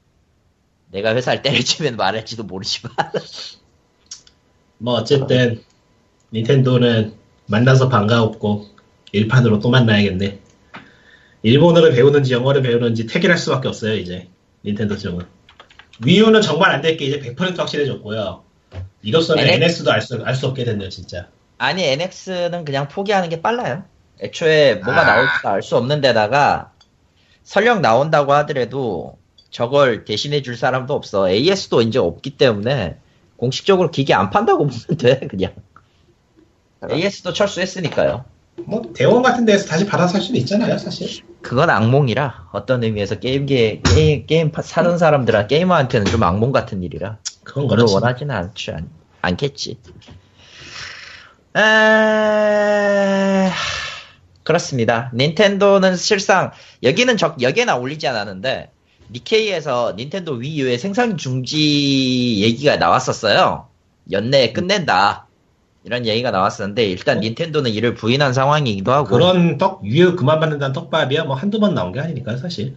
[0.91, 2.93] 내가 회사를 때려치면 말할지도 모르지만
[4.79, 5.63] 뭐 어쨌든
[6.33, 7.15] 닌텐도는
[7.47, 8.67] 만나서 반가웠고
[9.13, 10.41] 일판으로 또 만나야겠네.
[11.43, 14.29] 일본어를 배우는지 영어를 배우는지 택일할 수밖에 없어요 이제
[14.65, 15.25] 닌텐도 쪽은.
[16.05, 18.43] 위유는 정말 안 될 게 이제 100% 확실해졌고요.
[19.03, 19.55] 이로서는 NX?
[19.65, 21.29] NS도 알 수 알수 없게 됐네요 진짜.
[21.59, 23.85] 아니 NX는 그냥 포기하는 게 빨라요.
[24.23, 25.05] 애초에 뭐가 아.
[25.05, 26.73] 나올지 알 수 없는 데다가
[27.45, 29.19] 설령 나온다고 하더라도
[29.51, 31.29] 저걸 대신해 줄 사람도 없어.
[31.29, 32.99] AS도 이제 없기 때문에
[33.37, 35.53] 공식적으로 기계 안 판다고 보면 돼 그냥.
[36.89, 38.25] AS도 철수했으니까요.
[38.67, 41.23] 뭐 대원 같은 데서 다시 받아서 할 수도 있잖아요, 사실.
[41.41, 47.17] 그건 악몽이라 어떤 의미에서 게임계 게임 게임 파- 사는 사람들아 게이머한테는 좀 악몽 같은 일이라
[47.43, 47.95] 그건 그렇지.
[47.95, 48.89] 원하지는 않지 않,
[49.23, 49.79] 않겠지.
[51.57, 53.51] 에...
[54.51, 55.13] 그렇습니다.
[55.15, 56.51] 닌텐도는 실상
[56.83, 58.73] 여기는 적 여기에는 올리지 않았는데
[59.13, 63.69] 니케이에서 닌텐도 위유의 생산 중지 얘기가 나왔었어요.
[64.11, 65.29] 연내에 끝낸다.
[65.85, 67.21] 이런 얘기가 나왔었는데 일단 어?
[67.21, 71.93] 닌텐도는 이를 부인한 상황이기도 하고 그런 떡 유효 그만 받는다는 떡밥이야 뭐 한두 번 나온
[71.93, 72.75] 게 아니니까 사실.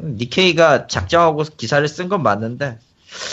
[0.00, 2.78] 니케이가 작정하고 기사를 쓴 건 맞는데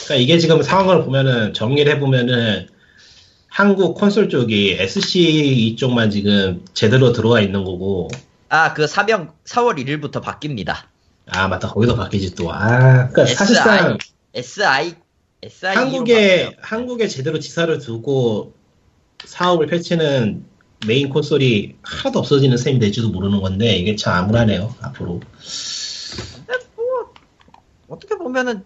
[0.05, 2.69] 그러니까 이게 지금 상황을 보면은 정리를 해보면은
[3.57, 5.19] 한국 콘솔 쪽이 SC
[5.69, 8.07] 이쪽만 지금 제대로 들어와 있는 거고.
[8.49, 10.75] 아 그 사명 4월 1일부터 바뀝니다.
[11.25, 11.69] 아 맞다.
[11.69, 12.53] 거기도 바뀌지 또.
[12.53, 13.97] 아 그러니까 사실상
[14.35, 14.93] SI
[15.41, 18.53] SI 한국에 한국에 제대로 지사를 두고
[19.25, 20.45] 사업을 펼치는
[20.85, 25.19] 메인 콘솔이 하나도 없어지는 셈이 될지도 모르는 건데 이게 참 암울하네요 앞으로.
[27.87, 28.63] 어떻게 보면은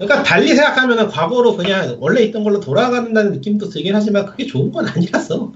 [0.00, 4.88] 그러니까 달리 생각하면은 과거로 그냥 원래 있던 걸로 돌아간다는 느낌도 들긴 하지만 그게 좋은 건
[4.88, 5.52] 아니라서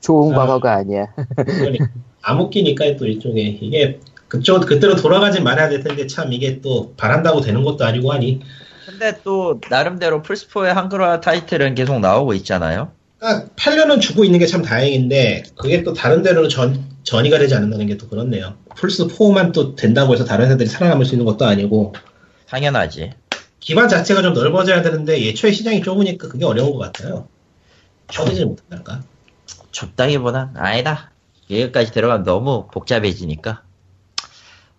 [0.00, 0.38] 좋은 아.
[0.38, 1.06] 과거가 아 니야.
[1.36, 1.86] 그러니까
[2.22, 7.62] 암흑기니까 또 일종의 이게 그쪽 그때로 돌아가진 말아야 될 텐데 참 이게 또 바란다고 되는
[7.62, 8.40] 것도 아니고 하니
[8.86, 12.90] 근데 또 나름대로 플스4의 한글화 타이틀은 계속 나오고 있잖아요.
[13.20, 17.86] 그러니까 8년은 주고 있는 게 참 다행인데 그게 또 다른 데로는 전 전이가 되지 않는다는
[17.86, 18.54] 게 또 그렇네요.
[18.74, 21.94] 플스 4만 또 된다고 해서 다른 회사들이 살아남을 수 있는 것도 아니고
[22.48, 23.12] 당연하지.
[23.62, 27.28] 기반 자체가 좀 넓어져야 되는데 예초에 시장이 좁으니까 그게 어려운 것 같아요.
[28.10, 29.02] 쳐지지 못한달까?
[29.70, 31.12] 좁다기보단 아니다.
[31.48, 33.62] 여기까지 들어가면 너무 복잡해지니까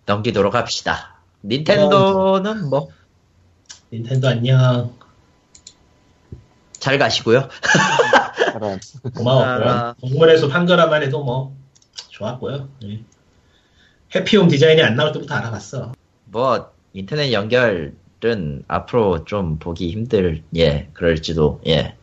[0.04, 1.16] 넘기도록 합시다.
[1.42, 2.94] 닌텐도는 뭐잘
[3.90, 4.94] 닌텐도 안녕.
[6.80, 7.48] 가시고요.
[8.52, 8.78] 그런
[9.14, 9.70] 고마웠고요.
[9.70, 9.94] 아.
[10.02, 11.56] 동물의 숲 한글화만 해도 뭐
[12.10, 12.68] 좋았고요.
[12.84, 13.00] 예.
[14.14, 15.92] 해피홈 디자인이 안 나올 때부터 알아봤어.
[16.26, 21.94] 뭐 인터넷 연결 은 앞으로 좀 보기 힘들 예 그럴지도 예.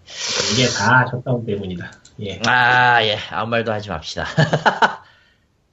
[0.54, 1.92] 이게 다 셧다운 때문이다.
[2.24, 2.40] 예.
[2.46, 3.18] 아, 예.
[3.32, 4.26] 아무 말도 하지 맙시다.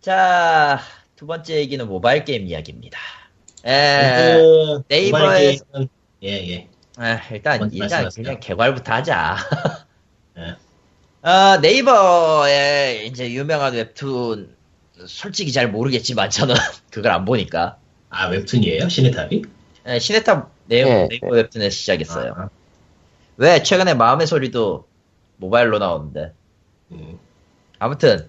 [0.01, 0.80] 자,
[1.16, 2.99] 두 번째 얘기는 모바일 게임 이야기입니다.
[3.66, 5.88] 에, 그 네이버에- 게임은-
[6.22, 6.68] 예, 예.
[6.96, 8.11] 아, 일단, 일단 말씀하세요.
[8.24, 9.36] 그냥 개괄부터 하자.
[10.38, 11.28] 예.
[11.28, 14.57] 어, 네이버에 이제 유명한 웹툰,
[15.07, 16.55] 솔직히 잘 모르겠지만 저는
[16.90, 17.76] 그걸 안 보니까.
[18.09, 18.88] 아, 웹툰이에요?
[18.89, 19.43] 신의 탑이?
[19.89, 22.34] 예, 시네탑 네이버, 네, 네이버 웹툰에서 시작했어요.
[22.36, 22.49] 아,
[23.36, 24.86] 왜 최근에 마음의 소리도
[25.39, 26.32] 모바일로 나오는데.
[26.93, 27.18] 음.
[27.78, 28.26] 아무튼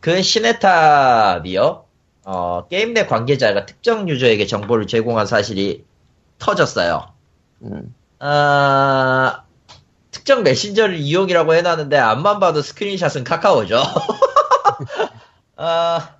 [0.00, 1.84] 그 시네탑이요.
[2.26, 5.84] 어, 게임 내 관계자가 특정 유저에게 정보를 제공한 사실이
[6.38, 7.12] 터졌어요.
[7.62, 9.44] 음, 아,
[10.10, 13.82] 특정 메신저를 이용이라고 해놨는데 앞만 봐도 스크린샷은 카카오죠.
[15.56, 16.16] 아,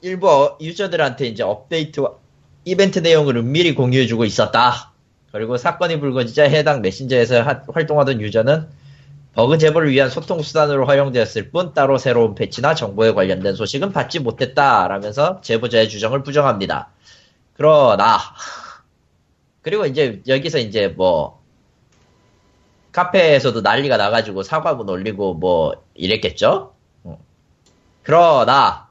[0.00, 2.14] 일부 어- 유저들한테 이제 업데이트와
[2.64, 4.92] 이벤트 내용을 은밀히 공유해주고 있었다.
[5.32, 8.68] 그리고 사건이 불거지자 해당 메신저에서 하- 활동하던 유저는
[9.34, 15.40] 버그 제보를 위한 소통 수단으로 활용되었을 뿐 따로 새로운 패치나 정보에 관련된 소식은 받지 못했다라면서
[15.40, 16.90] 제보자의 주장을 부정합니다.
[17.54, 18.18] 그러나
[19.62, 21.40] 그리고 이제 여기서 이제 뭐
[22.92, 26.74] 카페에서도 난리가 나가지고 사과문 올리고 뭐 이랬겠죠?
[27.04, 27.18] 어.
[28.02, 28.90] 그러나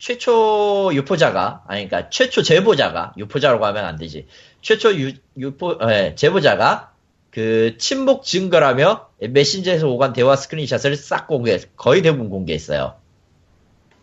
[0.00, 4.26] 최초 유포자가 아니 그러니까 최초 제보자가 유포자라고 하면 안 되지.
[4.62, 6.92] 최초 유, 유포 예, 제보자가
[7.30, 12.94] 그 침묵 증거라며 메신저에서 오간 대화 스크린샷을 싹 공개 거의 대부분 공개했어요.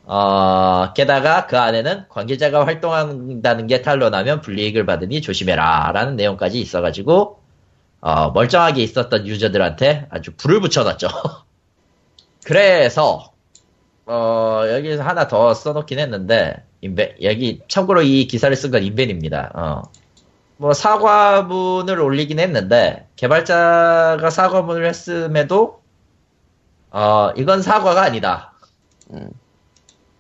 [0.06, 7.42] 어, 게다가 그 안에는 관계자가 활동한다는 게 탄로나면 불이익을 받으니 조심해라 라는 내용까지 있어가지고
[8.02, 11.08] 어, 멀쩡하게 있었던 유저들한테 아주 불을 붙여놨죠.
[12.46, 13.34] 그래서
[14.08, 19.52] 어, 여기서 하나 더 써놓긴 했는데 인벤 여기 참고로 이 기사를 쓴 건 인벤입니다.
[19.54, 19.82] 어.
[20.58, 25.82] 뭐 사과문을 올리긴 했는데 개발자가 사과문을 했음에도
[26.90, 28.54] 어, 이건 사과가 아니다.
[29.12, 29.30] 음.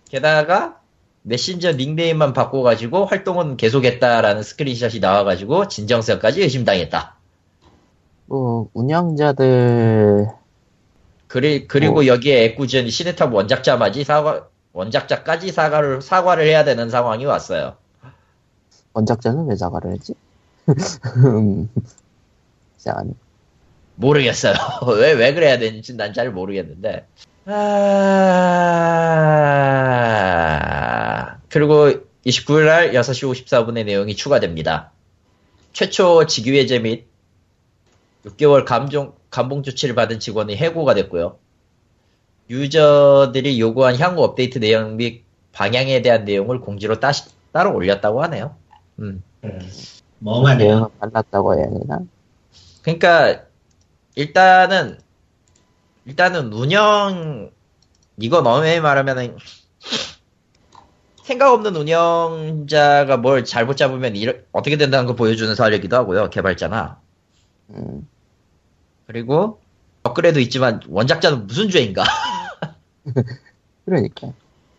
[0.09, 0.79] 게다가
[1.23, 7.15] 메신저 닉네임만 바꿔가지고 활동은 계속했다라는 스크린샷이 나와가지고 진정성까지 의심당했다.
[8.27, 10.27] 뭐 운영자들
[11.27, 17.77] 그리, 그리고 여기에 애꿎은 시네탑 원작자마지 사과, 원작자까지 사과를, 사과를 해야 되는 상황이 왔어요.
[18.93, 20.13] 원작자는 왜 사과를 했지?
[21.17, 21.69] 음,
[22.77, 23.13] 이상한.
[23.95, 24.53] 모르겠어요.
[24.97, 27.05] 왜, 왜 그래야 되는지 난 잘 모르겠는데.
[30.77, 31.37] 아...
[31.49, 31.91] 그리고
[32.25, 34.91] 29일 날 6시 54분의 내용이 추가됩니다.
[35.73, 37.07] 최초 직위해제 및
[38.25, 41.37] 6개월 감정, 감봉 조치를 받은 직원이 해고가 됐고요.
[42.49, 47.11] 유저들이 요구한 향후 업데이트 내용 및 방향에 대한 내용을 공지로 따,
[47.51, 48.55] 따로 올렸다고 하네요.
[48.99, 49.21] 음.
[49.43, 49.59] 음,
[50.19, 50.67] 멍하네요.
[50.67, 51.99] 내용은 빨랐다고 해야 되나?
[52.81, 53.43] 그러니까
[54.15, 54.99] 일단은
[56.05, 57.51] 일단은 운영
[58.17, 59.37] 이거 너무 말하면은
[61.23, 67.01] 생각 없는 운영자가 뭘 잘못 잡으면 이러- 어떻게 된다는 걸 보여주는 사례이기도 하고요 개발자나
[67.71, 68.07] 음,
[69.07, 69.59] 그리고
[70.03, 72.03] 업그레이드 있지만 원작자는 무슨 죄인가
[73.85, 74.31] 그러니까.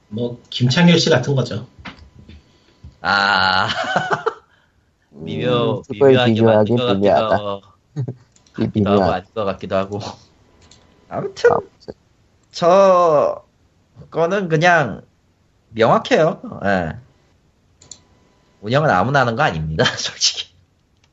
[0.09, 1.67] 뭐 김창렬 씨 같은 거죠.
[3.01, 3.69] 아
[5.13, 7.35] 음, 미묘 그걸 미묘하게 비교하기 것 같기도 미묘하다.
[7.37, 7.61] 하고
[8.53, 9.15] 같기도 하고 미묘하다.
[9.15, 10.01] 아닌 것 같기도 하고
[11.09, 11.95] 아무튼 아무튼.
[12.53, 13.45] 저
[14.11, 15.03] 거는 그냥
[15.71, 16.61] 명확해요.
[16.65, 16.97] 예.
[18.61, 20.49] 운영은 아무나 하는 거 아닙니다, 솔직히.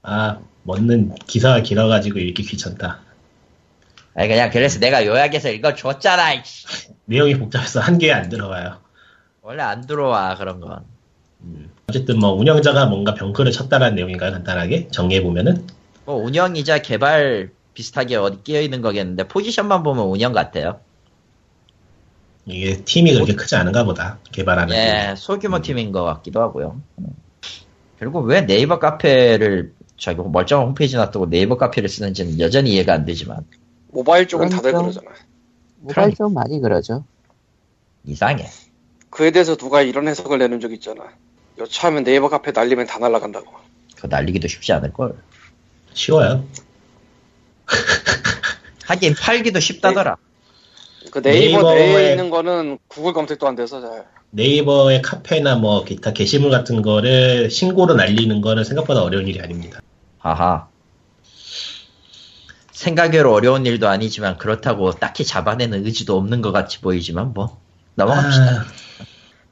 [0.01, 3.04] 아, 먹는 기사가 길어가지고 읽기 귀찮다.
[4.15, 6.33] 아니 그냥 그래서 내가 요약해서 읽어줬잖아.
[6.35, 6.65] 이씨.
[7.05, 8.79] 내용이 복잡해서 한 개에 안 들어가요.
[9.41, 10.85] 원래 안 들어와 그런 건.
[11.41, 14.31] 음, 어쨌든 뭐 운영자가 뭔가 병크를 쳤다라는 내용인가요?
[14.31, 15.67] 간단하게 정리해 보면은
[16.05, 20.79] 뭐 운영이자 개발 비슷하게 어디 끼어 있는 거겠는데 포지션만 보면 운영 같아요.
[22.45, 24.19] 이게 팀이 그렇게 크지 않은가 보다.
[24.31, 24.75] 개발하는.
[24.75, 26.79] 예, 소규모 팀인 것 같기도 하고요.
[27.99, 33.45] 그리고 왜 네이버 카페를 저기 멀쩡한 홈페이지 놔두고 네이버 카페를 쓰는지는 여전히 이해가 안 되지만
[33.95, 34.91] 모바일 쪽은 다들 그러니까.
[35.01, 35.15] 그러잖아.
[35.79, 37.05] 모바일 좀 많이 그러죠.
[38.03, 38.45] 이상해.
[39.09, 41.05] 그에 대해서 누가 이런 해석을 내는 적 있잖아.
[41.57, 43.47] 여차하면 네이버 카페 날리면 다 날라간다고.
[43.95, 45.15] 그거 날리기도 쉽지 않을 걸.
[45.93, 46.43] 쉬워요.
[48.85, 50.17] 하긴 팔기도 쉽다더라.
[51.11, 54.05] 그 네이버 네이버에- 있는 거는 구글 검색도 안 돼서 잘.
[54.31, 59.79] 네이버의 카페나 뭐 기타 게시물 같은 거를 신고로 날리는 거는 생각보다 어려운 일이 아닙니다.
[60.17, 60.67] 하하.
[62.85, 67.59] 생각외로 어려운 일도 아니지만 그렇다고 딱히 잡아내는 의지도 없는 것 같이 보이지만 뭐
[67.95, 68.45] 넘어갑시다.
[68.45, 68.65] 아,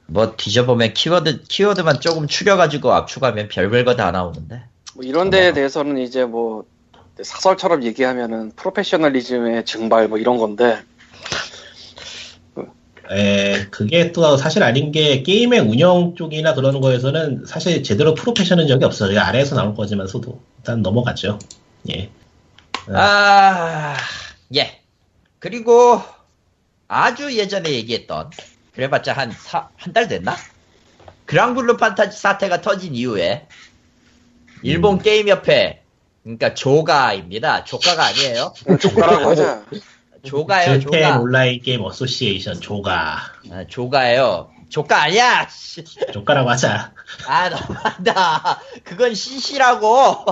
[0.06, 4.64] 뭐 뒤져보면 키워드 키워드만 조금 추려가지고 압축하면 별별 거 다 나오는데.
[4.94, 6.66] 뭐 이런 데에 대해서는 이제 뭐
[7.20, 10.78] 사설처럼 얘기하면은 프로페셔널리즘의 증발 뭐 이런 건데
[13.12, 18.86] 에, 그게 또 사실 아닌 게 게임의 운영 쪽이나 그런 거에서는 사실 제대로 프로페셔널 적이
[18.86, 19.20] 없어요.
[19.20, 21.40] 아래에서 나올 거지만서도 일단 넘어가죠.
[21.92, 22.10] 예.
[22.94, 23.96] 아,
[24.56, 24.82] 예.
[25.40, 26.02] 그리고
[26.88, 28.32] 아주 예전에 얘기했던
[28.74, 30.36] 그래봤자 한 한 달 됐나?
[31.26, 33.48] 그랑블루 판타지 사태가 터진 이후에
[34.62, 35.84] 일본 게임 협회
[36.24, 37.64] 그러니까 조가입니다.
[37.66, 38.54] 조가가 아니에요.
[38.80, 39.66] 조카라고 하자.
[40.24, 40.80] 조가예요.
[40.80, 41.20] Japan 조가.
[41.20, 43.18] Online Game Association 조가
[43.52, 44.52] 아, 조가예요.
[44.70, 45.48] 조가 아니야.
[45.50, 45.84] 씨.
[46.14, 46.94] 조가라고 하자.
[47.28, 48.62] 아 너무한다.
[48.84, 50.26] 그건 CC라고.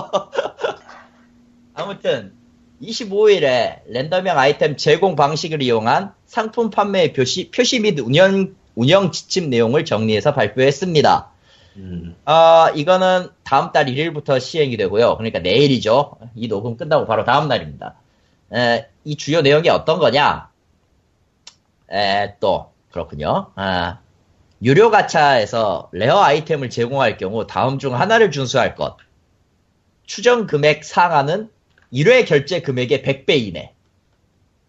[1.74, 2.34] 아무튼
[2.82, 9.84] 25일에 random형 아이템 제공 방식을 이용한 상품 판매 표시, 표시 및 운영, 운영 지침 내용을
[9.84, 11.30] 정리해서 발표했습니다.
[11.76, 15.16] 음, 아, 이거는 다음 달 1일부터 시행이 되고요.
[15.16, 16.16] 그러니까 내일이죠.
[16.34, 17.94] 이 녹음 끝나고 바로 다음 날입니다.
[18.52, 20.50] 에, 이 주요 내용이 어떤 거냐?
[21.90, 23.52] 에, 또, 그렇군요.
[23.54, 24.00] 아,
[24.62, 28.96] 유료 가차에서 레어 아이템을 제공할 경우 다음 중 하나를 준수할 것.
[30.04, 31.48] 추정 금액 상한은
[31.92, 33.72] 1회 결제 금액의 100배 이내.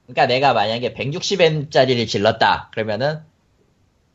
[0.06, 2.70] 그러니까 내가 만약에 160엔짜리를 질렀다.
[2.72, 3.20] 그러면은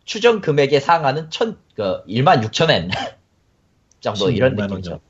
[0.05, 2.90] 추정 금액의 상한은 천, 그, 1만 6천엔
[4.01, 5.01] 정도 이런 16만 원 느낌이죠.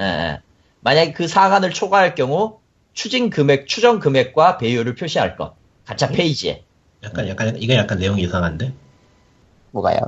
[0.00, 0.40] 예, 예.
[0.80, 2.58] 만약에 그 상한을 초과할 경우
[2.92, 5.54] 추진 금액, 추정 금액과 배율을 표시할 것.
[5.84, 6.62] 가차 페이지에.
[7.02, 8.72] 약간 약간 이거 약간 내용이 이상한데
[9.72, 9.98] 뭐가요?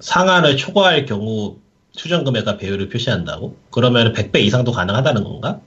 [0.00, 1.58] 상한을 초과할 경우
[1.92, 3.56] 추정 금액과 배율을 표시한다고?
[3.70, 5.60] 그러면 100배 이상도 가능하다는 건가?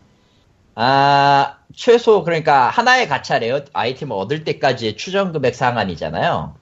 [0.79, 6.55] 아, 최소, 그러니까 하나의 가차 rare 아이템을 얻을 때까지의 추정 금액 상한이잖아요.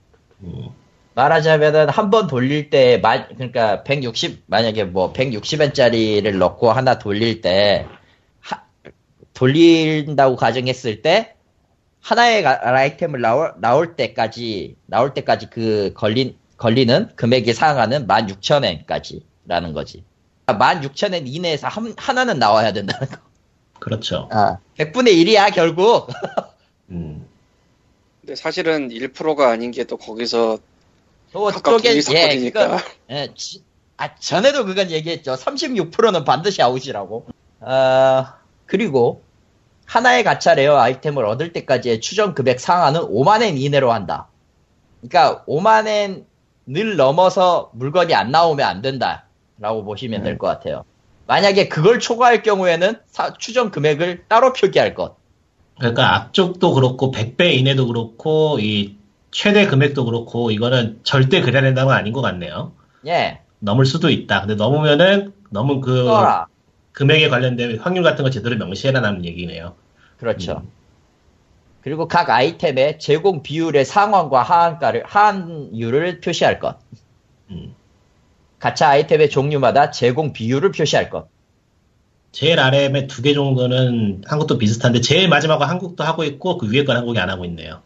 [0.44, 0.70] 음,
[1.16, 7.88] 말하자면은 한 번 돌릴 때, 마- 그러니까 160, 만약에 뭐 160엔짜리를 넣고 하나 돌릴 때,
[8.40, 8.64] 하-
[9.34, 11.36] 돌린다고 가정했을 때,
[12.02, 20.06] 하나의 가- 아이템을 나올, 나올 때까지, 나올 때까지 그 걸린, 걸리는 금액이 상한은 16,000엔까지라는 거지.
[20.48, 23.18] 16,000엔 이내에서 한, 하나는 나와야 된다는 거.
[23.80, 24.30] 그렇죠.
[24.32, 26.08] 아, 100분의 1이야, 결국.
[26.90, 27.28] 음,
[28.22, 30.58] 근데 사실은 1%가 아닌 게 또 거기서
[31.82, 32.50] 둘이 예.
[32.52, 32.80] 그건,
[33.10, 33.64] 예, 지-
[33.98, 35.34] 아, 전에도 그건 얘기했죠.
[35.36, 37.26] 36%는 반드시 아웃이라고.
[37.62, 38.36] 아,
[38.66, 39.22] 그리고
[39.86, 44.28] 하나의 가차 rare 아이템을 얻을 때까지의 추정 금액 상한은 5만엔 이내로 한다.
[45.02, 50.84] 그러니까 5만엔을 넘어서 물건이 안 나오면 안 된다라고 보시면 될 것 같아요.
[51.28, 55.18] 만약에 그걸 초과할 경우에는 사- 추정 금액을 따로 표기할 것.
[55.78, 58.96] 그러니까 앞쪽도 그렇고 100배 이내도 그렇고 이
[59.32, 62.72] 최대 금액도 그렇고 이거는 절대 그래야 된다는 건 아닌 것 같네요.
[63.08, 63.42] 예.
[63.60, 64.42] 넘을 수도 있다.
[64.42, 66.48] 근데 넘으면은 넘은 그 써라.
[66.94, 69.76] 금액에 관련된 확률 같은 거 제대로 명시해라는 얘기네요.
[70.18, 70.62] 그렇죠.
[70.64, 70.70] 음.
[71.82, 76.78] 그리고 각 아이템의 제공 비율의 상한과 하한가를 하한율을 표시할 것.
[77.52, 77.75] 음.
[78.66, 81.28] 가차 아이템의 종류마다 제공 비율을 표시할 것.
[82.32, 86.98] 제일 아래에 두 개 정도는 한국도 비슷한데 제일 마지막은 한국도 하고 있고 그 위에 건
[86.98, 87.82] 한국이 안 하고 있네요.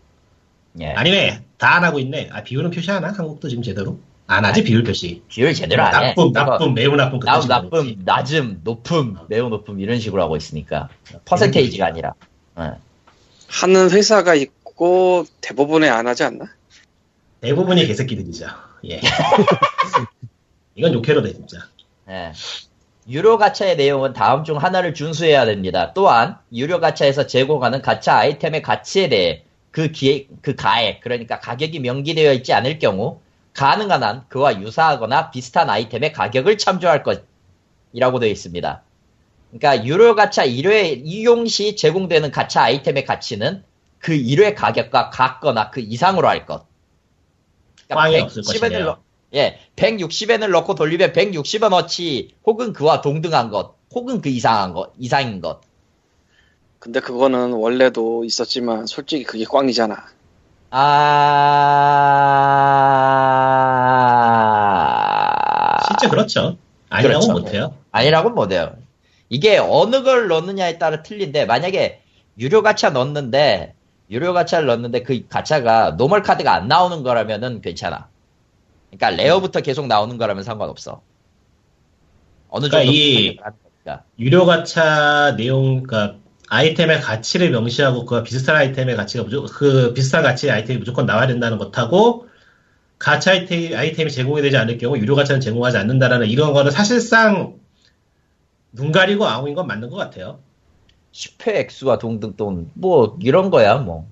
[0.79, 0.85] 예.
[0.93, 2.29] 아니네 다 안 하고 있네.
[2.31, 3.09] 아 비율은 표시하나?
[3.11, 3.99] 한국도 지금 제대로?
[4.25, 5.21] 안 하지 비율 표시.
[5.27, 6.07] 비율 제대로 안 해.
[6.15, 7.19] 나쁨, 나쁨, 매우 나쁨.
[7.19, 7.95] 나, 그딴 식으로 나쁨.
[8.05, 10.87] 낮음, 높음, 매우 높음 이런 식으로 하고 있으니까
[11.25, 12.13] 퍼센테이지가 아니라.
[12.57, 12.71] 예.
[13.49, 16.45] 하는 회사가 있고 대부분에 안 하지 않나?
[17.41, 18.45] 대부분이 개새끼들이죠.
[18.89, 19.01] 예.
[20.79, 21.57] 이건 욕해로 돼 진짜.
[22.09, 22.31] 예.
[23.07, 25.93] 유료 가차의 내용은 다음 중 하나를 준수해야 됩니다.
[25.93, 32.33] 또한 유료 가차에서 제공하는 가차 아이템의 가치에 대해 그 기획, 그 가액, 그러니까 가격이 명기되어
[32.33, 33.19] 있지 않을 경우
[33.53, 38.83] 가능한 한 그와 유사하거나 비슷한 아이템의 가격을 참조할 것이라고 되어 있습니다.
[39.51, 43.63] 그러니까 유료 가차 1회 이용 시 제공되는 가차 아이템의 가치는
[43.97, 46.65] 그 1회 가격과 같거나 그 이상으로 할 것.
[48.21, 48.85] 없을 110엔을 것이네요.
[48.85, 54.91] 넣- 예, 160엔을 넣고 돌리면 160원 어치 혹은 그와 동등한 것, 혹은 그 이상한 것,
[54.97, 55.61] 이상인 것.
[56.79, 60.07] 근데 그거는 원래도 있었지만 솔직히 그게 꽝이잖아.
[60.71, 60.97] 아,
[65.87, 66.57] 실제 그렇죠.
[66.89, 67.33] 아니라고 그렇죠.
[67.33, 67.75] 못해요.
[67.91, 68.75] 아니라고 못해요.
[69.29, 72.01] 이게 어느 걸 넣느냐에 따라 틀린데 만약에
[72.39, 73.73] 유료 가차 넣는데
[74.09, 78.08] 유료 가차를 넣는데 그 가차가 normal 카드가 안 나오는 거라면은 괜찮아.
[78.91, 81.01] 그러니까 rare부터 계속 나오는 거라면 상관없어.
[82.49, 84.03] 어느 그러니까 정도 이- 하는 거니까.
[84.19, 86.17] 유료 가차 내용, 그러니까
[86.49, 91.57] 아이템의 가치를 명시하고 그와 비슷한 아이템의 가치가 무조건 그 비슷한 가치의 아이템이 무조건 나와야 된다는
[91.59, 92.27] 것하고
[92.97, 97.59] 가차 아이템, 아이템이 제공이 되지 않을 경우 유료 가차는 제공하지 않는다라는 이런 거는 사실상
[98.71, 100.39] 눈 가리고 아웅인 건 맞는 것 같아요.
[101.11, 104.07] 10회 액수와 동등 돈, 뭐, 이런 거야, 뭐.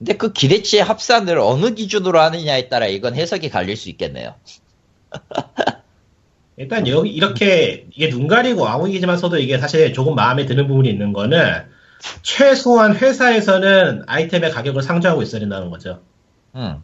[0.00, 4.34] 근데 그 기대치의 합산을 어느 기준으로 하느냐에 따라 이건 해석이 갈릴 수 있겠네요.
[6.56, 11.64] 일단 여기 이렇게 이게 눈 가리고 아웅이지만서도 이게 사실 조금 마음에 드는 부분이 있는 거는
[12.22, 16.00] 최소한 회사에서는 아이템의 가격을 상정하고 있어야 된다는 거죠.
[16.54, 16.82] 음.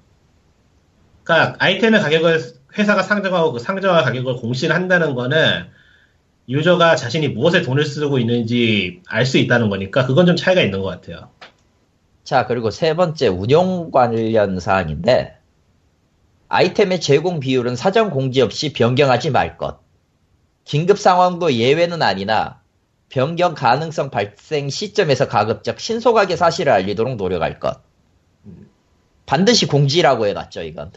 [1.25, 2.43] 그러니까 아이템의 가격을
[2.77, 5.69] 회사가 상정하고 그 상정한 가격을 공시를 한다는 거는
[6.51, 10.89] 유저가 자신이 무엇에 돈을 쓰고 있는지 알 수 있다는 거니까 그건 좀 차이가 있는 것
[10.89, 11.31] 같아요.
[12.27, 15.39] 자, 그리고 세 번째, 운용 관련 사항인데,
[16.49, 19.79] 아이템의 제공 비율은 사전 공지 없이 변경하지 말 것.
[20.65, 22.61] 긴급 상황도 예외는 아니나,
[23.09, 27.81] 변경 가능성 발생 시점에서 가급적 신속하게 사실을 알리도록 노력할 것.
[29.25, 30.91] 반드시 공지라고 해놨죠, 이건.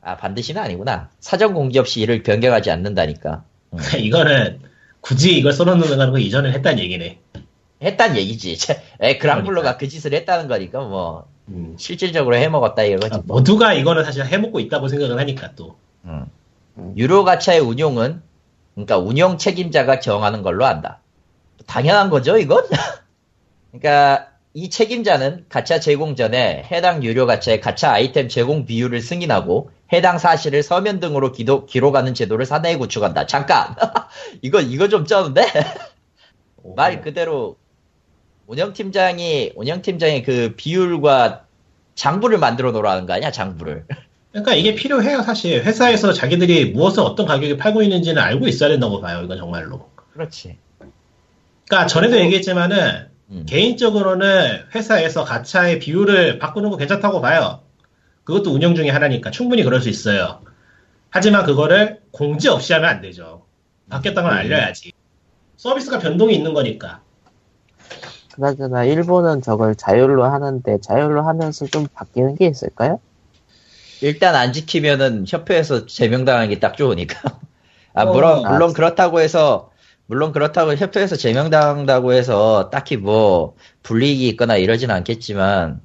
[0.00, 1.10] 아, 반드시는 아니구나.
[1.20, 3.44] 사전 공지 없이 이를 변경하지 않는다니까.
[3.74, 3.78] 음.
[3.96, 4.60] 이거는
[5.02, 7.21] 굳이 이걸 써놓는 건 이전에 했다는 얘기네.
[7.82, 8.56] 했단 얘기지.
[9.00, 11.74] 에, 그랑블러가 그 짓을 했다는 거니까, 뭐, 음.
[11.78, 13.14] 실질적으로 해먹었다 이거지.
[13.14, 15.76] 아, 모두가 이거는 사실 해먹고 있다고 생각을 하니까 또.
[16.04, 16.26] 음.
[16.96, 18.22] 유료 가차의 운용은
[18.74, 21.00] 그러니까 운영 책임자가 정하는 걸로 한다.
[21.66, 22.64] 당연한 거죠, 이건?
[23.70, 30.18] 그러니까 이 책임자는 가차 제공 전에 해당 유료 가차의 가차 아이템 제공 비율을 승인하고 해당
[30.18, 33.26] 사실을 서면 등으로 기도, 기록하는 제도를 사내에 구축한다.
[33.26, 33.74] 잠깐!
[34.42, 35.42] 이거, 이거 좀 쩌는데?
[36.76, 37.56] 말 그대로
[38.46, 41.44] 운영팀장이, 운영팀장이 그 비율과
[41.94, 43.84] 장부를 만들어 놓으라는 거 아니야, 장부를.
[44.30, 45.62] 그러니까 이게 필요해요, 사실.
[45.62, 49.90] 회사에서 자기들이 무엇을 어떤 가격에 팔고 있는지는 알고 있어야 된다고 봐요, 이건 정말로.
[50.12, 50.56] 그렇지.
[51.68, 53.46] 그러니까 전에도 얘기했지만은 음.
[53.46, 57.60] 개인적으로는 회사에서 가차의 비율을 바꾸는 거 괜찮다고 봐요.
[58.24, 60.40] 그것도 운영 중에 하나니까 충분히 그럴 수 있어요.
[61.10, 63.44] 하지만 그거를 공지 없이 하면 안 되죠.
[63.90, 64.92] 바뀌었다는 걸 알려야지.
[65.56, 67.02] 서비스가 변동이 있는 거니까.
[68.32, 73.00] 그나저나 일본은 저걸 자율로 하는데 자율로 하면서 좀 바뀌는 게 있을까요?
[74.00, 77.20] 일단 안 지키면은 협회에서 제명당하기 딱 좋으니까.
[77.94, 78.72] 아, 물론, 어, 물론 아.
[78.72, 79.70] 그렇다고 해서,
[80.06, 85.80] 물론 그렇다고 협회에서 제명당한다고 해서 딱히 뭐 불이익이 있거나 이러진 않겠지만,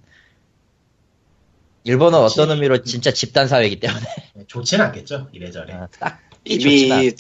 [1.84, 2.42] 일본은 그치.
[2.42, 4.02] 어떤 의미로 진짜 집단 사회이기 때문에,
[4.48, 5.74] 좋지는 않겠죠, 이래저래.
[5.74, 7.12] 아, 딱, 좋진 않- 이미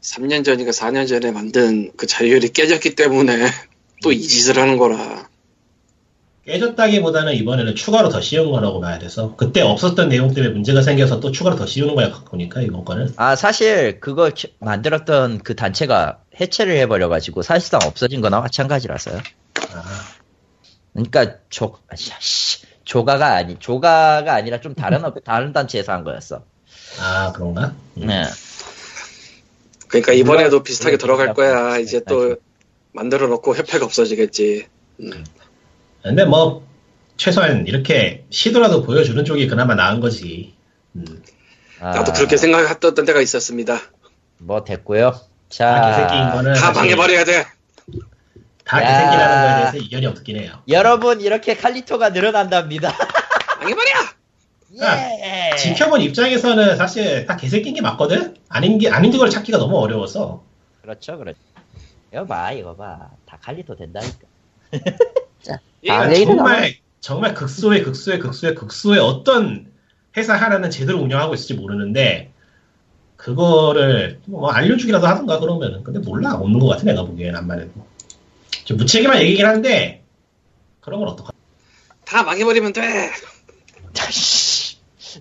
[0.00, 3.46] 3년 전인가 4년 전에 만든 그 자율이 깨졌기 때문에
[4.02, 5.28] 또 이 짓을 하는 거라.
[6.44, 11.30] 깨졌다기보다는 이번에는 추가로 더 씌운 거라고 봐야 돼서 그때 없었던 내용 때문에 문제가 생겨서 또
[11.30, 16.76] 추가로 더 씌우는 거야 보니까 이번 거는 아, 사실 그거 키- 만들었던 그 단체가 해체를
[16.78, 19.18] 해버려가지고 사실상 없어진 거나 마찬가지라서요.
[19.74, 19.84] 아,
[20.94, 26.44] 그러니까 조, 아, 씨, 조가가 아니, 조가가 아니라 좀 다른, 업- 다른 단체에서 한 거였어.
[26.98, 27.74] 아, 그런가?
[27.92, 28.22] 네.
[29.88, 31.78] 그러니까 이번에도 비슷하게 물론 돌아갈 거야.
[31.78, 32.36] 이제 또
[32.92, 34.66] 만들어 놓고 협회가 없어지겠지.
[35.00, 35.24] 음.
[36.02, 36.66] 근데 뭐,
[37.16, 40.54] 최소한 이렇게 시도라도 보여주는 쪽이 그나마 나은 거지.
[40.94, 41.22] 음.
[41.80, 43.80] 아, 나도 그렇게 생각했던 때가 있었습니다.
[44.38, 45.10] 뭐 됐고요.
[45.12, 47.46] 다 자, 개새끼인 거는 다 사실 망해버려야 돼.
[48.64, 48.86] 다 야.
[48.86, 50.62] 개새끼라는 거에 대해서 이견이 없긴 해요.
[50.68, 52.94] 여러분 이렇게 칼리토가 늘어난답니다.
[53.60, 53.90] 망해버려!
[54.80, 55.56] 예.
[55.56, 58.36] 지켜본 입장에서는 사실 다 개새끼인 게 맞거든?
[58.48, 60.44] 아닌 게, 아닌 걸 찾기가 너무 어려워서.
[60.82, 61.38] 그렇죠, 그렇죠.
[62.12, 63.10] 이거 봐, 이거 봐.
[63.26, 64.18] 다 칼리토 된다니까.
[65.84, 69.70] 얘가 아, 정말, 정말 극소의 극소의 극소의 극소의 어떤
[70.16, 72.32] 회사 하나는 제대로 운영하고 있을지 모르는데,
[73.16, 75.82] 그거를 뭐 알려주기라도 하던가 그러면은.
[75.84, 76.34] 근데 몰라.
[76.34, 77.70] 없는 것 같아, 내가 보기엔 안만 해도.
[78.64, 80.02] 좀 무책임한 얘기긴 한데,
[80.80, 81.30] 그런 건 어떡하
[82.04, 83.10] 다 망해버리면 돼.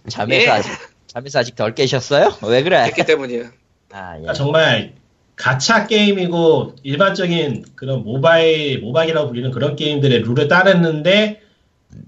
[0.10, 0.50] 잠에서 예.
[0.50, 0.72] 아직
[1.08, 2.38] 잠에서 아직 덜 깨셨어요?
[2.44, 2.84] 왜 그래?
[2.84, 3.52] 했기 때문이야.
[3.92, 4.22] 아, 예.
[4.22, 4.94] 그러니까 정말
[5.38, 11.42] 가챠 게임이고 일반적인 그런 모바일 모바일이라고 불리는 그런 게임들의 룰을 따르는데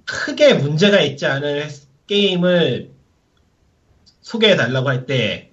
[0.06, 1.70] 크게 문제가 있지 않은
[2.08, 2.92] 게임을
[4.22, 5.50] 소개해 달라고 할 때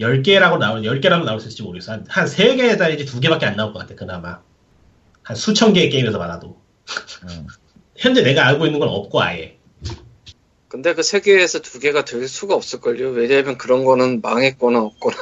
[0.00, 1.92] 10개라고 나올 10개라고 나올 수 있을지 모르겠어.
[1.92, 3.94] 한, 한 3개에 달리지 2개밖에 안 나올 것 같아.
[3.94, 4.40] 그나마.
[5.22, 6.60] 한 수천 개의 게임에서 많아도.
[7.24, 7.46] 음.
[7.96, 9.56] 현재 내가 알고 있는 건 없고 아예.
[10.68, 13.10] 근데 그세 개에서 두 개가 될 수가 없을걸요.
[13.12, 15.16] 왜냐하면 그런 거는 망했거나 없거나.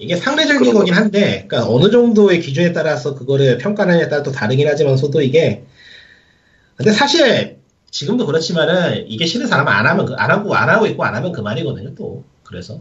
[0.00, 4.66] 이게 상대적인 그런 거긴 한데, 그러니까 어느 정도의 기준에 따라서 그거를 평가하느냐에 따라 또 다르긴
[4.66, 5.64] 하지만서도 이게,
[6.76, 7.58] 근데 사실
[7.90, 11.32] 지금도 그렇지만은 이게 싫은 사람은 안 하면 그- 안 하고 안 하고 있고 안 하면
[11.32, 11.94] 그만이거든요.
[11.94, 12.80] 또 그래서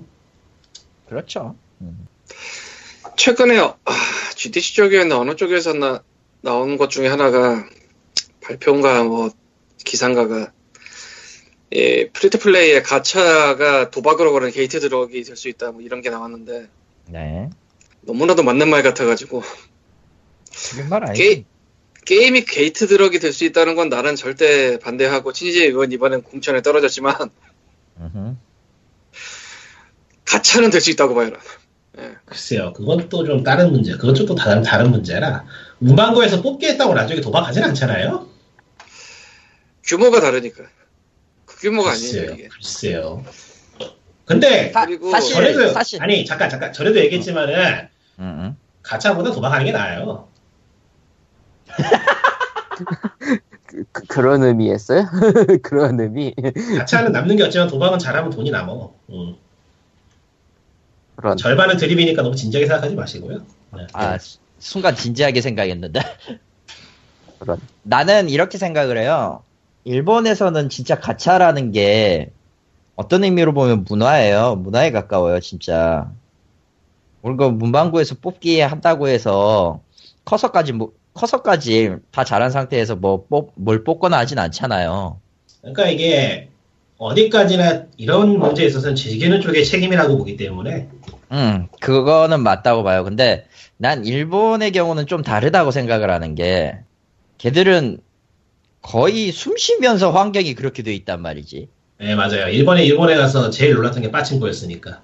[1.07, 1.55] 그렇죠.
[1.81, 2.07] 음.
[3.17, 3.75] 최근에 아,
[4.35, 6.01] GDC 쪽이었나 어느 쪽에서 나,
[6.41, 7.65] 나온 것 중에 하나가
[8.41, 9.31] 발표인가 뭐
[9.83, 10.51] 기상가가
[11.75, 16.09] 예, free to play의 가차가 도박으로 거는 gate drug이 될 수 있다 뭐 이런 게
[16.09, 16.67] 나왔는데
[17.11, 17.49] 네.
[18.01, 19.43] 너무나도 맞는 말 같아가지고
[20.51, 21.23] 틀린 말 아니지.
[21.23, 21.45] 게,
[22.05, 27.15] 게임이 gate drug이 될 수 있다는 건 나는 절대 반대하고 친지 의원 이번엔 공천에 떨어졌지만.
[30.25, 31.29] 가차는 될 수 있다고 봐요.
[31.29, 32.15] 나는.
[32.25, 32.73] 글쎄요.
[32.73, 33.93] 그건 또 좀 다른 문제.
[33.93, 35.45] 그건 좀 또 다른 다른 문제라
[35.79, 38.27] 문방구에서 뽑기 했다고 나중에 도박하진 않잖아요.
[39.83, 40.63] 규모가 다르니까
[41.45, 42.33] 그 규모가 아니에요 글쎄요.
[42.33, 42.47] 이게.
[42.47, 43.23] 글쎄요.
[44.29, 47.87] 근데 사, 그리고 사실 전에도 사실 아니 잠깐 잠깐 전에도 얘기했지만은
[48.19, 48.57] 음, 음.
[48.83, 50.27] 가차보다 도박하는 게 나아요.
[53.65, 55.05] 그, 그, 그 런 의미였어요?
[55.63, 56.33] 그런 의미?
[56.77, 58.93] 가차는 남는 게 없지만 도박은 잘하면 돈이 남어.
[59.09, 59.35] 음.
[61.15, 61.35] 그런.
[61.35, 63.39] 절반은 드립이니까 너무 진지하게 생각하지 마시고요.
[63.75, 63.87] 네.
[63.93, 66.01] 아 수- 순간 진지하게 생각했는데
[67.39, 67.59] 그런.
[67.83, 69.43] 나는 이렇게 생각을 해요.
[69.85, 72.31] 일본에서는 진짜 가차라는 게
[72.99, 74.57] 어떤 의미로 보면 문화예요.
[74.57, 76.11] 문화에 가까워요, 진짜.
[77.21, 79.79] 우리가 문방구에서 뽑기 한다고 해서
[80.25, 85.17] 커서까지 뭐 커서까지 다 잘한 상태에서 뭐 뽑, 뭘 뽑거나 하진 않잖아요.
[85.61, 86.49] 그러니까 이게
[86.97, 90.89] 어디까지나 이런 문제에 있어서는 즐기는 쪽의 책임이라고 보기 때문에
[91.31, 93.05] 음, 그거는 맞다고 봐요.
[93.05, 93.45] 근데
[93.77, 96.77] 난 일본의 경우는 좀 다르다고 생각을 하는 게
[97.37, 97.99] 걔들은
[98.81, 101.69] 거의 숨 쉬면서 환경이 그렇게 돼 있단 말이지.
[101.99, 102.47] 네 맞아요.
[102.47, 105.01] 일본에 일본에 가서 제일 놀랐던 게 빠친코였으니까.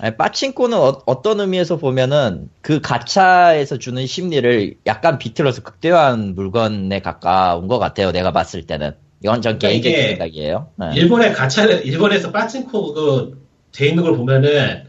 [0.00, 7.68] 아니, 빠친코는 어, 떤 의미에서 보면은 그 가차에서 주는 심리를 약간 비틀어서 극대화한 물건에 가까운
[7.68, 8.12] 것 같아요.
[8.12, 8.92] 내가 봤을 때는.
[9.22, 10.68] 이건 전 그러니까 개인적인 생각이에요.
[10.76, 10.90] 네.
[10.96, 14.84] 일본의 가차를 일본에서 빠친코 그돼 있는 걸 보면은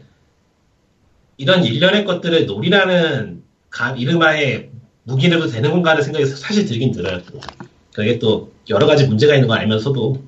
[1.36, 4.70] 이런 일련의 것들을 놀이라는 가- 이름하에
[5.04, 7.20] 무기내도 되는 건가 하는 생각이 사실 들긴 들어요.
[7.30, 7.38] 또.
[7.94, 10.22] 그게 또 여러 가지 문제가 있는 거 알면서도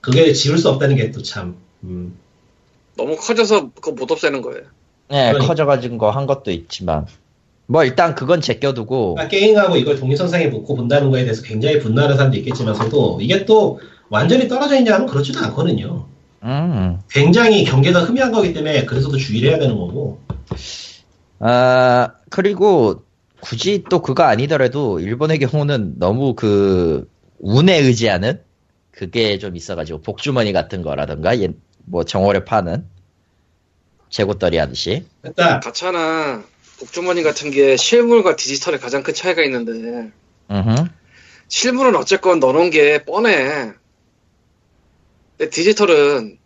[0.00, 1.56] 그게 지울 수 없다는 게 또 참.
[1.84, 2.16] 음.
[2.96, 4.62] 너무 커져서 그거 못 없애는 거예요.
[5.08, 5.46] 네, 그러니까.
[5.46, 7.06] 커져가진 거 한 것도 있지만.
[7.66, 9.14] 뭐 일단 그건 제껴두고.
[9.14, 14.48] 그러니까 게임하고 이걸 동일선상에 놓고 본다는 거에 대해서 굉장히 분노하는 사람도 있겠지만서도 이게 또 완전히
[14.48, 16.06] 떨어져 있냐 하면 그렇지도 않거든요.
[16.42, 16.98] 음.
[17.10, 20.18] 굉장히 경계가 흠이한 거기 때문에 그래서 도 주의를 해야 되는 거고.
[21.38, 23.02] 아, 그리고
[23.40, 27.08] 굳이 또 그거 아니더라도 일본의 경우는 너무 그
[27.38, 28.40] 운에 의지하는
[28.90, 31.52] 그게 좀 있어가지고 복주머니 같은 거라던가 얘-
[31.84, 32.86] 뭐 정월에 파는
[34.10, 36.44] 재고떨이 하듯이 그러니까 가차나
[36.78, 40.10] 복주머니 같은 게 실물과 디지털에 가장 큰 차이가 있는데.
[41.48, 43.72] 실물은 어쨌건 넣어놓은 게 뻔해.
[45.36, 46.38] 근데 디지털은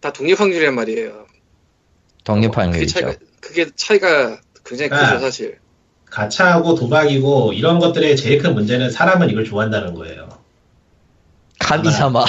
[0.00, 1.26] 다 독립 확률이란 말이에요.
[2.24, 2.92] 독립 그게 확률이죠.
[3.00, 5.06] 차이가, 그게 차이가 굉장히 아.
[5.06, 5.58] 크죠 사실.
[6.06, 10.37] 가차하고 도박이고 이런 것들의 제일 큰 문제는 사람은 이걸 좋아한다는 거예요.
[11.58, 12.24] 카미사마.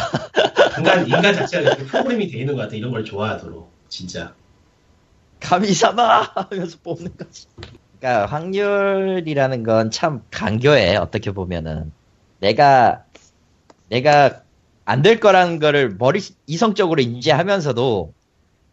[0.78, 2.76] 인간 인간 자체가 이렇게 프로그램이 돼 있는 것 같아.
[2.76, 4.34] 이런 걸 좋아하도록 진짜.
[5.40, 7.48] 카미사마 하면서 뽑는 거지.
[8.00, 11.92] 그러니까 확률이라는 건 참 간교해 어떻게 보면은
[12.40, 13.04] 내가
[13.90, 14.42] 내가
[14.86, 18.14] 안 될 거라는 거를 머리 이성적으로 인지하면서도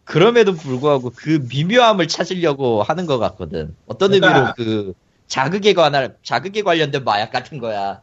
[0.03, 3.75] 그럼에도 불구하고 그 미묘함을 찾으려고 하는 것 같거든.
[3.85, 4.93] 어떤 그러니까- 의미로 그
[5.27, 8.01] 자극에 관한 자극에 관련된 마약 같은 거야.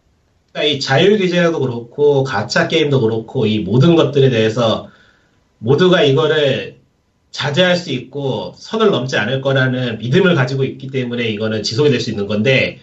[0.55, 4.89] 그러니까 이 자율 규제도 그렇고 가짜 게임도 그렇고 이 모든 것들에 대해서
[5.59, 6.79] 모두가 이거를
[7.33, 12.11] 자제할 수 있고 선을 넘지 않을 거라는 믿음을 가지고 있기 때문에 이거는 지속이 될 수
[12.11, 12.79] 있는 건데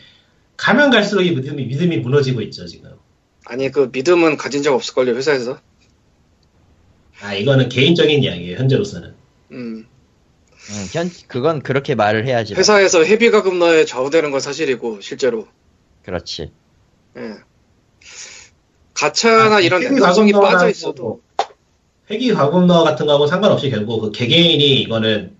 [0.57, 2.91] 가면 갈수록 이 믿음이 믿음이 무너지고 있죠 지금.
[3.45, 5.57] 아니 그 믿음은 가진 적 없을걸요 회사에서.
[7.21, 9.13] 아 이거는 개인적인 이야기예요 현재로서는.
[9.51, 9.87] 음.
[10.69, 12.53] 응, 현 그건 그렇게 말을 해야지.
[12.53, 15.47] 회사에서 회비 가금러에 좌우되는 건 사실이고 실제로.
[16.03, 16.51] 그렇지.
[17.17, 17.21] 예.
[19.01, 21.21] 가차나 아, 이런 가금러라고 빠져 있어도
[22.11, 25.35] 회기 과금러 같은 거하고 상관없이 결국 그 개개인이 이거는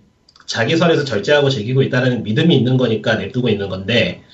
[0.46, 4.24] 자기 선에서 절제하고 즐기고 있다는 믿음이 있는 거니까 냅두고 있는 건데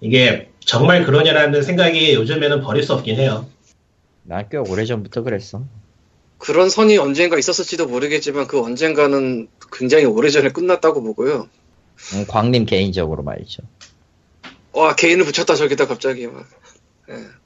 [0.00, 3.46] 이게 정말 그러냐라는 생각이 요즘에는 버릴 수 없긴 해요.
[4.22, 5.64] 난꽤 오래 전부터 그랬어.
[6.38, 11.48] 그런 선이 언젠가 있었을지도 모르겠지만 그 언젠가는 굉장히 오래전에 끝났다고 보고요.
[12.14, 13.62] 응, 광님 개인적으로 말이죠.
[14.72, 16.46] 와 개인을 붙였다 저기다 갑자기 막.
[17.10, 17.39] 예.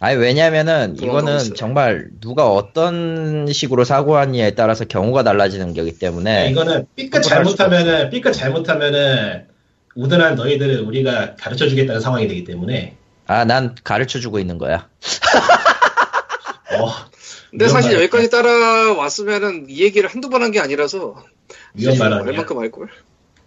[0.00, 1.54] 아니 왜냐면은 이거는.
[1.56, 8.32] 정말 누가 어떤 식으로 사고하느냐에 따라서 경우가 달라지는 거기 때문에 이거는 삐끗 할 잘못하면은 삐끗
[8.32, 9.46] 잘못하면은
[9.96, 12.96] 우둔한 너희들을 우리가 가르쳐 주겠다는 상황이 되기 때문에
[13.26, 14.88] 아 난 가르쳐 주고 있는 거야.
[16.78, 16.90] 어,
[17.50, 18.02] 근데 사실 발언이야.
[18.04, 21.16] 여기까지 따라왔으면은 이 얘기를 한두 번 한 게 아니라서
[21.74, 22.36] 위험 알 발언이야.
[22.36, 22.88] 만큼 알걸.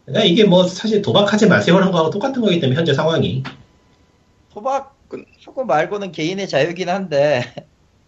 [0.06, 3.44] 그러니까 이게 뭐 사실 도박하지 마세요라는 거하고 똑같은 거기 때문에 현재 상황이
[4.54, 7.44] 도박 그- 하고 말고는 개인의 자유긴 한데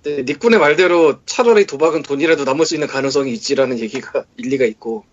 [0.02, 5.04] 근데 니꾼의 말대로 차라리 도박은 돈이라도 남을 수 있는 가능성이 있지라는 얘기가 일리가 있고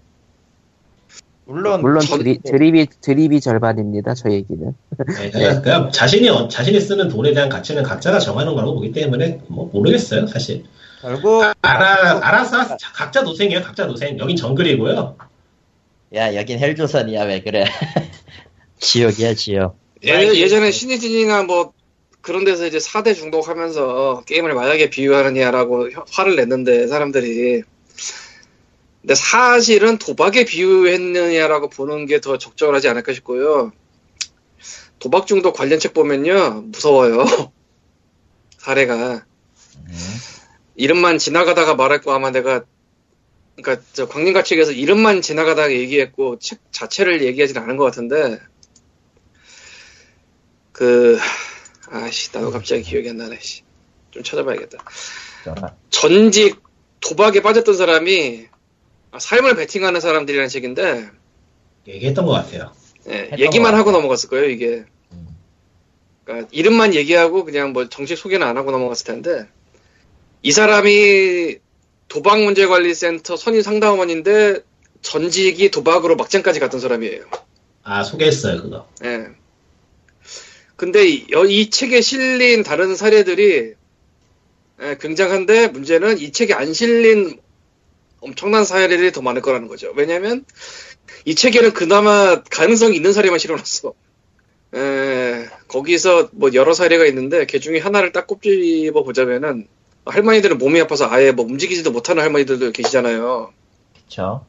[1.46, 4.14] 물론 물론 전- 드리, 드립이 드립이 절반입니다.
[4.14, 4.72] 저 얘기는.
[5.18, 9.40] 네, 그냥, 그냥 자신이 어- 자신이 쓰는 돈에 대한 가치는 각자가 정하는 거라고 보기 때문에
[9.48, 10.62] 뭐 모르겠어요 사실.
[11.02, 14.16] 결국 알아 알아서 하- 각자 노생이에요 각자 노생.
[14.20, 15.16] 여긴 정글이고요.
[16.14, 17.64] 야 여긴 헬조선이야 왜 그래?
[18.78, 19.76] 지옥이야 지옥.
[20.04, 21.72] 예, 예전에 신이진이나 뭐
[22.22, 27.62] 그런 데서 이제 4대 중독하면서 게임을 마약에 비유하느냐라고 혀- 화를 냈는데 사람들이.
[29.00, 33.72] 근데 사실은 도박에 비유했느냐라고 보는 게 더 적절하지 않을까 싶고요.
[34.98, 37.24] 도박 중독 관련 책 보면요 무서워요.
[38.58, 39.24] 사례가.
[40.76, 42.64] 이름만 지나가다가 말했고 아마 내가
[43.56, 48.38] 그러니까 저 광림가 측에서 이름만 지나가다가 얘기했고 책 자체를 얘기하진 않은 것 같은데
[50.72, 51.18] 그
[51.90, 53.62] 아씨 나도 갑자기 기억이 안 나네 씨.
[54.10, 54.78] 좀 찾아봐야겠다
[55.90, 56.60] 전직
[57.00, 58.46] 도박에 빠졌던 사람이
[59.12, 61.10] 아, 삶을 베팅하는 사람들이라는 책인데
[61.88, 62.72] 얘기했던 것 같아요.
[63.08, 63.90] 예, 얘기만 것 하고.
[63.92, 65.28] 넘어갔을 거예요 이게 음.
[66.24, 69.48] 그러니까 이름만 얘기하고 그냥 뭐 정식 소개는 안 하고 넘어갔을 텐데
[70.42, 71.56] 이 사람이
[72.08, 74.60] 도박문제관리센터 선임 상담원인데
[75.02, 77.24] 전직이 도박으로 막장까지 갔던 사람이에요.
[77.82, 78.88] 아 소개했어요 그거.
[79.04, 79.28] 예.
[80.80, 83.74] 근데 이, 책에 실린 다른 사례들이
[84.80, 87.38] 예, 굉장한데 문제는 이 책에 안 실린
[88.22, 89.92] 엄청난 사례들이 더 많을 거라는 거죠.
[89.94, 90.46] 왜냐하면
[91.26, 93.92] 이 책에는 그나마 가능성이 있는 사례만 실어놨어.
[94.76, 99.68] 예, 거기서 뭐 여러 사례가 있는데 그 중에 하나를 딱 꼽집어 보자면은
[100.06, 103.52] 할머니들은 몸이 아파서 아예 뭐 움직이지도 못하는 할머니들도 계시잖아요.
[103.94, 104.46] 그쵸.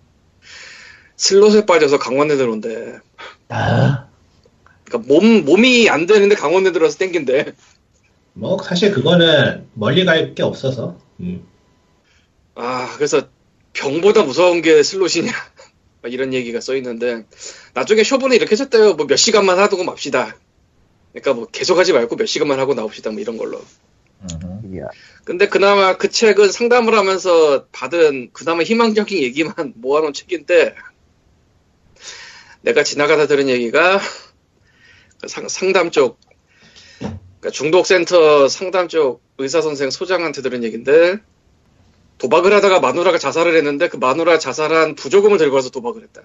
[1.17, 2.99] 슬롯에 빠져서 강원에 들어온대.
[3.49, 4.07] 아,
[4.91, 7.53] 그러니까 몸 몸이 안 되는데 강원에 들어서 땡긴대.
[8.33, 10.97] 뭐 사실 그거는 멀리 갈 게 없어서.
[11.21, 11.45] 음.
[12.55, 13.27] 아 그래서
[13.73, 15.31] 병보다 무서운 게 슬롯이냐
[16.03, 17.25] 막 이런 얘기가 써 있는데
[17.73, 18.93] 나중에 쇼부는 이렇게 했었대요.
[18.95, 20.35] 뭐 몇 시간만 하고 맙시다.
[21.13, 23.11] 그러니까 뭐 계속 하지 말고 몇 시간만 하고 나옵시다.
[23.11, 23.61] 뭐 이런 걸로.
[25.23, 30.75] 근데 그나마 그 책은 상담을 하면서 받은 그나마 희망적인 얘기만 모아놓은 책인데
[32.61, 34.30] 내가 지나가다 들은 얘기가 그
[35.27, 36.19] 상, 상담 쪽
[36.99, 41.17] 그러니까 중독센터 상담 쪽 의사 선생 소장한테 들은 얘기인데
[42.17, 46.21] 도박을 하다가 마누라가 자살을 했는데 그 마누라 자살한 부조금을 들고 와서 도박을 했다.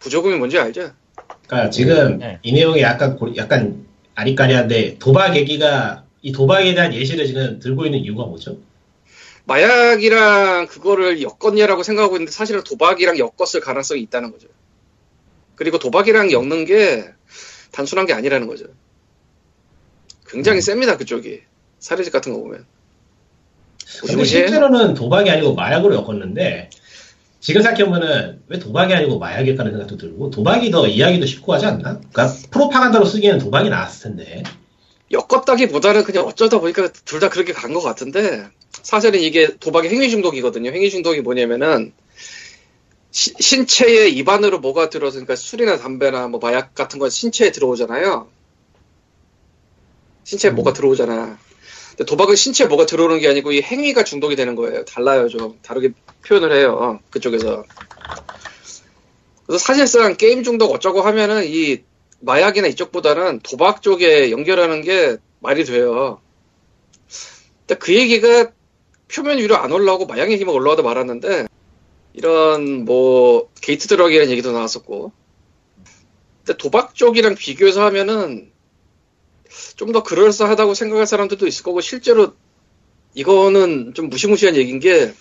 [0.00, 0.90] 부조금이 뭔지 알죠?
[1.46, 2.38] 그러니까 지금 네.
[2.42, 3.86] 이 내용이 약간 고- 약간
[4.16, 8.58] 아리까리한데 도박 얘기가 이 도박에 대한 예시를 지금 들고 있는 이유가 뭐죠?
[9.44, 14.48] 마약이랑 그거를 엮었냐라고 생각하고 있는데 사실은 도박이랑 엮었을 가능성이 있다는 거죠.
[15.54, 17.04] 그리고 도박이랑 엮는 게
[17.74, 18.66] 단순한 게 아니라는 거죠.
[20.28, 21.40] 굉장히 셉니다 그쪽이
[21.80, 22.64] 사례집 같은 거 보면.
[24.00, 24.46] 근데 무시무시해?
[24.46, 26.70] 실제로는 도박이 아니고 마약으로 엮었는데
[27.40, 32.00] 지금 생각해보면은 왜 도박이 아니고 마약일까라는 생각도 들고 도박이 더 이야기도 쉽고 하지 않나?
[32.12, 34.42] 그러니까 프로파간다로 쓰기에는 도박이 나았을 텐데
[35.12, 38.46] 엮었다기보다는 그냥 어쩌다 보니까 둘 다 그렇게 간 것 같은데
[38.82, 40.70] 사실은 이게 도박의 행위 중독이거든요.
[40.70, 41.92] 행위 중독이 뭐냐면은
[43.14, 48.28] 시- 신체에 입안으로 뭐가 들어서 그러니까 술이나 담배나 뭐 마약 같은 건 신체에 들어오잖아요.
[50.24, 51.38] 신체에 뭐가 들어오잖아.
[51.90, 54.84] 근데 도박은 신체에 뭐가 들어오는 게 아니고 이 행위가 중독이 되는 거예요.
[54.84, 55.90] 달라요 좀 다르게
[56.26, 57.64] 표현을 해요 그쪽에서.
[59.46, 61.84] 그래서 사실상 게임 중독 어쩌고 하면은 이
[62.18, 66.20] 마약이나 이쪽보다는 도박 쪽에 연결하는 게 말이 돼요.
[67.60, 68.50] 근데 그 얘기가
[69.06, 71.46] 표면 위로 안 올라오고 마약 얘기만 올라오다 말았는데
[72.14, 75.12] 이런 뭐 gate drug이라는 얘기도 나왔었고
[76.44, 78.52] 근데 도박 쪽이랑 비교해서 하면은
[79.76, 82.34] 좀 더 그럴싸하다고 생각할 사람들도 있을 거고 실제로
[83.14, 85.14] 이거는 좀 무시무시한 얘기인 게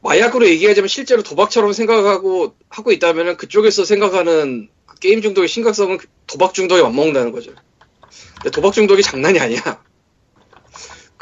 [0.00, 6.54] 마약으로 얘기하자면 실제로 도박처럼 생각하고 하고 있다면은 그쪽에서 생각하는 그 게임 중독의 심각성은 그 도박
[6.54, 7.52] 중독에 맞먹는다는 거죠.
[8.34, 9.82] 근데 도박 중독이 장난이 아니야.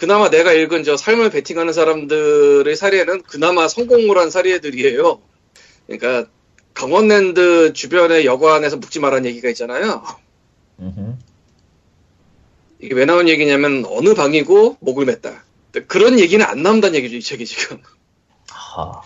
[0.02, 5.22] 그나마 내가 읽은 저 삶을 베팅하는 사람들의 사례는 그나마 성공을 한 사례들이에요.
[5.86, 6.28] 그러니까
[6.74, 10.02] 강원랜드 주변의 여관에서 묵지 말라는 얘기가 있잖아요.
[10.80, 11.18] 음흠.
[12.80, 15.38] 이게 왜 나온 얘기냐면 어느 방이고 목을 맸다.
[15.86, 17.80] 그런 얘기는 안 나온다는 얘기죠, 이 책이 지금.
[18.48, 19.02] 하.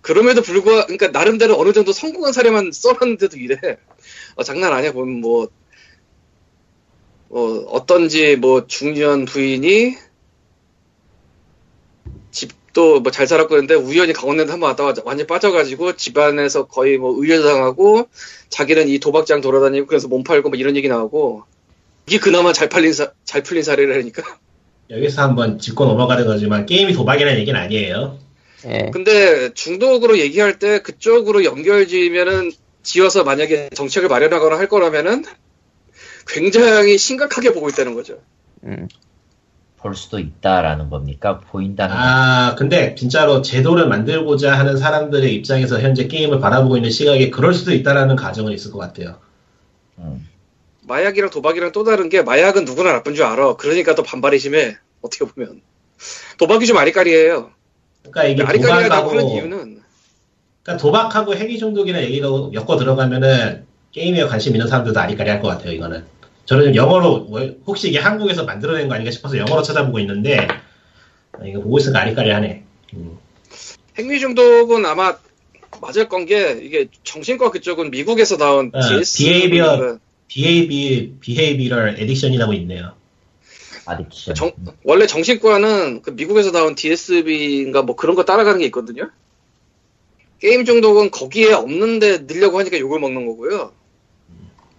[0.00, 3.60] 그럼에도 불구하고, 그러니까 나름대로 어느 정도 성공한 사례만 써놨는데도 이래.
[4.34, 4.90] 어, 장난 아니야.
[4.90, 5.46] 보면 뭐,
[7.28, 10.10] 어, 어떤지 뭐 중년 부인이
[12.72, 18.08] 집도 뭐잘 살았고 그랬는데 우연히 강원랜드 한번 왔다 가 완전히 빠져가지고 집안에서 거의 뭐 의뢰당하고
[18.48, 21.44] 자기는 이 도박장 돌아다니고 그래서 몸 팔고 뭐 이런 얘기 나오고
[22.06, 24.22] 이게 그나마 잘 팔린 사, 잘 풀린 사례라니까.
[24.90, 28.18] 여기서 한번 짚고 넘어가는 거지만 게임이 도박이라는 얘기는 아니에요.
[28.66, 28.90] 예.
[28.92, 35.24] 근데 중독으로 얘기할 때 그쪽으로 연결지면은 지어서 만약에 정책을 마련하거나 할 거라면은
[36.26, 38.20] 굉장히 심각하게 보고 있다는 거죠.
[38.64, 38.88] 음.
[39.82, 41.40] 볼 수도 있다라는 겁니까?
[41.40, 42.00] 보인다는 거.
[42.00, 47.72] 아 근데 진짜로 제도를 만들고자 하는 사람들의 입장에서 현재 게임을 바라보고 있는 시각에 그럴 수도
[47.72, 49.16] 있다라는 가정은 있을 것 같아요.
[49.98, 50.28] 음.
[50.82, 53.56] 마약이랑 도박이랑 또 다른 게 마약은 누구나 나쁜 줄 알아.
[53.56, 54.76] 그러니까 더 반발이 심해.
[55.00, 55.60] 어떻게 보면
[56.38, 57.50] 도박이 좀 아리까리해요.
[58.02, 59.82] 그러니까 이게 아리까리하다고 하는 이유는
[60.62, 65.72] 그러니까 도박하고 행위 중독이나 얘기가 엮어 들어가면은 게임에 관심 있는 사람들도 아리까리 할 것 같아요.
[65.72, 66.04] 이거는
[66.52, 70.36] 저는 좀 영어로 뭐, 혹시 이게 한국에서 만들어낸 거 아닌가 싶어서 영어로 찾아보고 있는데
[71.32, 72.62] 아, 이거 보고 있으니까 아리까리하네.
[72.92, 73.16] 음.
[73.98, 75.16] 행위 중독은 아마
[75.80, 78.80] 맞을 건 게 이게 정신과 그쪽은 미국에서 나온 어,
[79.16, 79.98] behavior.
[80.28, 82.92] BAB behavioral addiction이라고 있네요.
[83.86, 84.34] 아딕션.
[84.34, 84.52] 정-
[84.84, 89.08] 원래 정신과는 그 미국에서 나온 DSB인가 뭐 그런 거 따라가는 게 있거든요.
[90.38, 93.72] 게임 중독은 거기에 없는데 넣으려고 하니까 욕을 먹는 거고요.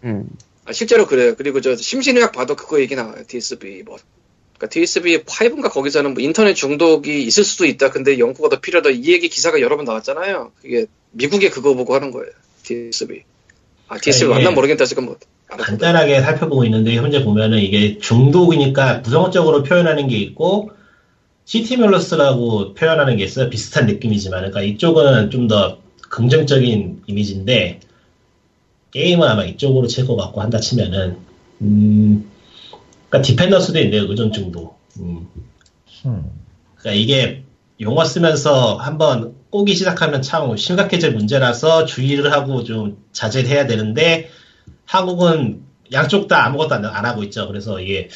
[0.03, 0.29] 음.
[0.65, 1.35] 아, 실제로 그래요.
[1.35, 3.23] 그리고 저 심신의학 봐도 그거 얘기 나와요.
[3.27, 3.97] DSB 뭐.
[4.57, 7.91] 그러니까 DSB 5인가 거기서는 뭐 인터넷 중독이 있을 수도 있다.
[7.91, 8.91] 근데 연구가 더 필요하다.
[8.91, 10.51] 이 얘기 기사가 여러 번 나왔잖아요.
[10.61, 12.31] 그게 미국에 그거 보고 하는 거예요.
[12.63, 13.23] DSB.
[13.89, 14.85] 아, DSB 이게 맞나 모르겠다.
[14.85, 15.17] 지금 뭐.
[15.47, 20.71] 간단하게 살펴보고 있는데 현재 보면은 이게 중독이니까 부정적으로 표현하는 게 있고
[21.45, 23.49] 시티멜로스라고 표현하는 게 있어요.
[23.49, 25.83] 비슷한 느낌이지만 그러니까 이쪽은 좀 더
[26.13, 27.79] 긍정적인 이미지인데
[28.93, 31.17] 게임은 아마 이쪽으로 칠것 같고 한다 치면은
[31.61, 32.29] 음
[33.09, 34.03] 그러니까 디펜더스도 있네요.
[34.09, 34.79] 의존 중독.
[34.99, 35.27] 음.
[36.05, 36.31] 음.
[36.75, 37.43] 그러니까 이게
[37.81, 44.29] 용어 쓰면서 한번 꼬기 시작하면 참 심각해질 문제라서 주의를 하고 좀 자제를 해야 되는데
[44.85, 47.47] 한국은 양쪽 다 아무것도 안, 안 하고 있죠.
[47.47, 48.09] 그래서 이게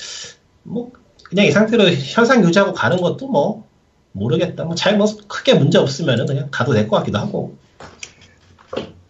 [0.63, 0.91] 뭐
[1.23, 3.65] 그냥 이 상태로 현상 유지하고 가는 것도 뭐
[4.13, 4.63] 모르겠다.
[4.65, 7.57] 뭐 잘 뭐 크게 문제 없으면은 그냥 가도 될 것 같기도 하고.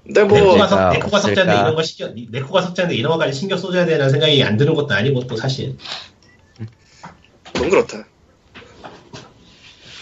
[0.07, 1.19] 근데 뭐 네코가, 문제가 석, 네코가 없을까?
[1.35, 4.93] 석자인데 이런 거 신경 네코가 석자인데 이런 거까지 신경 써줘야 되는 생각이 안 드는 것도
[4.93, 5.75] 아니고 또 사실
[7.53, 8.07] 그건 그렇다.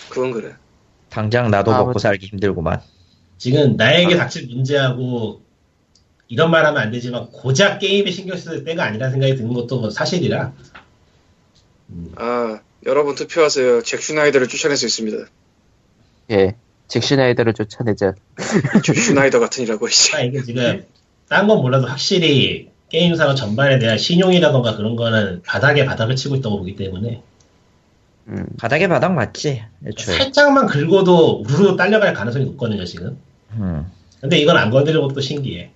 [0.09, 0.53] 그건 그래.
[1.09, 2.81] 당장 나도 아, 먹고 뭐- 살기 힘들구만.
[3.37, 4.17] 지금 나에게 아.
[4.19, 5.41] 닥칠 문제하고
[6.27, 9.89] 이런 말 하면 안 되지만 고작 게임에 신경 쓸 때가 아니라는 생각이 드는 것도 뭐
[9.89, 10.53] 사실이라
[12.15, 13.81] 아, 여러분 투표하세요.
[13.83, 15.17] 잭 슈나이더를 추천할 수 있습니다.
[16.31, 16.55] 예.
[16.87, 18.13] 잭 슈나이더를 쫓아내자.
[18.83, 20.17] 잭 슈나이더 같은 이라고 이제.
[20.17, 20.85] 아, 이게 지금
[21.27, 26.59] 딴 건 몰라도 확실히 게임 산업 전반에 대한 신용이라던가 그런 거는 바닥에 바닥을 치고 있다고
[26.59, 27.23] 보기 때문에
[28.27, 28.45] 음.
[28.57, 30.17] 바닥에 바닥 맞지, 애초에.
[30.17, 33.17] 살짝만 긁어도 우르르 딸려갈 가능성이 높거든요 지금
[33.53, 33.91] 음.
[34.21, 35.71] 근데 이건 안 건드리는 것도 신기해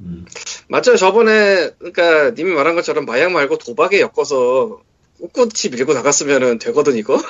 [0.00, 0.24] 음.
[0.68, 0.96] 맞죠.
[0.96, 4.80] 저번에 그러니까 님이 말한 것처럼 마약 말고 도박에 엮어서
[5.20, 7.20] 꿋꿋이 밀고 나갔으면 되거든 이거.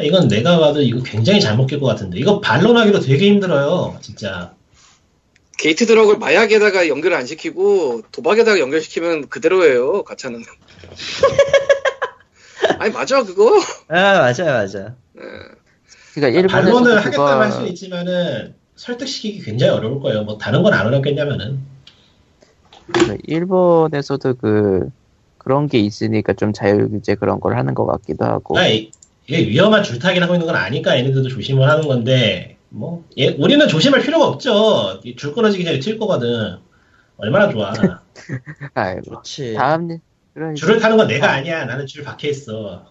[0.00, 4.54] 아, 이건 내가 봐도 이거 굉장히 잘못 낄것 같은데 이거 반론하기도 되게 힘들어요 진짜
[5.58, 10.42] gate drug을 마약에다가 연결을 안 시키고 도박에다가 연결시키면 그대로예요 가차는.
[12.78, 13.60] 아니 맞아 그거.
[13.88, 14.94] 아 맞아요 맞아.
[15.18, 15.22] 예.
[16.14, 20.72] 그러니까 반론을 일본에서 하겠다고 할 수는 그거 있지만은 설득시키기 굉장히 어려울 거예요 뭐 다른 건
[20.72, 21.58] 안 어렵겠냐면은
[22.92, 24.88] 그 일본에서도 그
[25.36, 28.56] 그런 게 있으니까 좀 자율 규제 그런 걸 하는 것 같기도 하고.
[28.58, 28.90] 아, 이-
[29.30, 34.00] 이게 위험한 줄타기를 하고 있는 건 아니까 얘네들도 조심을 하는 건데 뭐 얘- 우리는 조심할
[34.02, 35.00] 필요가 없죠.
[35.04, 36.58] 이줄 끊어지기 전에 튈 거거든.
[37.16, 37.72] 얼마나 좋아.
[38.74, 39.02] 아이고.
[39.02, 39.54] 그렇지.
[39.54, 39.98] 다음
[40.34, 41.64] 그러니까 줄을 타는 건 내가 아니야.
[41.64, 42.86] 나는 줄 밖에 있어.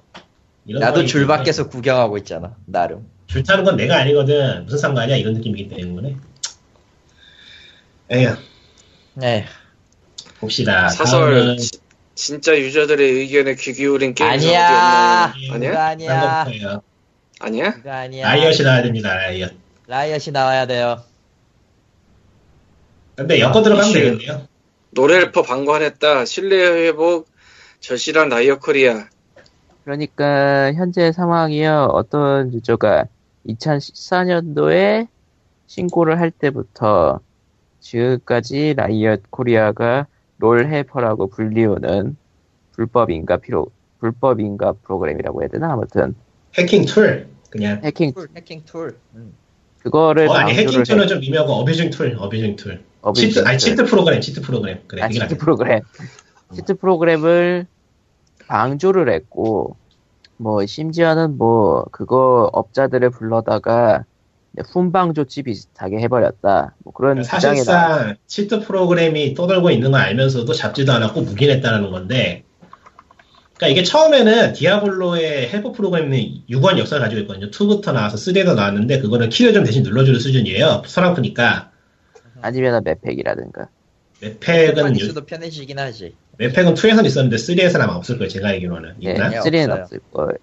[0.64, 3.08] 나도 줄 밖에서 구경하고 있잖아 나름.
[3.28, 4.64] 줄 타는 건 내가 아니거든.
[4.64, 5.18] 무슨 상관이야?
[5.18, 6.16] 이런 느낌이기 때문에.
[8.12, 8.34] 에휴.
[9.16, 9.46] 네.
[10.40, 10.88] 봅시다.
[10.88, 11.80] 사설 다음은 지-
[12.20, 15.34] 진짜 유저들의 의견에 귀 기울인 게임 아니야.
[15.52, 15.86] 아니야?
[15.86, 16.82] 아니야.
[17.40, 17.74] 아니야?
[17.76, 18.28] 그거 아니야.
[18.28, 19.54] 라이엇이 나와야 됩니다 라이엇
[19.88, 21.02] 라이엇이 나와야 돼요.
[23.16, 23.94] 근데 엮어 들어가면 이슈.
[23.94, 24.48] 되겠네요
[24.92, 26.26] 롤 helper 방관했다.
[26.26, 27.30] 신뢰 회복
[27.80, 29.08] 절실한 라이엇 코리아.
[29.86, 31.88] 그러니까 현재 상황이요.
[31.94, 33.06] 어떤 유저가
[33.48, 35.08] 2014년도에
[35.68, 37.22] 신고를 할 때부터
[37.80, 40.06] 지금까지 라이엇 코리아가
[40.40, 42.16] 롤 helper라고 불리우는
[42.74, 43.68] 불법 인가 피로
[44.00, 46.16] 불법 인가 프로그램이라고 해야 되나 아무튼
[46.58, 48.98] 해킹 tool 그냥 해킹 tool, 해킹 tool.
[49.16, 49.34] 음.
[49.80, 53.58] 그거를 어, 아니 해킹 tool은 해- 좀 미묘하고 abusing tool 어뷰징 툴 abusing cheat 아니
[53.58, 53.70] tool.
[53.70, 55.40] cheat 프로그램 cheat 프로그램 그래 아, cheat 낫겠다.
[55.44, 55.82] 프로그램.
[56.54, 57.68] cheat 프로그램을
[58.48, 59.76] 방조를 했고,
[60.38, 64.06] 뭐, 심지어는 뭐, 그거 업자들을 불러다가,
[64.66, 66.76] 훈방 조치 비슷하게 해버렸다.
[66.84, 67.64] 뭐 그런 주장이 나.
[67.64, 72.44] 사실상 cheat 프로그램이 떠돌고 있는 거 알면서도 잡지도 않았고 묵인했다는 건데
[73.56, 79.30] 그러니까 이게 처음에는 디아블로의 helper 프로그램이 유구한 역사를 가지고 있거든요 2부터 나와서 3에도 나왔는데 그거는
[79.30, 81.72] 키를 좀 대신 눌러주는 수준이에요 서랑프니까
[82.42, 83.68] 아니면 맵팩이라든가.
[84.22, 86.16] 맵팩은 이 수도 편해지긴 하지.
[86.38, 89.14] 맵팩은 2에서는 있었는데 3에서는 아마 없을 거예요 제가 알기로는 예?
[89.14, 89.20] 네.
[89.20, 89.82] 3는 없어요.
[89.82, 90.38] 없을 걸.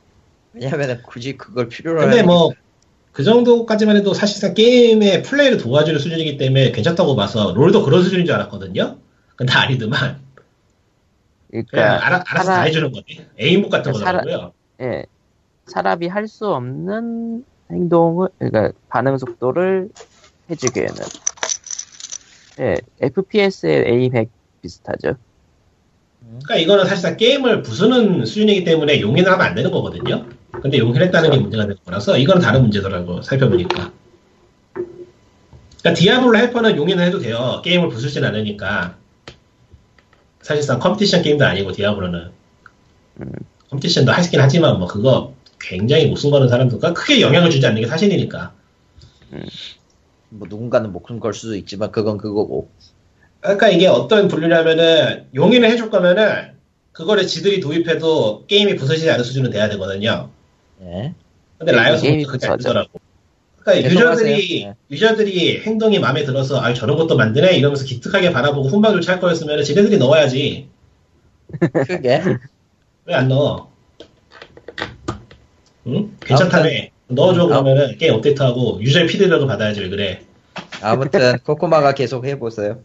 [0.53, 2.53] 왜냐면은 굳이 그걸 필요로 근데 하는 뭐
[3.17, 8.35] 그 정도까지만 해도 사실상 게임의 플레이를 도와주는 수준이기 때문에 괜찮다고 봐서 롤도 그런 수준인 줄
[8.35, 8.99] 알았거든요
[9.37, 10.21] 근데 아니더만
[11.51, 13.25] 그러니까, 알아, 알아서 다 사람- 해주는 거지.
[13.39, 14.53] 에임북 같은 사람- 거더라고요.
[14.83, 15.07] 예.
[15.67, 19.89] 사람이 할 수 없는 행동을, 그러니까 반응 속도를
[20.51, 20.95] 해주기에는.
[22.61, 24.29] 예, FPS의 A100
[24.61, 25.15] 비슷하죠.
[26.21, 30.27] 그러니까 이거는 사실상 게임을 부수는 수준이기 때문에 용인을 하면 안 되는 거거든요.
[30.67, 33.93] 근데 용인했다는 게 문제가 되는 거라서 이거는 다른 문제더라고 살펴보니까.
[35.79, 37.63] 그러니까 디아블로 helper는 용인을 해도 돼요.
[37.65, 38.97] 게임을 부수진 않으니까.
[40.43, 42.31] 사실상 competition 게임도 아니고 디아블로는.
[43.21, 43.33] 음.
[43.71, 48.53] 컴피티션도 하긴 하지만 뭐 그거 굉장히 목숨 거는 사람들과 크게 영향을 주지 않는 게 사실이니까.
[50.31, 52.71] 뭐 누군가는 목숨 걸 수도 있지만 그건 그거고.
[53.39, 56.57] 그러니까 이게 어떤 분류냐면은 용인을 해줄 거면은
[56.91, 60.31] 그거를 지들이 도입해도 게임이 부서지지 않은 수준은 돼야 되거든요.
[60.83, 61.15] 예.
[61.59, 62.57] 근데 네, 라이엇은 게임이 그렇게 안.
[62.59, 63.01] 되더라고.
[63.61, 64.29] 그러니까 죄송하세요.
[64.37, 64.75] 유저들이 네.
[64.91, 69.99] 유저들이 행동이 마음에 들어서 아 저런 것도 만드네 이러면서 기특하게 바라보고 훈방을 찰 거였으면 지네들이
[69.99, 70.69] 넣어야지
[71.87, 72.23] 그게
[73.07, 73.71] 왜 안 넣어?
[75.87, 76.17] 응?
[76.21, 76.69] 괜찮다며
[77.09, 80.23] 넣어줘 그러면은 게임 업데이트하고 유저의 피드백을 받아야지 왜 그래?
[80.83, 82.81] 아무튼 코코마가 계속 해보세요.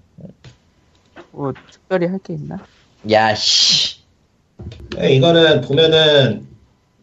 [1.31, 2.57] 뭐, 특별히 할 게 있나?
[3.09, 4.01] 야씨.
[4.97, 6.45] 네, 이거는 보면은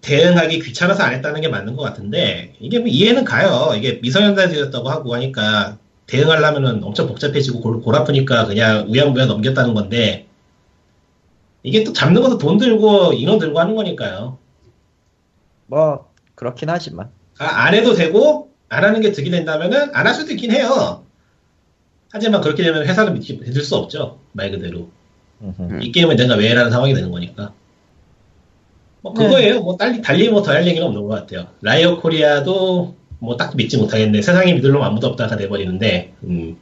[0.01, 3.73] 대응하기 귀찮아서 안 했다는 게 맞는 것 같은데 이게 뭐 이해는 가요.
[3.77, 10.27] 이게 미성년자들이었다고 하고 하니까 대응하려면은 엄청 복잡해지고 골, 골 아프니까 그냥 우양부양 넘겼다는 건데
[11.63, 14.39] 이게 또 잡는 것도 돈 들고 인원 들고 하는 거니까요.
[15.67, 17.11] 뭐 그렇긴 하지만.
[17.39, 21.05] 아, 안 해도 되고 안 하는 게 득이 된다면은 안 할 수도 있긴 해요.
[22.11, 24.19] 하지만 그렇게 되면 회사를 믿- 믿을 수 없죠.
[24.33, 24.89] 말 그대로.
[25.83, 27.53] 이 게임은 내가 왜 해라는 상황이 되는 거니까.
[29.03, 29.61] 뭐 그거예요.
[29.61, 31.47] 뭐 달리 달리 뭐 더 할 얘기는 없는 것 같아요.
[31.63, 34.23] 라이엇 코리아도 뭐 딱 믿지 못하겠네.
[34.23, 36.57] 세상에 믿을 놈 아무도 없다가 돼버리는데 음,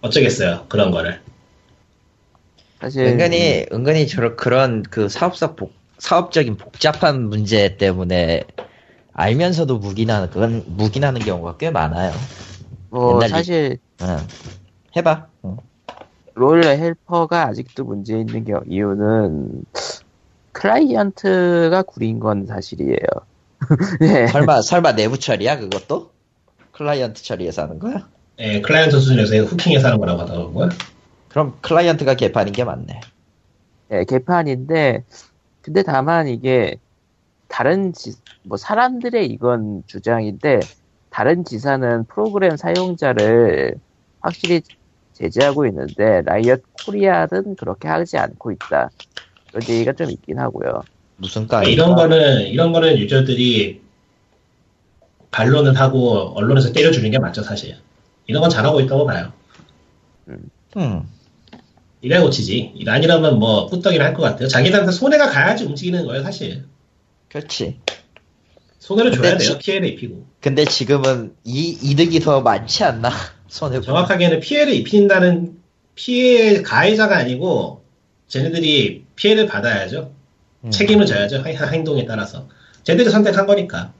[0.00, 0.66] 어쩌겠어요.
[0.68, 1.20] 그런 거를.
[2.80, 3.06] 사실.
[3.06, 8.44] 은근히 은근히 저 그런 그 사업적 복, 사업적인 복잡한 문제 때문에
[9.12, 12.12] 알면서도 묵인하는 그건 묵인하는 경우가 꽤 많아요.
[12.88, 14.16] 뭐, 사실, 응.
[14.96, 15.26] 해봐.
[15.44, 15.56] 응.
[16.34, 19.64] 롤 헬퍼가 아직도 문제 있는 게 이유는
[20.52, 22.96] 클라이언트가 구린 건 사실이에요.
[24.02, 24.26] 예.
[24.32, 26.10] 설마 설마 내부 처리야 그것도?
[26.72, 28.08] 클라이언트 처리해서 하는 거야?
[28.38, 30.68] 예, 클라이언트 수준에서 hooking해서 하는 거라고 하더라고요.
[31.28, 33.00] 그럼 클라이언트가 개판인 게 맞네.
[33.92, 35.04] 예, 개판인데
[35.62, 36.76] 근데 다만 이게
[37.48, 38.14] 다른 지,
[38.44, 40.60] 뭐 사람들의 이건 주장인데
[41.10, 43.74] 다른 지사는 프로그램 사용자를
[44.20, 44.62] 확실히
[45.12, 48.90] 제재하고 있는데 라이엇 코리아는 그렇게 하지 않고 있다.
[49.52, 50.82] 그런 얘기가 좀 있긴 하고요.
[51.16, 51.70] 무슨 까이?
[51.72, 53.80] 이런 거는 이런 거는 유저들이
[55.30, 57.76] 반론을 하고 언론에서 때려주는 게 맞죠 사실.
[58.26, 59.32] 이런 건 잘하고 있다고 봐요.
[60.76, 61.02] 음.
[62.00, 62.72] 이래 고치지.
[62.76, 64.48] 일 아니라면 뭐 후떡이라 할것 같아요.
[64.48, 66.64] 자기들한테 손해가 가야지 움직이는 거예요 사실.
[67.28, 67.78] 그렇지.
[68.78, 69.38] 손해를 줘야 돼요.
[69.38, 70.26] 지- 피해를 입히고.
[70.40, 73.10] 근데 지금은 이 이득이 더 많지 않나?
[73.48, 73.80] 손해.
[73.80, 75.58] 정확하게는 피해를 입힌다는
[75.94, 77.84] 피해 가해자가 아니고
[78.34, 80.12] 쟤네들이 피해를 받아야죠.
[80.64, 80.70] 음.
[80.70, 81.42] 책임을 져야죠.
[81.44, 82.46] 행- 행동에 따라서.
[82.84, 83.92] 쟤들이 선택한 거니까.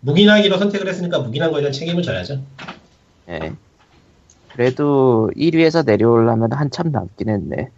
[0.00, 2.40] 묵인하기로 선택을 했으니까 묵인한 거에 대한 책임을 져야죠.
[3.28, 3.52] 예.
[4.52, 7.68] 그래도 1위에서 내려오려면 한참 남긴 했네.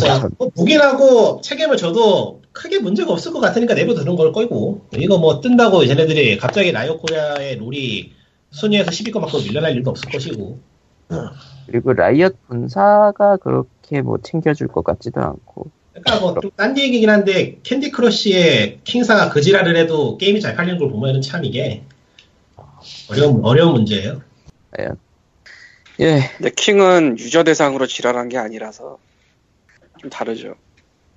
[0.00, 4.86] 자, 뭐 묵인하고 책임을 져도 크게 문제가 없을 것 같으니까 내버려두는 걸 거고.
[4.96, 8.12] 이거 뭐 뜬다고 쟤네들이 갑자기 라이엇 코리아의 롤이
[8.52, 10.58] 순위에서 10위권 밖으로 밀려날 일도 없을 것이고.
[11.66, 13.68] 그리고 라이엇 본사가 그렇게
[14.02, 15.70] 뭐 챙겨줄 것 같지도 않고.
[15.92, 20.78] 그러니까 뭐 좀 딴 얘기긴 한데 캔디 크러쉬의 킹사가 그 지랄을 해도 게임이 잘 팔리는
[20.78, 21.82] 걸 보면은 참 이게
[23.10, 24.22] 어려운 어려운 문제예요.
[26.00, 28.98] 예, 근데 킹은 유저 대상으로 지랄한 게 아니라서
[29.98, 30.54] 좀 다르죠.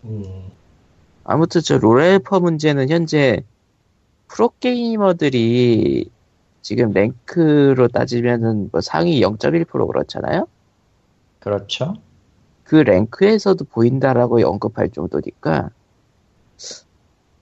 [0.03, 0.51] 음,
[1.23, 3.43] 아무튼 저 롤 helper 문제는 현재
[4.27, 6.09] 프로게이머들이
[6.61, 10.47] 지금 랭크로 따지면은 뭐 상위 0.1% 그렇잖아요?
[11.39, 11.95] 그렇죠.
[12.63, 15.69] 그 랭크에서도 보인다라고 언급할 정도니까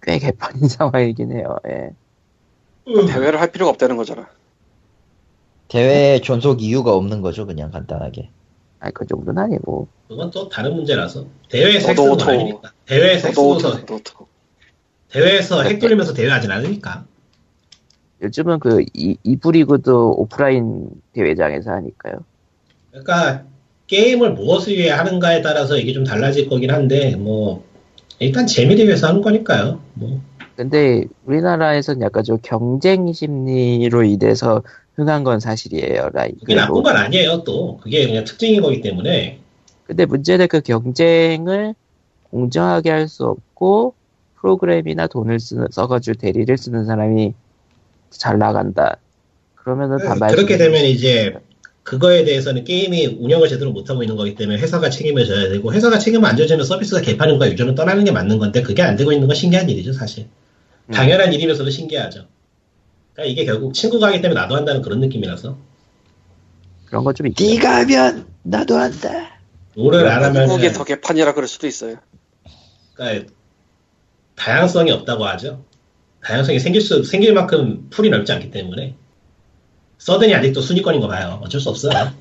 [0.02, 1.57] 꽤 개판인 상황이긴 해요.
[1.68, 1.91] 예.
[2.85, 4.27] 대회를 할 필요가 없다는 거잖아.
[5.68, 8.30] 대회 존속 이유가 없는 거죠, 그냥 간단하게.
[8.81, 12.26] 아니 그 정도는 아니고 그건 또 다른 문제라서 대회 너도 섹스도 오토.
[12.26, 14.14] 아니니까 대회 섹스도 노트, 노트.
[15.10, 17.06] 대회에서 핵 돌리면서 대회하진 않으니까
[18.23, 22.23] 요즘은 그 이, 이브 리그도 오프라인 대회장에서 하니까요.
[22.89, 23.45] 그러니까
[23.91, 27.65] 게임을 무엇을 위해 하는가에 따라서 이게 좀 달라질 거긴 한데 뭐
[28.19, 29.81] 일단 재미를 위해서 하는 거니까요.
[29.95, 30.22] 뭐
[30.55, 34.63] 근데 우리나라에선 약간 좀 경쟁 심리로 인해서
[34.95, 36.09] 흥한 건 사실이에요.
[36.13, 36.31] 라이.
[36.39, 37.43] 그게 나쁜 건 아니에요.
[37.43, 39.39] 또 그게 그냥 특징인 거기 때문에
[39.84, 41.76] 근데 문제는 그 경쟁을
[42.30, 43.93] 공정하게 할 수 없고
[44.39, 47.34] 프로그램이나 돈을 쓰는, 써가지고 대리를 쓰는 사람이
[48.09, 48.97] 잘 나간다.
[49.55, 50.31] 그러면은 반발.
[50.31, 51.34] 그렇게 되면 이제
[51.83, 56.27] 그거에 대해서는 게임이 운영을 제대로 못하고 있는 거기 때문에 회사가 책임을 져야 되고 회사가 책임을
[56.27, 59.69] 안 져주면 서비스가 개판인과 유저는 떠나는 게 맞는 건데 그게 안 되고 있는 건 신기한
[59.69, 60.27] 일이죠 사실
[60.87, 60.91] 음.
[60.93, 62.27] 당연한 일이면서도 신기하죠
[63.13, 65.57] 그러니까 이게 결국 친구가 하기 때문에 나도 한다는 그런 느낌이라서
[66.85, 67.43] 그런 거좀 있죠.
[67.45, 69.39] 네가 하면 나도 한다.
[69.75, 71.95] 롤을 안 하면 한국이 더 개판이라 그럴 수도 있어요.
[72.93, 73.31] 그러니까
[74.35, 75.63] 다양성이 없다고 하죠
[76.21, 78.95] 다양성이 생길 수 생길 만큼 풀이 넓지 않기 때문에
[80.02, 82.11] 서든이 아직도 순위권인 거 봐요 어쩔 수 없어요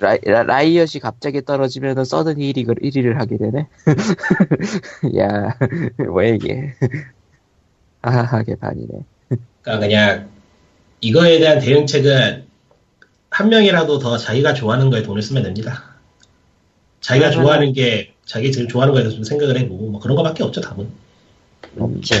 [0.00, 3.66] 라이, 라- 라이엇이 갑자기 떨어지면은 서든이 1위, 1위를 하게 되네.
[5.18, 5.56] 야,
[6.04, 6.74] 뭐야 이게.
[8.02, 8.88] 하하하, 개판이네.
[9.62, 10.28] 그러니까 그냥
[11.00, 12.44] 이거에 대한 대응책은
[13.30, 15.82] 한 명이라도 더 자기가 좋아하는 거에 돈을 쓰면 됩니다.
[17.00, 20.44] 자기가 그러면은- 좋아하는 게 자기 지금 좋아하는 거에 대해서 좀 생각을 해보고 뭐 그런 거밖에
[20.44, 20.86] 없죠 답은.
[21.78, 22.12] 없지.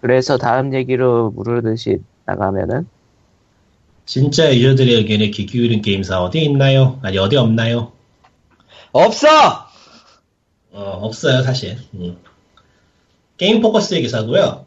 [0.00, 2.88] 그래서 다음 얘기로 물으듯이 나가면은,
[4.10, 6.98] 진짜 유저들의 의견에 귀 기울인 게임사 어디 있나요?
[7.00, 7.92] 아니 어디 없나요?
[8.90, 9.28] 없어!
[10.72, 11.78] 어, 없어요 사실.
[11.94, 12.16] 음.
[13.36, 14.64] 게임 포커스의 기사고요.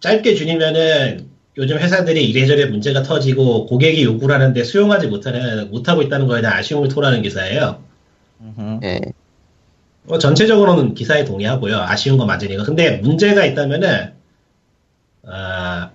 [0.00, 6.40] 짧게 줄이면은 요즘 회사들이 이래저래 문제가 터지고 고객이 요구를 하는데 수용하지 못하는 못하고 있다는 거에
[6.40, 7.84] 대한 아쉬움을 토로하는 기사예요.
[8.82, 9.00] 예.
[10.08, 11.78] 어, 전체적으로는 기사에 동의하고요.
[11.82, 12.64] 아쉬운 거 맞으니까.
[12.64, 14.12] 근데 문제가 있다면은,
[15.24, 15.92] 아,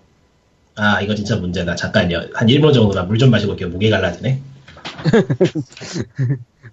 [0.76, 1.76] 아, 이거 진짜 문제다.
[1.76, 2.18] 잠깐요.
[2.34, 3.69] 한 1분 정도만 물 좀 마시고 올게요.
[3.69, 4.41] 무게 갈라지네.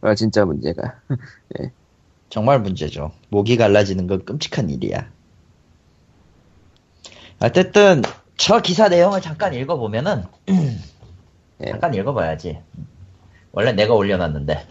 [0.01, 1.01] 어, 진짜 문제가.
[2.31, 3.13] 정말 문제죠.
[3.31, 5.09] 목이 갈라지는 건 끔찍한 일이야.
[7.41, 8.03] 어쨌든
[8.37, 11.71] 저 기사 내용을 잠깐 읽어보면은 예.
[11.71, 12.59] 잠깐 읽어봐야지.
[13.53, 14.67] 원래 내가 올려놨는데.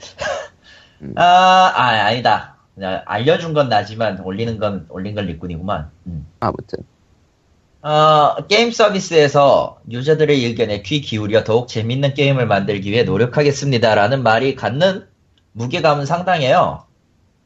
[1.02, 1.14] 음.
[1.18, 1.24] 아,
[1.76, 2.58] 아 아니다.
[3.06, 5.90] 알려준 건 나지만 올리는 건 올린 건 리꾼이구만.
[6.08, 6.28] 음.
[6.40, 6.80] 아무튼.
[7.82, 15.08] 어, 게임 서비스에서 유저들의 의견에 귀 기울여 더욱 재밌는 게임을 만들기 위해 노력하겠습니다라는 말이 갖는
[15.54, 16.86] 무게감은 상당해요.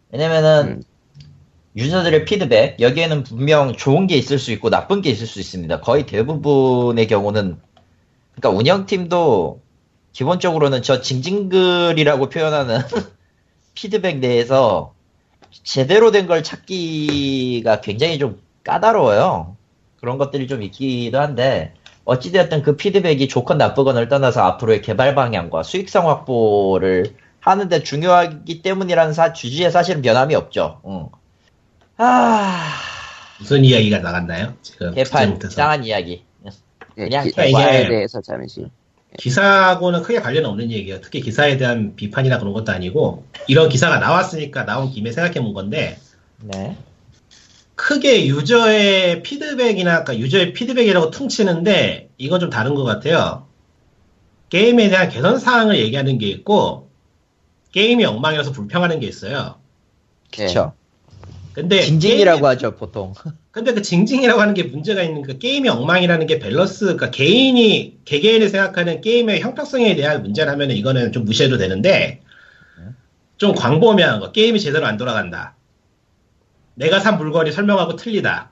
[0.10, 0.84] 왜냐면은 음.
[1.76, 5.80] 유저들의 피드백 여기에는 분명 좋은 게 있을 수 있고 나쁜 게 있을 수 있습니다.
[5.82, 7.60] 거의 대부분의 경우는
[8.36, 9.62] 그러니까 운영팀도
[10.14, 12.80] 기본적으로는 저 징징글이라고 표현하는
[13.76, 14.94] 피드백 내에서
[15.64, 19.56] 제대로 된 걸 찾기가 굉장히 좀 까다로워요.
[20.02, 21.74] 그런 것들이 좀 있기도 한데
[22.06, 29.32] 어찌되었든 그 피드백이 좋건 나쁘건을 떠나서 앞으로의 개발 방향과 수익성 확보를 하는데 중요하기 때문이라는 사,
[29.32, 30.82] 주지에 사실은 변함이 없죠.
[30.88, 31.08] 응.
[31.98, 32.74] 아,
[33.40, 34.54] 무슨 이야기가 나갔나요?
[34.64, 35.40] 지금 개판.
[35.44, 36.26] 이상한 이야기.
[36.98, 38.66] 예, 그냥 기- 기사에 대해서 잠시.
[39.18, 41.00] 기사하고는 크게 관련 없는 얘기예요.
[41.02, 45.98] 특히 기사에 대한 비판이나 그런 것도 아니고 이런 기사가 나왔으니까 나온 김에 생각해 본 건데
[46.40, 46.76] 네.
[47.82, 53.48] 크게 유저의 피드백이나 그러니까 유저의 피드백이라고 퉁치는데 이건 좀 다른 것 같아요.
[54.50, 56.92] 게임에 대한 개선 사항을 얘기하는 게 있고
[57.72, 59.60] 게임이 엉망이어서 불평하는 게 있어요.
[60.32, 60.74] 그쵸.
[61.54, 63.14] 근데 징징이라고 게임이- 하죠, 보통.
[63.50, 68.48] 근데 그 징징이라고 하는 게 문제가 있는 그 게임이 엉망이라는 게 밸런스, 그러니까 개인이 개개인이
[68.48, 72.22] 생각하는 게임의 형평성에 대한 문제라면 이거는 좀 무시해도 되는데
[73.38, 75.56] 좀 광범위한 거, 게임이 제대로 안 돌아간다.
[76.76, 78.52] 내가 산 물건이 설명하고 틀리다.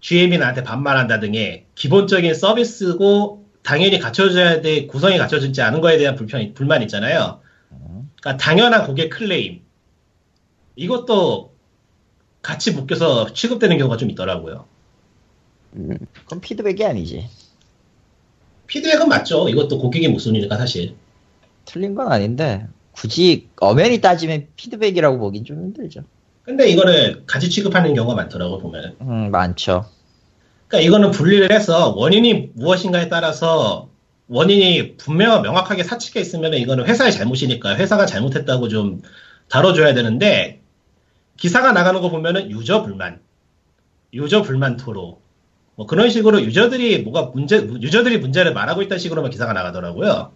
[0.00, 6.52] GM이 나한테 반말한다 등의 기본적인 서비스고 당연히 갖춰져야 될 구성이 갖춰지지 않은 거에 대한 불편,
[6.52, 7.40] 불만 있잖아요.
[8.20, 9.62] 그러니까 당연한 고객 클레임.
[10.76, 11.54] 이것도
[12.42, 14.66] 같이 묶여서 취급되는 경우가 좀 있더라고요.
[15.76, 17.28] 음, 그건 피드백이 아니지.
[18.66, 19.48] 피드백은 맞죠.
[19.48, 20.94] 이것도 고객의 목소리니까 사실.
[21.64, 26.04] 틀린 건 아닌데, 굳이 엄연히 따지면 피드백이라고 보긴 좀 힘들죠.
[26.44, 28.96] 근데 이거를 같이 취급하는 경우가 많더라고 보면.
[29.00, 29.86] 음, 많죠.
[30.68, 33.88] 그러니까 이거는 분리를 해서 원인이 무엇인가에 따라서
[34.28, 39.02] 원인이 분명 명확하게 사측에 있으면 이거는 회사의 잘못이니까 회사가 잘못했다고 좀
[39.48, 40.62] 다뤄줘야 되는데
[41.36, 43.20] 기사가 나가는 거 보면은 유저 불만,
[44.12, 45.20] 유저 불만 토로
[45.76, 50.32] 뭐 그런 식으로 유저들이 뭐가 문제 유저들이 문제를 말하고 있다는 식으로만 기사가 나가더라고요.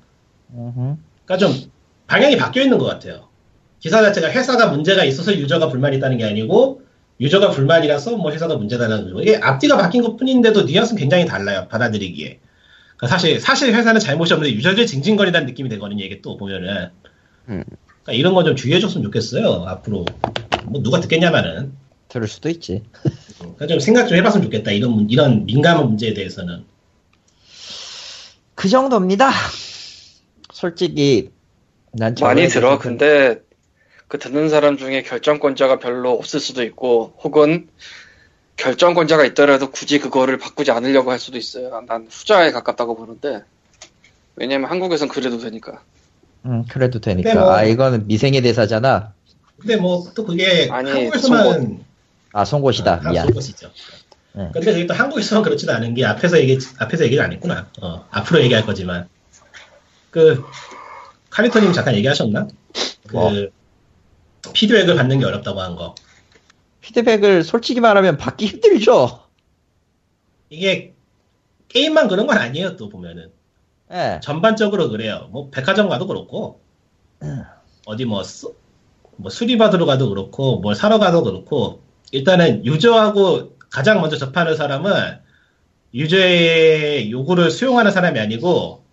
[1.25, 1.71] 그러니까 좀
[2.07, 3.28] 방향이 바뀌어 있는 것 같아요.
[3.81, 6.83] 기사 자체가 회사가 문제가 있어서 유저가 불만이 있다는 게 아니고
[7.21, 9.21] 유저가 불만이라서 뭐 회사가 문제다라는 거죠.
[9.23, 11.67] 이게 앞뒤가 바뀐 것 뿐인데도 뉘앙스는 굉장히 달라요.
[11.69, 12.39] 받아들이기에.
[12.97, 16.05] 그러니까 사실 사실 회사는 잘못이 없는데 유저들이 징징거린다는 느낌이 되거든요.
[16.05, 16.91] 이게 또 보면은.
[17.49, 17.65] 음.
[18.03, 19.65] 그러니까 이런 거좀 주의해줬으면 좋겠어요.
[19.67, 20.05] 앞으로
[20.65, 21.73] 뭐 누가 듣겠냐마는.
[22.09, 22.83] 들을 수도 있지.
[23.39, 24.71] 그러니까 좀 생각 좀 해봤으면 좋겠다.
[24.73, 26.65] 이런 문- 이런 민감한 문제에 대해서는.
[28.55, 29.31] 그 정도입니다.
[30.53, 31.31] 솔직히,
[31.93, 32.79] 난 많이 들어.
[32.79, 33.41] 근데
[34.09, 37.69] 그 듣는 사람 중에 결정권자가 별로 없을 수도 있고, 혹은
[38.57, 41.85] 결정권자가 있더라도 굳이 그거를 바꾸지 않으려고 할 수도 있어요.
[41.87, 43.43] 난 후자에 가깝다고 보는데.
[44.37, 45.83] 왜냐면 한국에선 그래도 되니까.
[46.47, 47.35] 음, 그래도 되니까.
[47.35, 49.13] 뭐- 아, 이거는 미생의 대사잖아.
[49.59, 51.85] 근데 뭐 또 그게 아니, 한국에서만
[52.33, 53.01] 아, 송곳이다.
[53.05, 53.27] 아, 미안.
[53.27, 53.71] 속옷이죠.
[54.35, 54.51] 네.
[54.53, 57.69] 근데 그게 또 한국에서만 그렇지도 않은 게 앞에서 얘기 앞에서 얘기를 안 했구나.
[57.83, 59.09] 어, 앞으로 얘기할 거지만
[60.11, 60.45] 그
[61.31, 62.47] 카리토님 잠깐 얘기하셨나?
[63.09, 63.33] 그 뭐?
[64.53, 65.95] 피드백을 받는 게 어렵다고 한 거.
[66.81, 69.21] 피드백을 솔직히 말하면 받기 힘들죠.
[70.51, 70.95] 이게
[71.69, 72.77] 게임만 그런 건 아니에요.
[72.77, 73.31] 또 보면은
[73.93, 74.21] 예.
[74.23, 75.29] 전반적으로 그래요.
[75.31, 76.61] 뭐 백화점 가도 그렇고
[77.87, 78.55] 어디 뭐, 수,
[79.17, 81.83] 뭐 수리받으러 가도 그렇고 뭘 사러 가도 그렇고
[82.13, 85.19] 일단은 유저하고 가장 먼저 접하는 사람은
[85.95, 88.85] 유저의 요구를 수용하는 사람이 아니고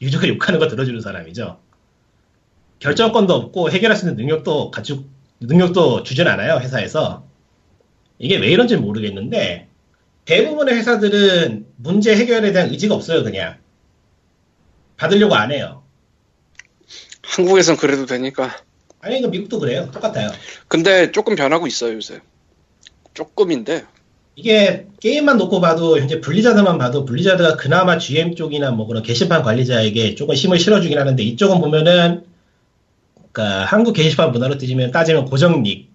[0.00, 1.58] 유저가 욕하는 거 들어주는 사람이죠.
[2.82, 5.04] 결정권도 없고 해결할 수 있는 능력도 가지고
[5.40, 7.24] 능력도 주진 않아요 회사에서
[8.18, 9.68] 이게 왜 이런지 모르겠는데
[10.24, 13.56] 대부분의 회사들은 문제 해결에 대한 의지가 없어요 그냥
[14.96, 15.82] 받으려고 안 해요.
[17.22, 18.54] 한국에선 그래도 되니까.
[19.00, 19.90] 아니 이거 미국도 그래요.
[19.90, 20.30] 똑같아요.
[20.68, 22.20] 근데 조금 변하고 있어요, 요새.
[23.14, 23.84] 조금인데.
[24.36, 30.14] 이게 게임만 놓고 봐도 현재 블리자드만 봐도 블리자드가 그나마 GM 쪽이나 뭐 그런 게시판 관리자에게
[30.14, 32.31] 조금 힘을 실어주긴 하는데 이쪽은 보면은
[33.32, 35.90] 그러니까 한국 게시판 문화로 따지면 따지면 고정닉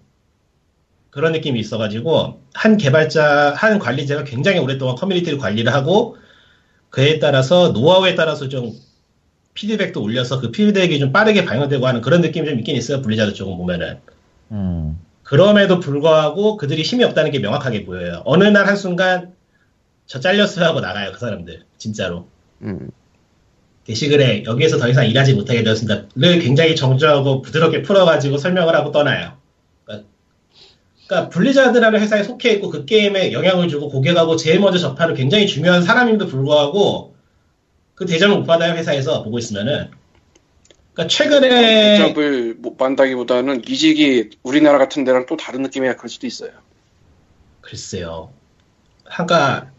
[1.10, 6.16] 그런 느낌이 있어가지고 한 개발자 한 관리자가 굉장히 오랫동안 커뮤니티를 관리를 하고
[6.90, 8.72] 그에 따라서 노하우에 따라서 좀
[9.54, 13.56] 피드백도 올려서 그 피드백이 좀 빠르게 반영되고 하는 그런 느낌이 좀 있긴 있어요 블리자드 쪽은
[13.56, 14.00] 보면은
[14.50, 14.98] 음.
[15.28, 18.22] 그럼에도 불구하고 그들이 힘이 없다는 게 명확하게 보여요.
[18.24, 19.34] 어느 날 한순간
[20.06, 21.64] 저 잘렸어요 하고 나가요, 그 사람들.
[21.76, 22.28] 진짜로.
[22.62, 22.90] 음,
[23.88, 29.38] 게시글에 여기에서 더 이상 일하지 못하게 되었습니다.를 굉장히 정중하고 부드럽게 풀어가지고 설명을 하고 떠나요.
[29.84, 30.08] 그러니까,
[31.06, 35.82] 그러니까 블리자드라는 회사에 속해 있고 그 게임에 영향을 주고 고객하고 제일 먼저 접하는 굉장히 중요한
[35.82, 37.16] 사람임에도 불구하고
[37.94, 39.90] 그 대접을 못 받아요, 회사에서 보고 있으면은.
[40.92, 46.50] 그러니까 최근에 대접을 못 받다기보다는 이직이 우리나라 같은 데랑 또 다른 느낌이야 그럴 수도 있어요.
[47.62, 48.32] 글쎄요.
[49.06, 49.70] 한가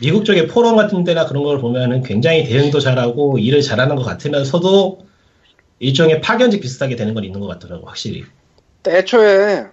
[0.00, 5.06] 미국 쪽의 포럼 같은 데나 그런 걸 보면은 굉장히 대응도 잘하고 일을 잘하는 것 같으면서도
[5.78, 8.24] 일종의 파견직 비슷하게 되는 건 있는 것 같더라고 확실히.
[8.86, 9.66] 애초에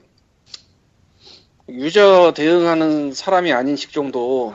[1.70, 4.54] 유저 대응하는 사람이 아닌 직종도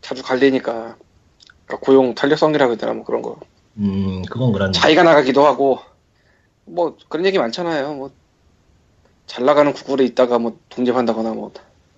[0.00, 0.96] 자주 갈리니까
[1.66, 3.40] 그러니까 고용 탄력성이라고 해야 되나 뭐 그런 거
[3.76, 4.70] 음 그건 그렇네.
[4.70, 5.80] 차이가 나가기도 하고
[6.64, 8.10] 뭐 그런 얘기 많잖아요 뭐
[9.26, 11.52] 잘 나가는 구글에 있다가 뭐 독립한다거나 뭐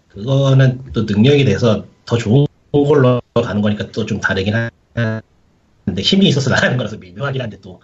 [0.09, 2.47] 그거는 또 능력이 돼서 더 좋은
[2.85, 5.23] 걸로 가는 거니까 또 좀 다르긴 한데
[6.03, 7.81] 힘이 있어서 나가는 거라서 미묘하긴 한데 또.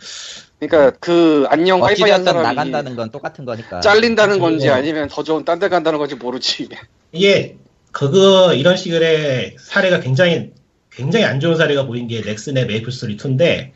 [0.59, 3.81] 그러니까 그 안녕 하이파이 한 사람이 나간다는 건 똑같은 거니까.
[3.81, 6.69] 잘린다는 건지 그리고- 아니면 더 좋은 딴 데 간다는 건지 모르지.
[7.12, 7.56] 이게
[7.90, 10.52] 그거 이런 식의 사례가 굉장히
[10.90, 13.70] 굉장히 안 좋은 사례가 보인 게 넥슨의 메이플 스토리 2인데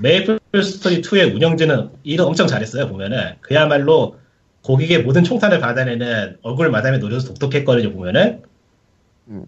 [0.00, 3.34] 메이플 스토리 2의 운영진은 일을 엄청 잘했어요 보면은.
[3.40, 4.18] 그야말로
[4.62, 8.42] 고객의 모든 총탄을 받아내는 얼굴 마담의 노력이 독특했거든요 보면은.
[9.28, 9.44] 음.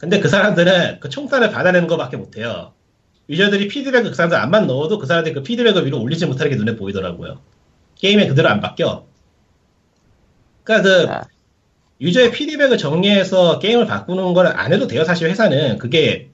[0.00, 2.72] 근데 그 사람들은 그 총탄을 받아내는 것밖에 못해요
[3.28, 6.76] 유저들이 피드백을 그 사람들 암만 넣어도 그 사람들이 그 피드백을 위로 올리지 못하는 게 눈에
[6.76, 7.40] 보이더라고요
[7.96, 9.06] 게임에 그대로 안 바뀌어
[10.64, 11.24] 그러니까 그 아,
[12.00, 15.04] 유저의 피드백을 정리해서 게임을 바꾸는 걸 안 해도 돼요.
[15.04, 16.30] 사실 회사는 그게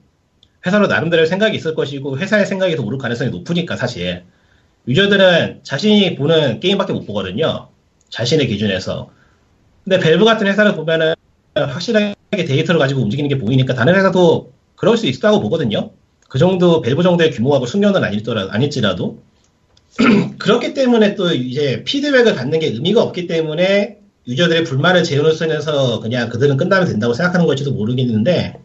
[0.65, 4.23] 회사로 나름대로 생각이 있을 것이고 회사의 생각이 더 오를 가능성이 높으니까 사실
[4.87, 7.69] 유저들은 자신이 보는 게임밖에 못 보거든요.
[8.09, 9.09] 자신의 기준에서.
[9.83, 11.15] 근데 벨브 같은 회사를 보면은
[11.65, 15.91] 확실하게 데이터를 가지고 움직이는 게 보이니까 다른 회사도 그럴 수 있다고 보거든요.
[16.29, 19.21] 그 정도 벨브 정도의 규모하고 숙련은 아닐더라 아닐지라도
[20.37, 23.97] 그렇기 때문에 또 이제 피드백을 받는 게 의미가 없기 때문에
[24.27, 28.59] 유저들의 불만을 재우면서 그냥 그들은 끝나면 된다고 생각하는 걸지도 모르겠는데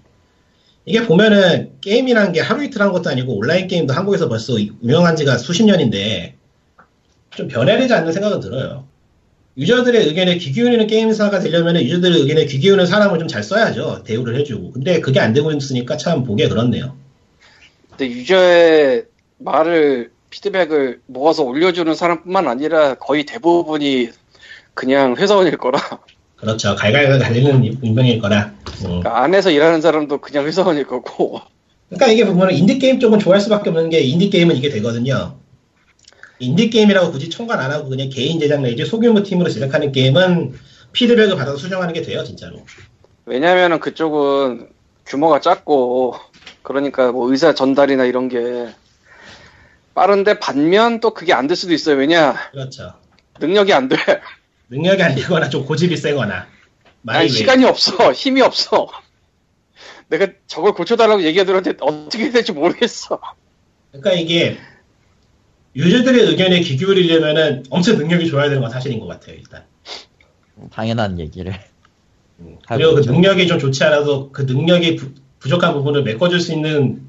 [0.84, 5.38] 이게 보면은 게임이라는 게 하루 이틀 한 것도 아니고 온라인 게임도 한국에서 벌써 운영한 지가
[5.38, 6.34] 수십 년인데
[7.30, 8.86] 좀 변해야 되지 않는 생각은 들어요.
[9.56, 14.02] 유저들의 의견에 귀 기울이는 게임사가 되려면 유저들의 의견에 귀 기울이는 사람을 좀 잘 써야죠.
[14.04, 14.72] 대우를 해주고.
[14.72, 16.96] 근데 그게 안 되고 있으니까 참 보기에 그렇네요.
[17.90, 19.04] 근데 유저의
[19.38, 24.08] 말을 피드백을 모아서 올려주는 사람뿐만 아니라 거의 대부분이
[24.74, 25.78] 그냥 회사원일 거라
[26.36, 26.74] 그렇죠.
[26.74, 28.46] 갈갈갈 갈리는 운명일 거라.
[28.46, 28.82] 음.
[28.84, 31.40] 그러니까 안에서 일하는 사람도 그냥 회사원일 거고
[31.90, 35.36] 그러니까 이게 보면 인디게임 쪽은 좋아할 수밖에 없는 게 인디게임은 이게 되거든요.
[36.42, 40.58] 인디게임이라고 굳이 총괄 안 하고 그냥 개인 제작 내지 소규모 팀으로 제작하는 게임은
[40.92, 42.64] 피드백을 받아서 수정하는 게 돼요, 진짜로.
[43.24, 44.68] 왜냐면은 그쪽은
[45.06, 46.16] 규모가 작고
[46.62, 48.68] 그러니까 뭐 의사 전달이나 이런 게
[49.94, 51.96] 빠른데 반면 또 그게 안 될 수도 있어요.
[51.96, 52.34] 왜냐?
[52.50, 52.94] 그렇죠.
[53.40, 53.96] 능력이 안 돼.
[54.70, 56.46] 능력이 안 되거나 좀 고집이 세거나.
[57.06, 58.12] 아니 왜- 시간이 없어.
[58.12, 58.88] 힘이 없어.
[60.08, 63.18] 내가 저걸 고쳐달라고 얘기하더라도 어떻게 해야 될지 모르겠어.
[63.90, 64.58] 그러니까 이게
[65.74, 69.64] 유저들의 의견에 귀 기울이려면은 엄청 능력이 좋아야 되는 건 사실인 것 같아요, 일단.
[70.70, 71.54] 당연한 얘기를.
[72.40, 72.58] 음.
[72.68, 73.12] 그리고 그 있죠.
[73.12, 77.02] 능력이 좀 좋지 않아도 그 능력이 부, 부족한 부분을 메꿔줄 수 있는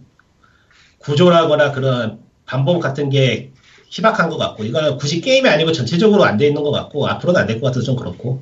[1.00, 3.52] 구조라거나 그런 방법 같은 게
[3.90, 7.48] 희박한 것 같고 이거는 굳이 게임이 아니고 전체적으로 안 돼 있는 것 같고 앞으로는 안
[7.48, 8.42] 될 것 같아서 좀 그렇고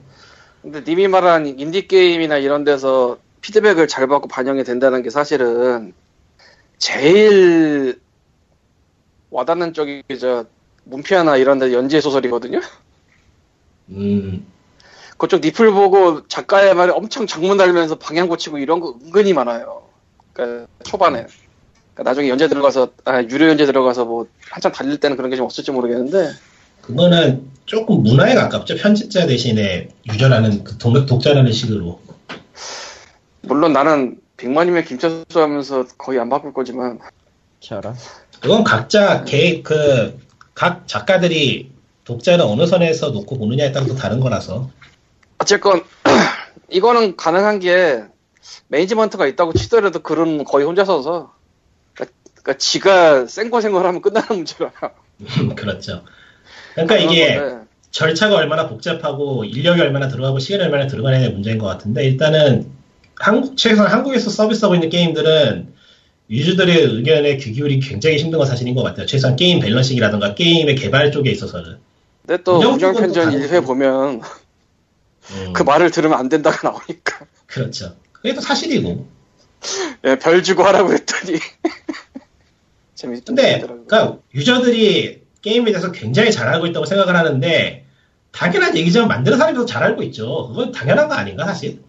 [0.61, 5.93] 근데 님이 말한 인디 게임이나 이런 데서 피드백을 잘 받고 반영이 된다는 게 사실은
[6.77, 7.99] 제일
[9.41, 10.45] 와닿는 쪽이 저
[10.83, 12.59] 문피아나 이런 데 연재 소설이거든요
[13.89, 14.45] 음
[15.17, 19.83] 그쪽 니플 보고 작가의 말에 엄청 장문 달면서 방향 고치고 이런 거 은근히 많아요.
[20.33, 21.27] 그러니까 초반에.
[21.93, 25.45] 그러니까 나중에 연재 들어가서 아, 유료 연재 들어가서 뭐 한참 달릴 때는 그런 게 좀
[25.45, 26.31] 없을지 모르겠는데
[26.81, 31.99] 그거는 조금 문화에 가깝죠 편집자 대신에 유저라는 그 독, 독자라는 식으로
[33.41, 36.97] 물론 나는 100만이면 김철수 하면서 거의 안 바꿀 거지만
[37.59, 37.93] 저런.
[38.41, 40.21] 그건 각자 개 그
[40.53, 41.71] 각 작가들이
[42.03, 44.69] 독자를 어느 선에서 놓고 보느냐에 따라 또 다른 거라서
[45.39, 45.83] 어쨌건
[46.69, 48.03] 이거는 가능한 게
[48.67, 51.33] 매니지먼트가 있다고 치더라도 글은 거의 혼자 써서
[51.95, 54.71] 그러니까, 그러니까 지가 생고생고를 하면 끝나는 문제라
[55.55, 56.03] 그렇죠.
[56.73, 57.65] 그러니까 이게 건데.
[57.91, 62.71] 절차가 얼마나 복잡하고 인력이 얼마나 들어가고 시간이 얼마나 들어가냐의 문제인 것 같은데 일단은
[63.15, 65.73] 한국 최소한 한국에서 서비스하고 있는 게임들은
[66.31, 69.05] 유저들의 의견에 귀 기울이기 굉장히 힘든 건 사실인 것 같아요.
[69.05, 71.77] 최소한 게임 밸런싱이라든가 게임의 개발 쪽에 있어서는.
[72.25, 73.53] 근데 또 운영 운영 쪽은 또 편전 다르지.
[73.53, 74.21] 1회 보면
[75.31, 77.95] 음, 그 말을 들으면 안 된다가 나오니까 그렇죠.
[78.13, 79.07] 그게 또 사실이고.
[80.05, 81.37] 예, 별 주고 하라고 했더니
[82.95, 83.59] 재밌 근데.
[83.59, 87.85] 그러니까 유저들이 게임에 대해서 굉장히 잘 알고 있다고 생각을 하는데
[88.31, 90.47] 당연한 얘기지만 만드는 사람이 더잘 알고 있죠.
[90.47, 91.81] 그건 당연한 거 아닌가 사실?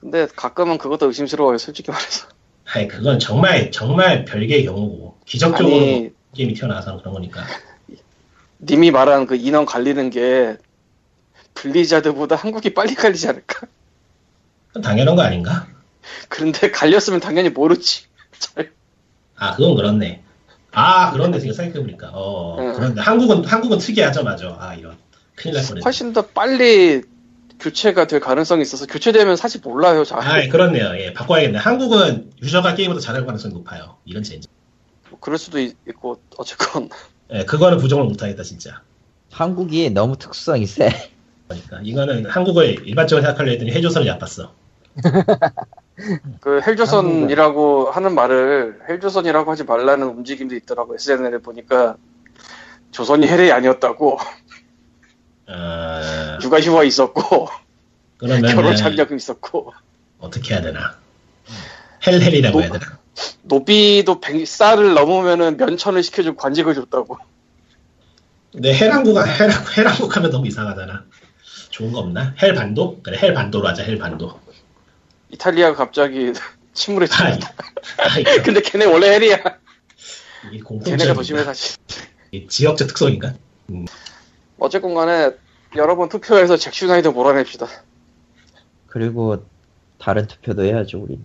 [0.00, 2.28] 근데 가끔은 그것도 의심스러워요 솔직히 말해서
[2.74, 7.42] 아니 그건 정말 정말 별개의 경우고 기적적으로 아니 게임이 튀어나와서 그런 거니까.
[8.60, 10.56] 님이 말한 그 인원 갈리는 게
[11.54, 13.66] 블리자드보다 한국이 빨리 갈리지 않을까
[14.82, 15.66] 당연한 거 아닌가?
[16.28, 18.04] 그런데 갈렸으면 당연히 모르지.
[18.38, 18.70] 잘-
[19.36, 20.22] 아 그건 그렇네.
[20.72, 22.72] 아 그런데 지금 생각해보니까 어 응.
[22.74, 24.56] 그런데 한국은 한국은 특이하죠 맞아.
[24.60, 24.96] 아 이런
[25.34, 25.80] 큰일 날 뻔했네.
[25.84, 27.02] 훨씬 더 빨리
[27.60, 30.04] 교체가 될 가능성이 있어서 교체되면 사실 몰라요.
[30.04, 30.20] 잘.
[30.20, 30.92] 아 그렇네요.
[30.98, 31.58] 예 바꿔야겠네.
[31.58, 33.96] 한국은 유저가 게임을 더 잘할 가능성이 높아요.
[34.04, 34.48] 이런 젠지.
[35.10, 36.88] 뭐 그럴 수도 있- 있고 어쨌건
[37.32, 38.82] 예 그거는 부정을 못하겠다 진짜.
[39.32, 40.90] 한국이 너무 특수성이 세.
[41.48, 44.52] 그러니까 이거는 한국을 일반적으로 생각하려 했더니 해조선이 나빴어.
[46.40, 51.96] 그 헬조선이라고 하는 말을 헬조선이라고 하지 말라는 움직임도 있더라고 SNL에 보니까
[52.92, 54.18] 조선이 헬이 아니었다고
[55.48, 57.48] 어, 육아 휴가 있었고
[58.18, 59.72] 그러면 결혼 장려금 있었고
[60.18, 60.98] 어떻게 해야 되나?
[62.06, 62.98] 헬헬이라고 노- 해야 되나?
[63.42, 67.18] 노비도 100살을 넘으면은 면천을 시켜주고 관직을 줬다고
[68.52, 71.04] 근데 헬한국 헬한국 헬한국 하면 너무 이상하잖아.
[71.70, 72.34] 좋은 거 없나?
[72.42, 73.00] 헬 반도?
[73.02, 74.38] 그래 헬 반도로 하자 헬 반도.
[75.30, 76.32] 이탈리아가 갑자기
[77.98, 81.44] 아이, 근데 걔네 원래 hell이야 걔네가 공통점인가?
[81.44, 81.76] 사실
[82.30, 83.34] 이 지역적 특성인가?
[84.58, 85.30] 어쨌건 간에
[85.76, 87.66] 여러분 투표해서 잭 슈나이더 몰아냅시다
[88.86, 89.44] 그리고
[89.98, 91.22] 다른 투표도 해야죠, 우린.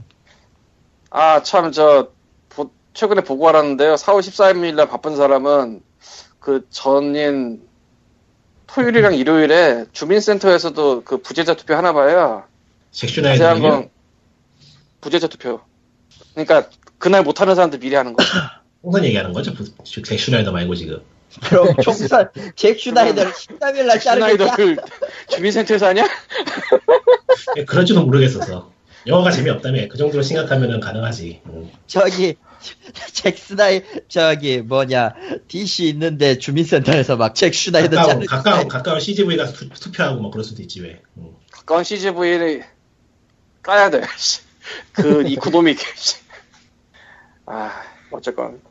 [1.09, 2.11] 아, 참, 저,
[2.49, 3.95] 보- 최근에 보고 알았는데요.
[3.95, 5.81] 4월 14일 날 바쁜 사람은
[6.39, 7.61] 그 전인
[8.67, 12.43] 토요일이랑 일요일에 주민센터에서도 그 부재자 투표 하나 봐요.
[13.37, 13.61] 자세한?
[13.61, 13.89] 건
[15.01, 15.61] 부재자 투표.
[16.33, 18.23] 그러니까 그날 못하는 사람들 미리 하는 거.
[18.83, 19.53] 홍선 얘기하는 거죠?
[19.85, 21.01] 섹슈나이더 말고 지금.
[21.41, 24.55] 그럼 총선 잭 슈나이더를 13일 날 자르겠다.
[24.55, 24.77] 슈나이더를
[25.29, 26.07] 주민센터에서 하냐?
[27.57, 28.71] 예, 그럴지도 모르겠어서.
[29.05, 31.41] 영화가 재미없다며 그 정도로 심각하면 가능하지.
[31.47, 31.69] 음.
[31.87, 32.35] 저기
[33.11, 35.13] 잭 스나이 저기 뭐냐
[35.49, 40.31] DC 있는데 주민센터에서 막 잭 슈나이더 가까운, 자르 가까운, 가까운 CGV 가서 투, 투표하고 뭐
[40.31, 41.01] 그럴 수도 있지 왜.
[41.17, 41.31] 음.
[41.51, 42.63] 가까운 CGV를
[43.61, 44.01] 까야 돼.
[44.93, 45.79] 그 이코노믹.
[47.45, 48.61] 아, 어쨌건.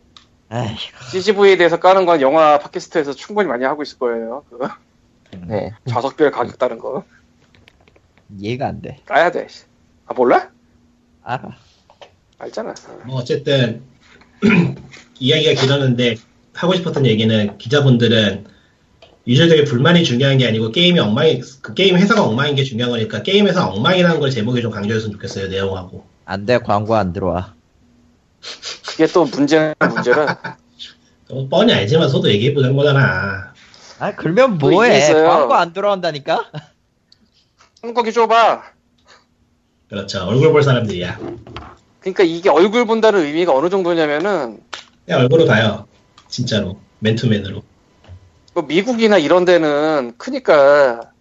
[1.10, 4.44] CGV에 대해서 까는 건 영화 팟캐스트에서 충분히 많이 하고 있을 거예요.
[4.50, 4.68] 그
[5.46, 5.72] 네.
[5.86, 7.04] 좌석별 가격 다른 거
[8.38, 8.98] 이해가 안 돼.
[9.06, 9.46] 까야 돼.
[10.06, 10.50] 아 몰라?
[11.22, 11.56] 알아.
[12.38, 12.74] 알잖아.
[13.06, 13.82] 뭐 어쨌든
[15.18, 16.16] 이야기가 길었는데
[16.52, 18.46] 하고 싶었던 얘기는 기자분들은
[19.26, 23.46] 유저들의 불만이 중요한 게 아니고 게임이 엉망이 그 게임 회사가 엉망인 게 중요한 거니까 게임
[23.46, 27.54] 회사 엉망이라는 걸 제목에 좀 강조했으면 좋겠어요 내용하고 안돼 광고 안 들어와.
[28.92, 30.56] 그게 또 문제는 문제라.
[31.28, 33.54] 또 뻔히 알지만 서도 얘기해 보는 거잖아
[33.98, 34.98] 아 그러면 또 뭐해?
[34.98, 35.26] 있어요.
[35.28, 36.50] 광고 안 들어온다니까?
[37.80, 38.62] 한국이 좁아.
[39.88, 41.18] 그렇죠 얼굴 볼 사람들이야
[42.00, 44.60] 그러니까 이게 얼굴 본다는 의미가 어느 정도냐면은
[45.04, 45.86] 그냥 얼굴을 봐요
[46.28, 47.62] 진짜로 맨투맨으로
[48.54, 51.12] 뭐 미국이나 이런 데는 크니까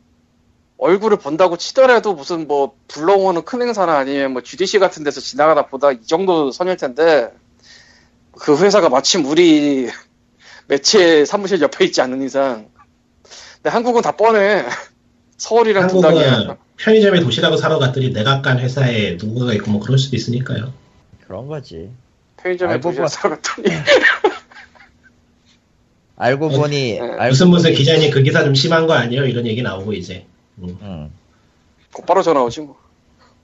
[0.78, 5.92] 얼굴을 본다고 치더라도 무슨 뭐 불러오는 큰 행사나 아니면 뭐 GDC 같은 데서 지나가다 보다
[5.92, 7.32] 이 정도 선일 텐데
[8.34, 9.90] 그 회사가 마침 우리
[10.68, 12.70] 매체 사무실 옆에 있지 않는 이상
[13.56, 14.64] 근데 한국은 다 뻔해
[15.38, 20.16] 서울이랑 분당이야 한국은 편의점에 도시락을 사러 갔더니 내가 깐 회사에 누군가가 있고 뭐 그럴 수도
[20.16, 20.74] 있으니까요
[21.28, 21.90] 그런 거지.
[22.38, 23.08] 편의점에 알고 도시락 봐.
[23.10, 23.68] 사러 갔더니
[26.18, 27.00] 알고 보니 네.
[27.00, 30.26] 알고 무슨 무슨 보니- 기자님 그 기사 좀 심한 거 아니에요 이런 얘기 나오고 이제
[30.60, 30.78] 음.
[30.82, 31.12] 응.
[31.94, 32.78] 곧바로 전화 오지 뭐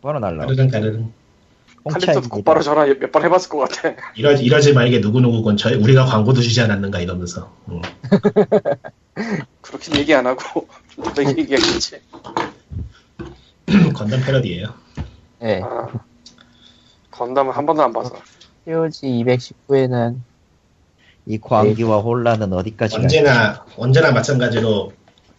[0.02, 0.46] 번호 날라.
[0.46, 1.14] 까르릉 까르릉
[1.88, 3.96] 칼리토도 곧바로 전화 몇 번 해봤을 것 같아.
[4.16, 7.52] 이러, 이러지 말게 누구누구건 저희 우리가 광고도 주지 않았는가 이러면서.
[7.70, 7.82] 음.
[9.62, 10.68] 그렇게 얘기 안 하고
[11.16, 12.02] 너 얘기하겠지?
[13.94, 14.74] 건담 패러디예요.
[15.40, 15.62] 네.
[15.64, 15.88] 아,
[17.12, 18.16] 건담은 한 번도 안 봐서.
[18.66, 20.18] POG 219회는
[21.26, 23.02] 이 광기와 혼란은 어디까지 가?
[23.02, 24.94] 언제나 언제나 마찬가지로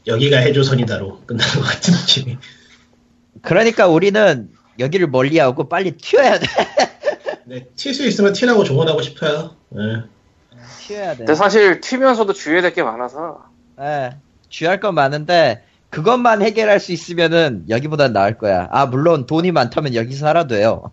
[0.06, 2.38] 여기가 해조선이다로 끝나는 것 같은 느낌이.
[3.42, 6.46] 그러니까 우리는 여기를 멀리하고 빨리 튀어야 돼.
[7.44, 9.80] 네, 튈 수 있으면 튀라고 조언하고 싶어요 네.
[10.86, 11.16] 튀어야 돼.
[11.18, 13.42] 근데 사실 튀면서도 주의해야 될 게 많아서
[13.80, 14.16] 예.
[14.48, 18.68] 주의할 건 많은데 그것만 해결할 수 있으면은 여기보단 나을 거야.
[18.70, 20.90] 아 물론 돈이 많다면 여기서 살아도 돼요.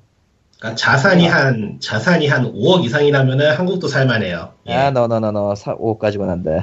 [0.60, 4.74] 그러니까 자산이 한 자산이 한 5억 이상이라면은 한국도 살만해요 예.
[4.74, 6.62] 아 너너너너 5억까지만 안 돼.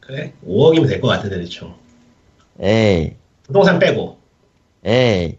[0.00, 1.74] 그래 5억이면 될 것 같은데 대충
[2.60, 3.14] 에이
[3.44, 4.18] 부동산 빼고
[4.84, 5.38] 에이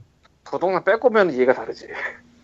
[0.54, 1.88] 부동산 빼고면 이해가 다르지.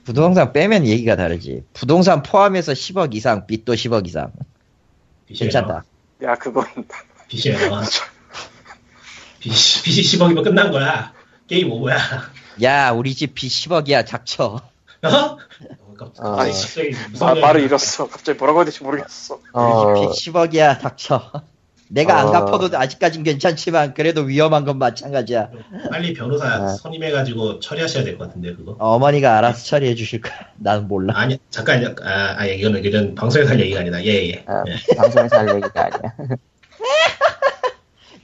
[0.03, 1.63] 부동산 빼면 얘기가 다르지.
[1.73, 4.31] 부동산 포함해서 10억 이상, 빚도 10억 이상.
[5.27, 5.39] 빚이에요.
[5.51, 5.83] 괜찮다.
[6.23, 6.65] 야 그건
[7.27, 7.57] 빚이에요
[9.39, 9.51] 빚,
[9.83, 11.13] 빚이 10억이면 끝난 거야
[11.47, 11.97] 게임 오버야
[12.63, 14.43] 야, 우리 집 빚 10억이야, 닥쳐.
[14.45, 15.07] 어?
[15.07, 15.37] 어,
[15.97, 17.41] 깜짝- 아, 갑자기 소리야.
[17.41, 18.09] 말을 잃었어.
[18.09, 19.39] 갑자기 뭐라고 해야 될지 모르겠어.
[19.53, 21.31] 어, 우리 집 빚 10억이야, 닥쳐.
[21.91, 22.31] 내가 안 어.
[22.31, 25.49] 갚아도 아직까진 괜찮지만 그래도 위험한 건 마찬가지야.
[25.91, 26.67] 빨리 변호사 아.
[26.67, 28.75] 선임해가지고 처리하셔야 될 것 같은데 그거.
[28.79, 30.33] 어머니가 알아서 처리해 주실 거야.
[30.57, 31.13] 난 몰라.
[31.17, 34.03] 아니 잠깐 아, 아 이거는 이런 방송에서 할 얘기가 아니다.
[34.03, 34.43] 예예.
[34.45, 34.95] 아, 예.
[34.95, 36.15] 방송에서 할 얘기가 아니야.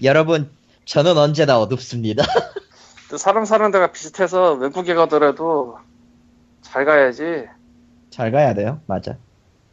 [0.03, 0.49] 여러분,
[0.85, 2.23] 저는 언제나 어둡습니다.
[3.09, 5.77] 또 사람 사는 데가 비슷해서 외국에 가더라도
[6.61, 7.45] 잘 가야지.
[8.11, 8.81] 잘 가야 돼요.
[8.85, 9.17] 맞아.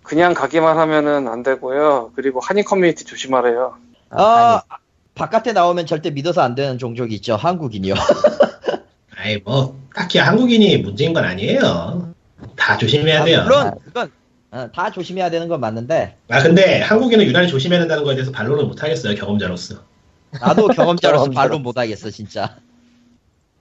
[0.03, 2.13] 그냥 가기만 하면은 안 되고요.
[2.17, 3.77] 그리고 한인 커뮤니티 조심하래요.
[4.11, 4.23] 아,
[4.69, 4.77] 아,
[5.15, 7.37] 바깥에 나오면 절대 믿어서 안 되는 종족이 있죠.
[7.37, 7.95] 한국인이요.
[9.17, 12.13] 아이 뭐 딱히 한국인이 문제인 건 아니에요.
[12.57, 13.43] 다 조심해야 아, 돼요.
[13.45, 14.11] 물론 그건
[14.51, 18.65] 어, 다 조심해야 되는 건 맞는데 아 근데 한국인은 유난히 조심해야 된다는 거에 대해서 반론을
[18.65, 19.77] 못 하겠어요 경험자로서.
[20.41, 21.33] 나도 경험자로서 경험자로.
[21.33, 22.57] 반론 못 하겠어 진짜.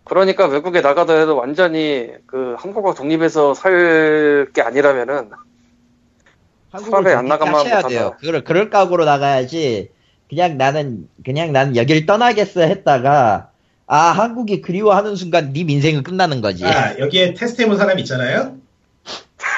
[0.03, 5.29] 그러니까 외국에 나가더라도 완전히 그 한국과 독립해서 살 게 아니라면은
[6.79, 7.81] 차라리 안 나가면 해야.
[7.81, 8.15] 돼요.
[8.19, 9.89] 그걸 그럴 각오로 나가야지.
[10.29, 13.49] 그냥 나는 그냥 나는 여길 떠나겠어 했다가
[13.87, 16.65] 아 한국이 그리워하는 순간 네 인생은 끝나는 거지.
[16.65, 18.55] 아 여기에 테스트 해본 사람 있잖아요.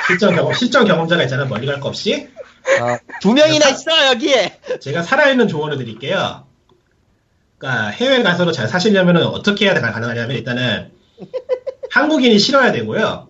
[0.08, 1.48] 실전 경험 실전 경험자가 있잖아요.
[1.48, 2.28] 멀리 갈 거 없이.
[2.82, 4.60] 어, 두 명이나 있어 여기에.
[4.80, 6.46] 제가 살아있는 조언을 드릴게요.
[7.58, 10.92] 그러니까 해외 가서도 잘 사시려면 어떻게 해야 가능하냐면 일단은
[11.92, 13.28] 한국인이 싫어야 되고요.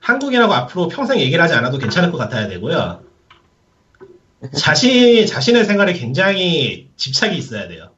[0.00, 3.02] 한국인하고 앞으로 평생 얘기를 하지 않아도 괜찮을 것 같아야 되고요.
[4.56, 7.90] 자신 자신의 생활에 굉장히 집착이 있어야 돼요.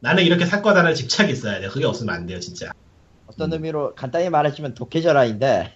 [0.00, 1.70] 나는 이렇게 살 거다라는 집착이 있어야 돼요.
[1.70, 2.72] 그게 없으면 안 돼요, 진짜.
[3.26, 5.72] 어떤 의미로 간단히 말하자면 독해져라인데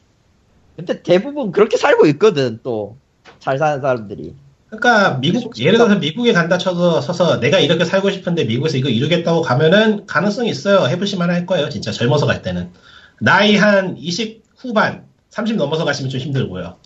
[0.76, 2.98] 근데 대부분 그렇게 살고 있거든 또
[3.38, 4.34] 잘 사는 사람들이.
[4.68, 9.42] 그러니까 미국 예를 들어서 미국에 간다 쳐서 서서 내가 이렇게 살고 싶은데 미국에서 이거 이루겠다고
[9.42, 10.86] 가면은 가능성이 있어요.
[10.86, 11.68] 해보실만 할 거예요.
[11.68, 12.70] 진짜 젊어서 갈 때는
[13.20, 16.76] 나이 한 20 후반 30 넘어서 가시면 좀 힘들고요.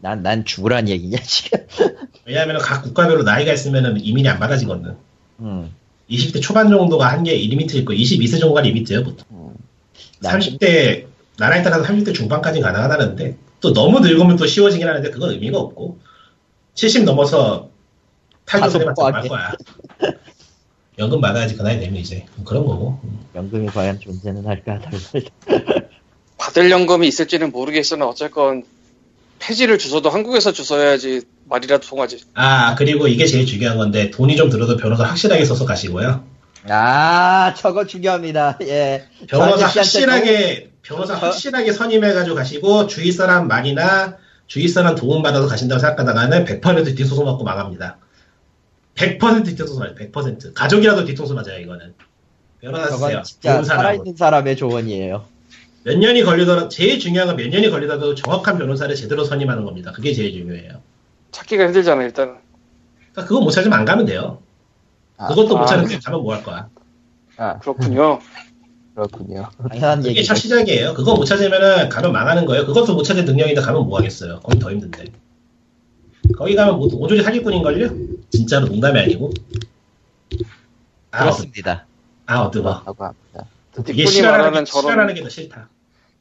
[0.00, 1.58] 난 난 죽으란 얘기냐 지금.
[2.24, 4.96] 왜냐하면 각 국가별로 나이가 있으면은 이민이 안 받아지거든.
[5.40, 5.70] 음.
[6.08, 9.54] 20대 초반 정도가 한계 limit 있고 22세 정도가 limit예요 보통.
[10.20, 11.06] 난 30대
[11.38, 15.98] 나라에 따라서 30대 중반까지 가능하다는데 또 너무 늙으면 또 쉬워지긴 하는데 그건 의미가 없고
[16.74, 17.70] 70 넘어서
[18.44, 19.52] 가속 할 거야.
[20.98, 22.98] 연금 받아야지 그 나이 되면 이제 그런 거고.
[23.34, 25.22] 연금이 과연 존재는 할까 덜덜.
[26.40, 28.64] 받을 연금이 있을지는 모르겠으나 어쨌건
[29.40, 32.20] 폐지를 주워도 한국에서 주워야지 말이라도 통하지.
[32.34, 36.24] 아 그리고 이게 제일 중요한 건데 돈이 좀 들어도 변호사 확실하게 써서 가시고요.
[36.70, 38.58] 아 저거 중요합니다.
[38.62, 39.04] 예.
[39.28, 45.78] 변호사 확실하게 변호사 저- 확실하게 선임해가지고 가시고 주위 사람 말이나 주위 사람 도움 받아서 가신다고
[45.78, 47.98] 생각하다가는 100% 뒷소송 맞고 망합니다.
[48.94, 49.94] 100% 뒷소송 맞아요.
[49.94, 51.92] 100% 가족이라도 뒤통수 맞아요 이거는.
[52.62, 53.22] 변호사 쓰세요.
[53.24, 53.82] 진짜 좋은 사람.
[53.82, 55.24] 살아있는 사람의 조언이에요.
[55.84, 59.92] 몇 년이 걸리더라도 제일 중요한 건 몇 년이 걸리더라도 정확한 변호사를 제대로 선임하는 겁니다.
[59.92, 60.82] 그게 제일 중요해요.
[61.30, 62.38] 찾기가 힘들잖아 일단.
[63.12, 64.42] 그러니까 그거 못 찾으면 안 가면 돼요.
[65.16, 65.66] 아, 그것도 못 아.
[65.66, 66.68] 찾는데 가면 뭐 할 거야.
[67.36, 68.20] 아, 그렇군요.
[68.94, 69.48] 그렇군요.
[69.70, 70.28] 당연한 그게 얘기죠.
[70.28, 70.94] 첫 시작이에요.
[70.94, 72.66] 그거 못 찾으면은 가면 망하는 거예요.
[72.66, 74.40] 그것도 못 찾을 능력인데 가면 뭐 하겠어요.
[74.40, 75.04] 거기 더 힘든데.
[76.36, 77.90] 거기 가면 뭐 오조리 사기꾼인걸요?
[78.30, 79.30] 진짜로 농담이 아니고.
[81.12, 81.86] 아, 어, 그렇습니다.
[82.26, 82.82] 아 어뜨거.
[82.84, 83.46] 라고 합니다.
[83.88, 85.68] 이게 니꾼이 싫어하는 말하는 게, 저런 싫어하는 게 더 싫다.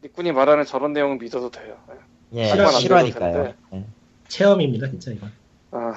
[0.04, 1.78] 니꾼이 말하는 저런 내용은 믿어도 돼요.
[2.34, 2.44] 예.
[2.52, 2.64] 돼도
[3.74, 3.84] 예.
[4.28, 5.32] 체험입니다, 진짜 이건.
[5.72, 5.94] 아,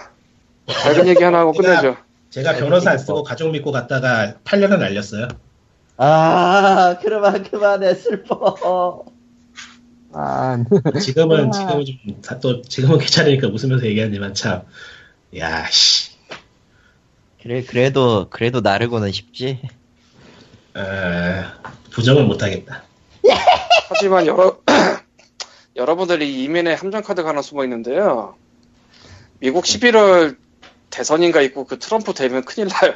[0.67, 1.97] 밝은 얘기 하나 하고 끝내죠.
[2.31, 5.29] 제가 변호사 안 쓰고 가족 믿고 갔다가 8년을 날렸어요.
[5.99, 9.05] 아, 그만, 그만해, 슬퍼.
[10.15, 10.65] 아,
[11.01, 11.51] 지금은 아.
[11.53, 11.85] 지금은
[12.23, 14.63] 좀또 지금은 괜찮으니까 웃으면서 얘기하지만 참,
[15.37, 16.13] 야 씨,
[17.43, 19.61] 그래, 그래도, 그래도 나르고는 쉽지.
[20.75, 21.45] 어,
[21.91, 22.83] 부정을 못하겠다.
[23.91, 24.59] 하지만 여러
[25.77, 28.35] 여러분들이 이면에 함정 카드가 하나 숨어 있는데요.
[29.39, 30.37] 미국 11월
[30.91, 32.95] 대선인가 있고 그 트럼프 되면 큰일 나요.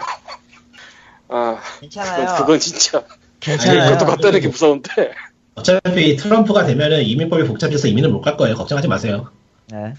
[1.28, 2.20] 아, 괜찮아요.
[2.26, 3.04] 그건, 그건 진짜
[3.40, 3.90] 괜찮아요.
[3.92, 5.12] 그것도 갖다 놓기 무서운데.
[5.54, 8.54] 어차피 트럼프가 되면은 이민법이 복잡해서 이민을 못 갈 거예요.
[8.56, 9.30] 걱정하지 마세요.
[9.68, 9.94] 네.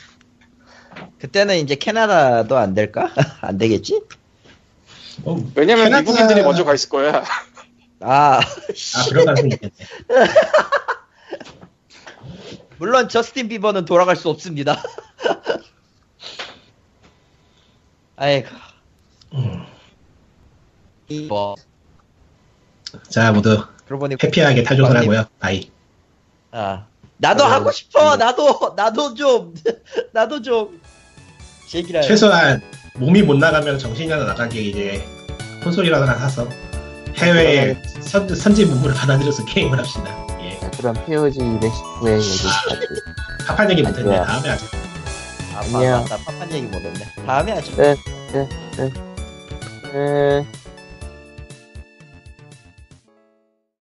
[1.20, 3.12] 그때는 이제 캐나다도 안 될까?
[3.42, 4.02] 안 되겠지?
[5.26, 7.24] 어, 왜냐면 캐나다- 미국인들이 먼저 가 있을 거야.
[8.02, 9.74] 아, 아 그런 가능성이 있겠네.
[12.78, 14.82] 물론 저스틴 비버는 돌아갈 수 없습니다.
[18.16, 18.50] 아이고.
[19.34, 19.66] 음.
[21.28, 21.56] 뭐,
[23.10, 25.26] 자 모두 그러고 보니, 해피하게 탈조선하고요.
[25.40, 25.72] Bye.
[26.52, 26.86] 아,
[27.18, 28.14] 나도 어, 하고 싶어!
[28.14, 28.20] 음.
[28.20, 29.54] 나도, 나도 좀,
[30.14, 30.82] 나도 좀.
[31.68, 32.02] 제기라.
[32.02, 32.62] 최소한
[32.96, 35.04] 몸이 못 나가면 정신이 하나 나가게 이제
[35.64, 36.48] 콘솔이라도 하나 사서
[37.18, 40.26] 해외에 선, 선진 문물을 받아들여서 게임을 합시다.
[40.42, 40.60] 예.
[40.60, 42.48] 자, 그럼 POG 219의 얘기까지.
[43.48, 44.18] 파판 얘기 못했네.
[44.18, 44.26] 아니야.
[44.26, 44.66] 다음에 하자.
[45.56, 46.02] 아, 안녕.
[46.02, 46.18] 맞다.
[46.18, 47.00] 팝판 얘기 못했네.
[47.26, 47.76] 다음에 하죠.
[47.76, 47.98] 끝,
[48.32, 48.48] 끝.
[49.94, 50.46] 네.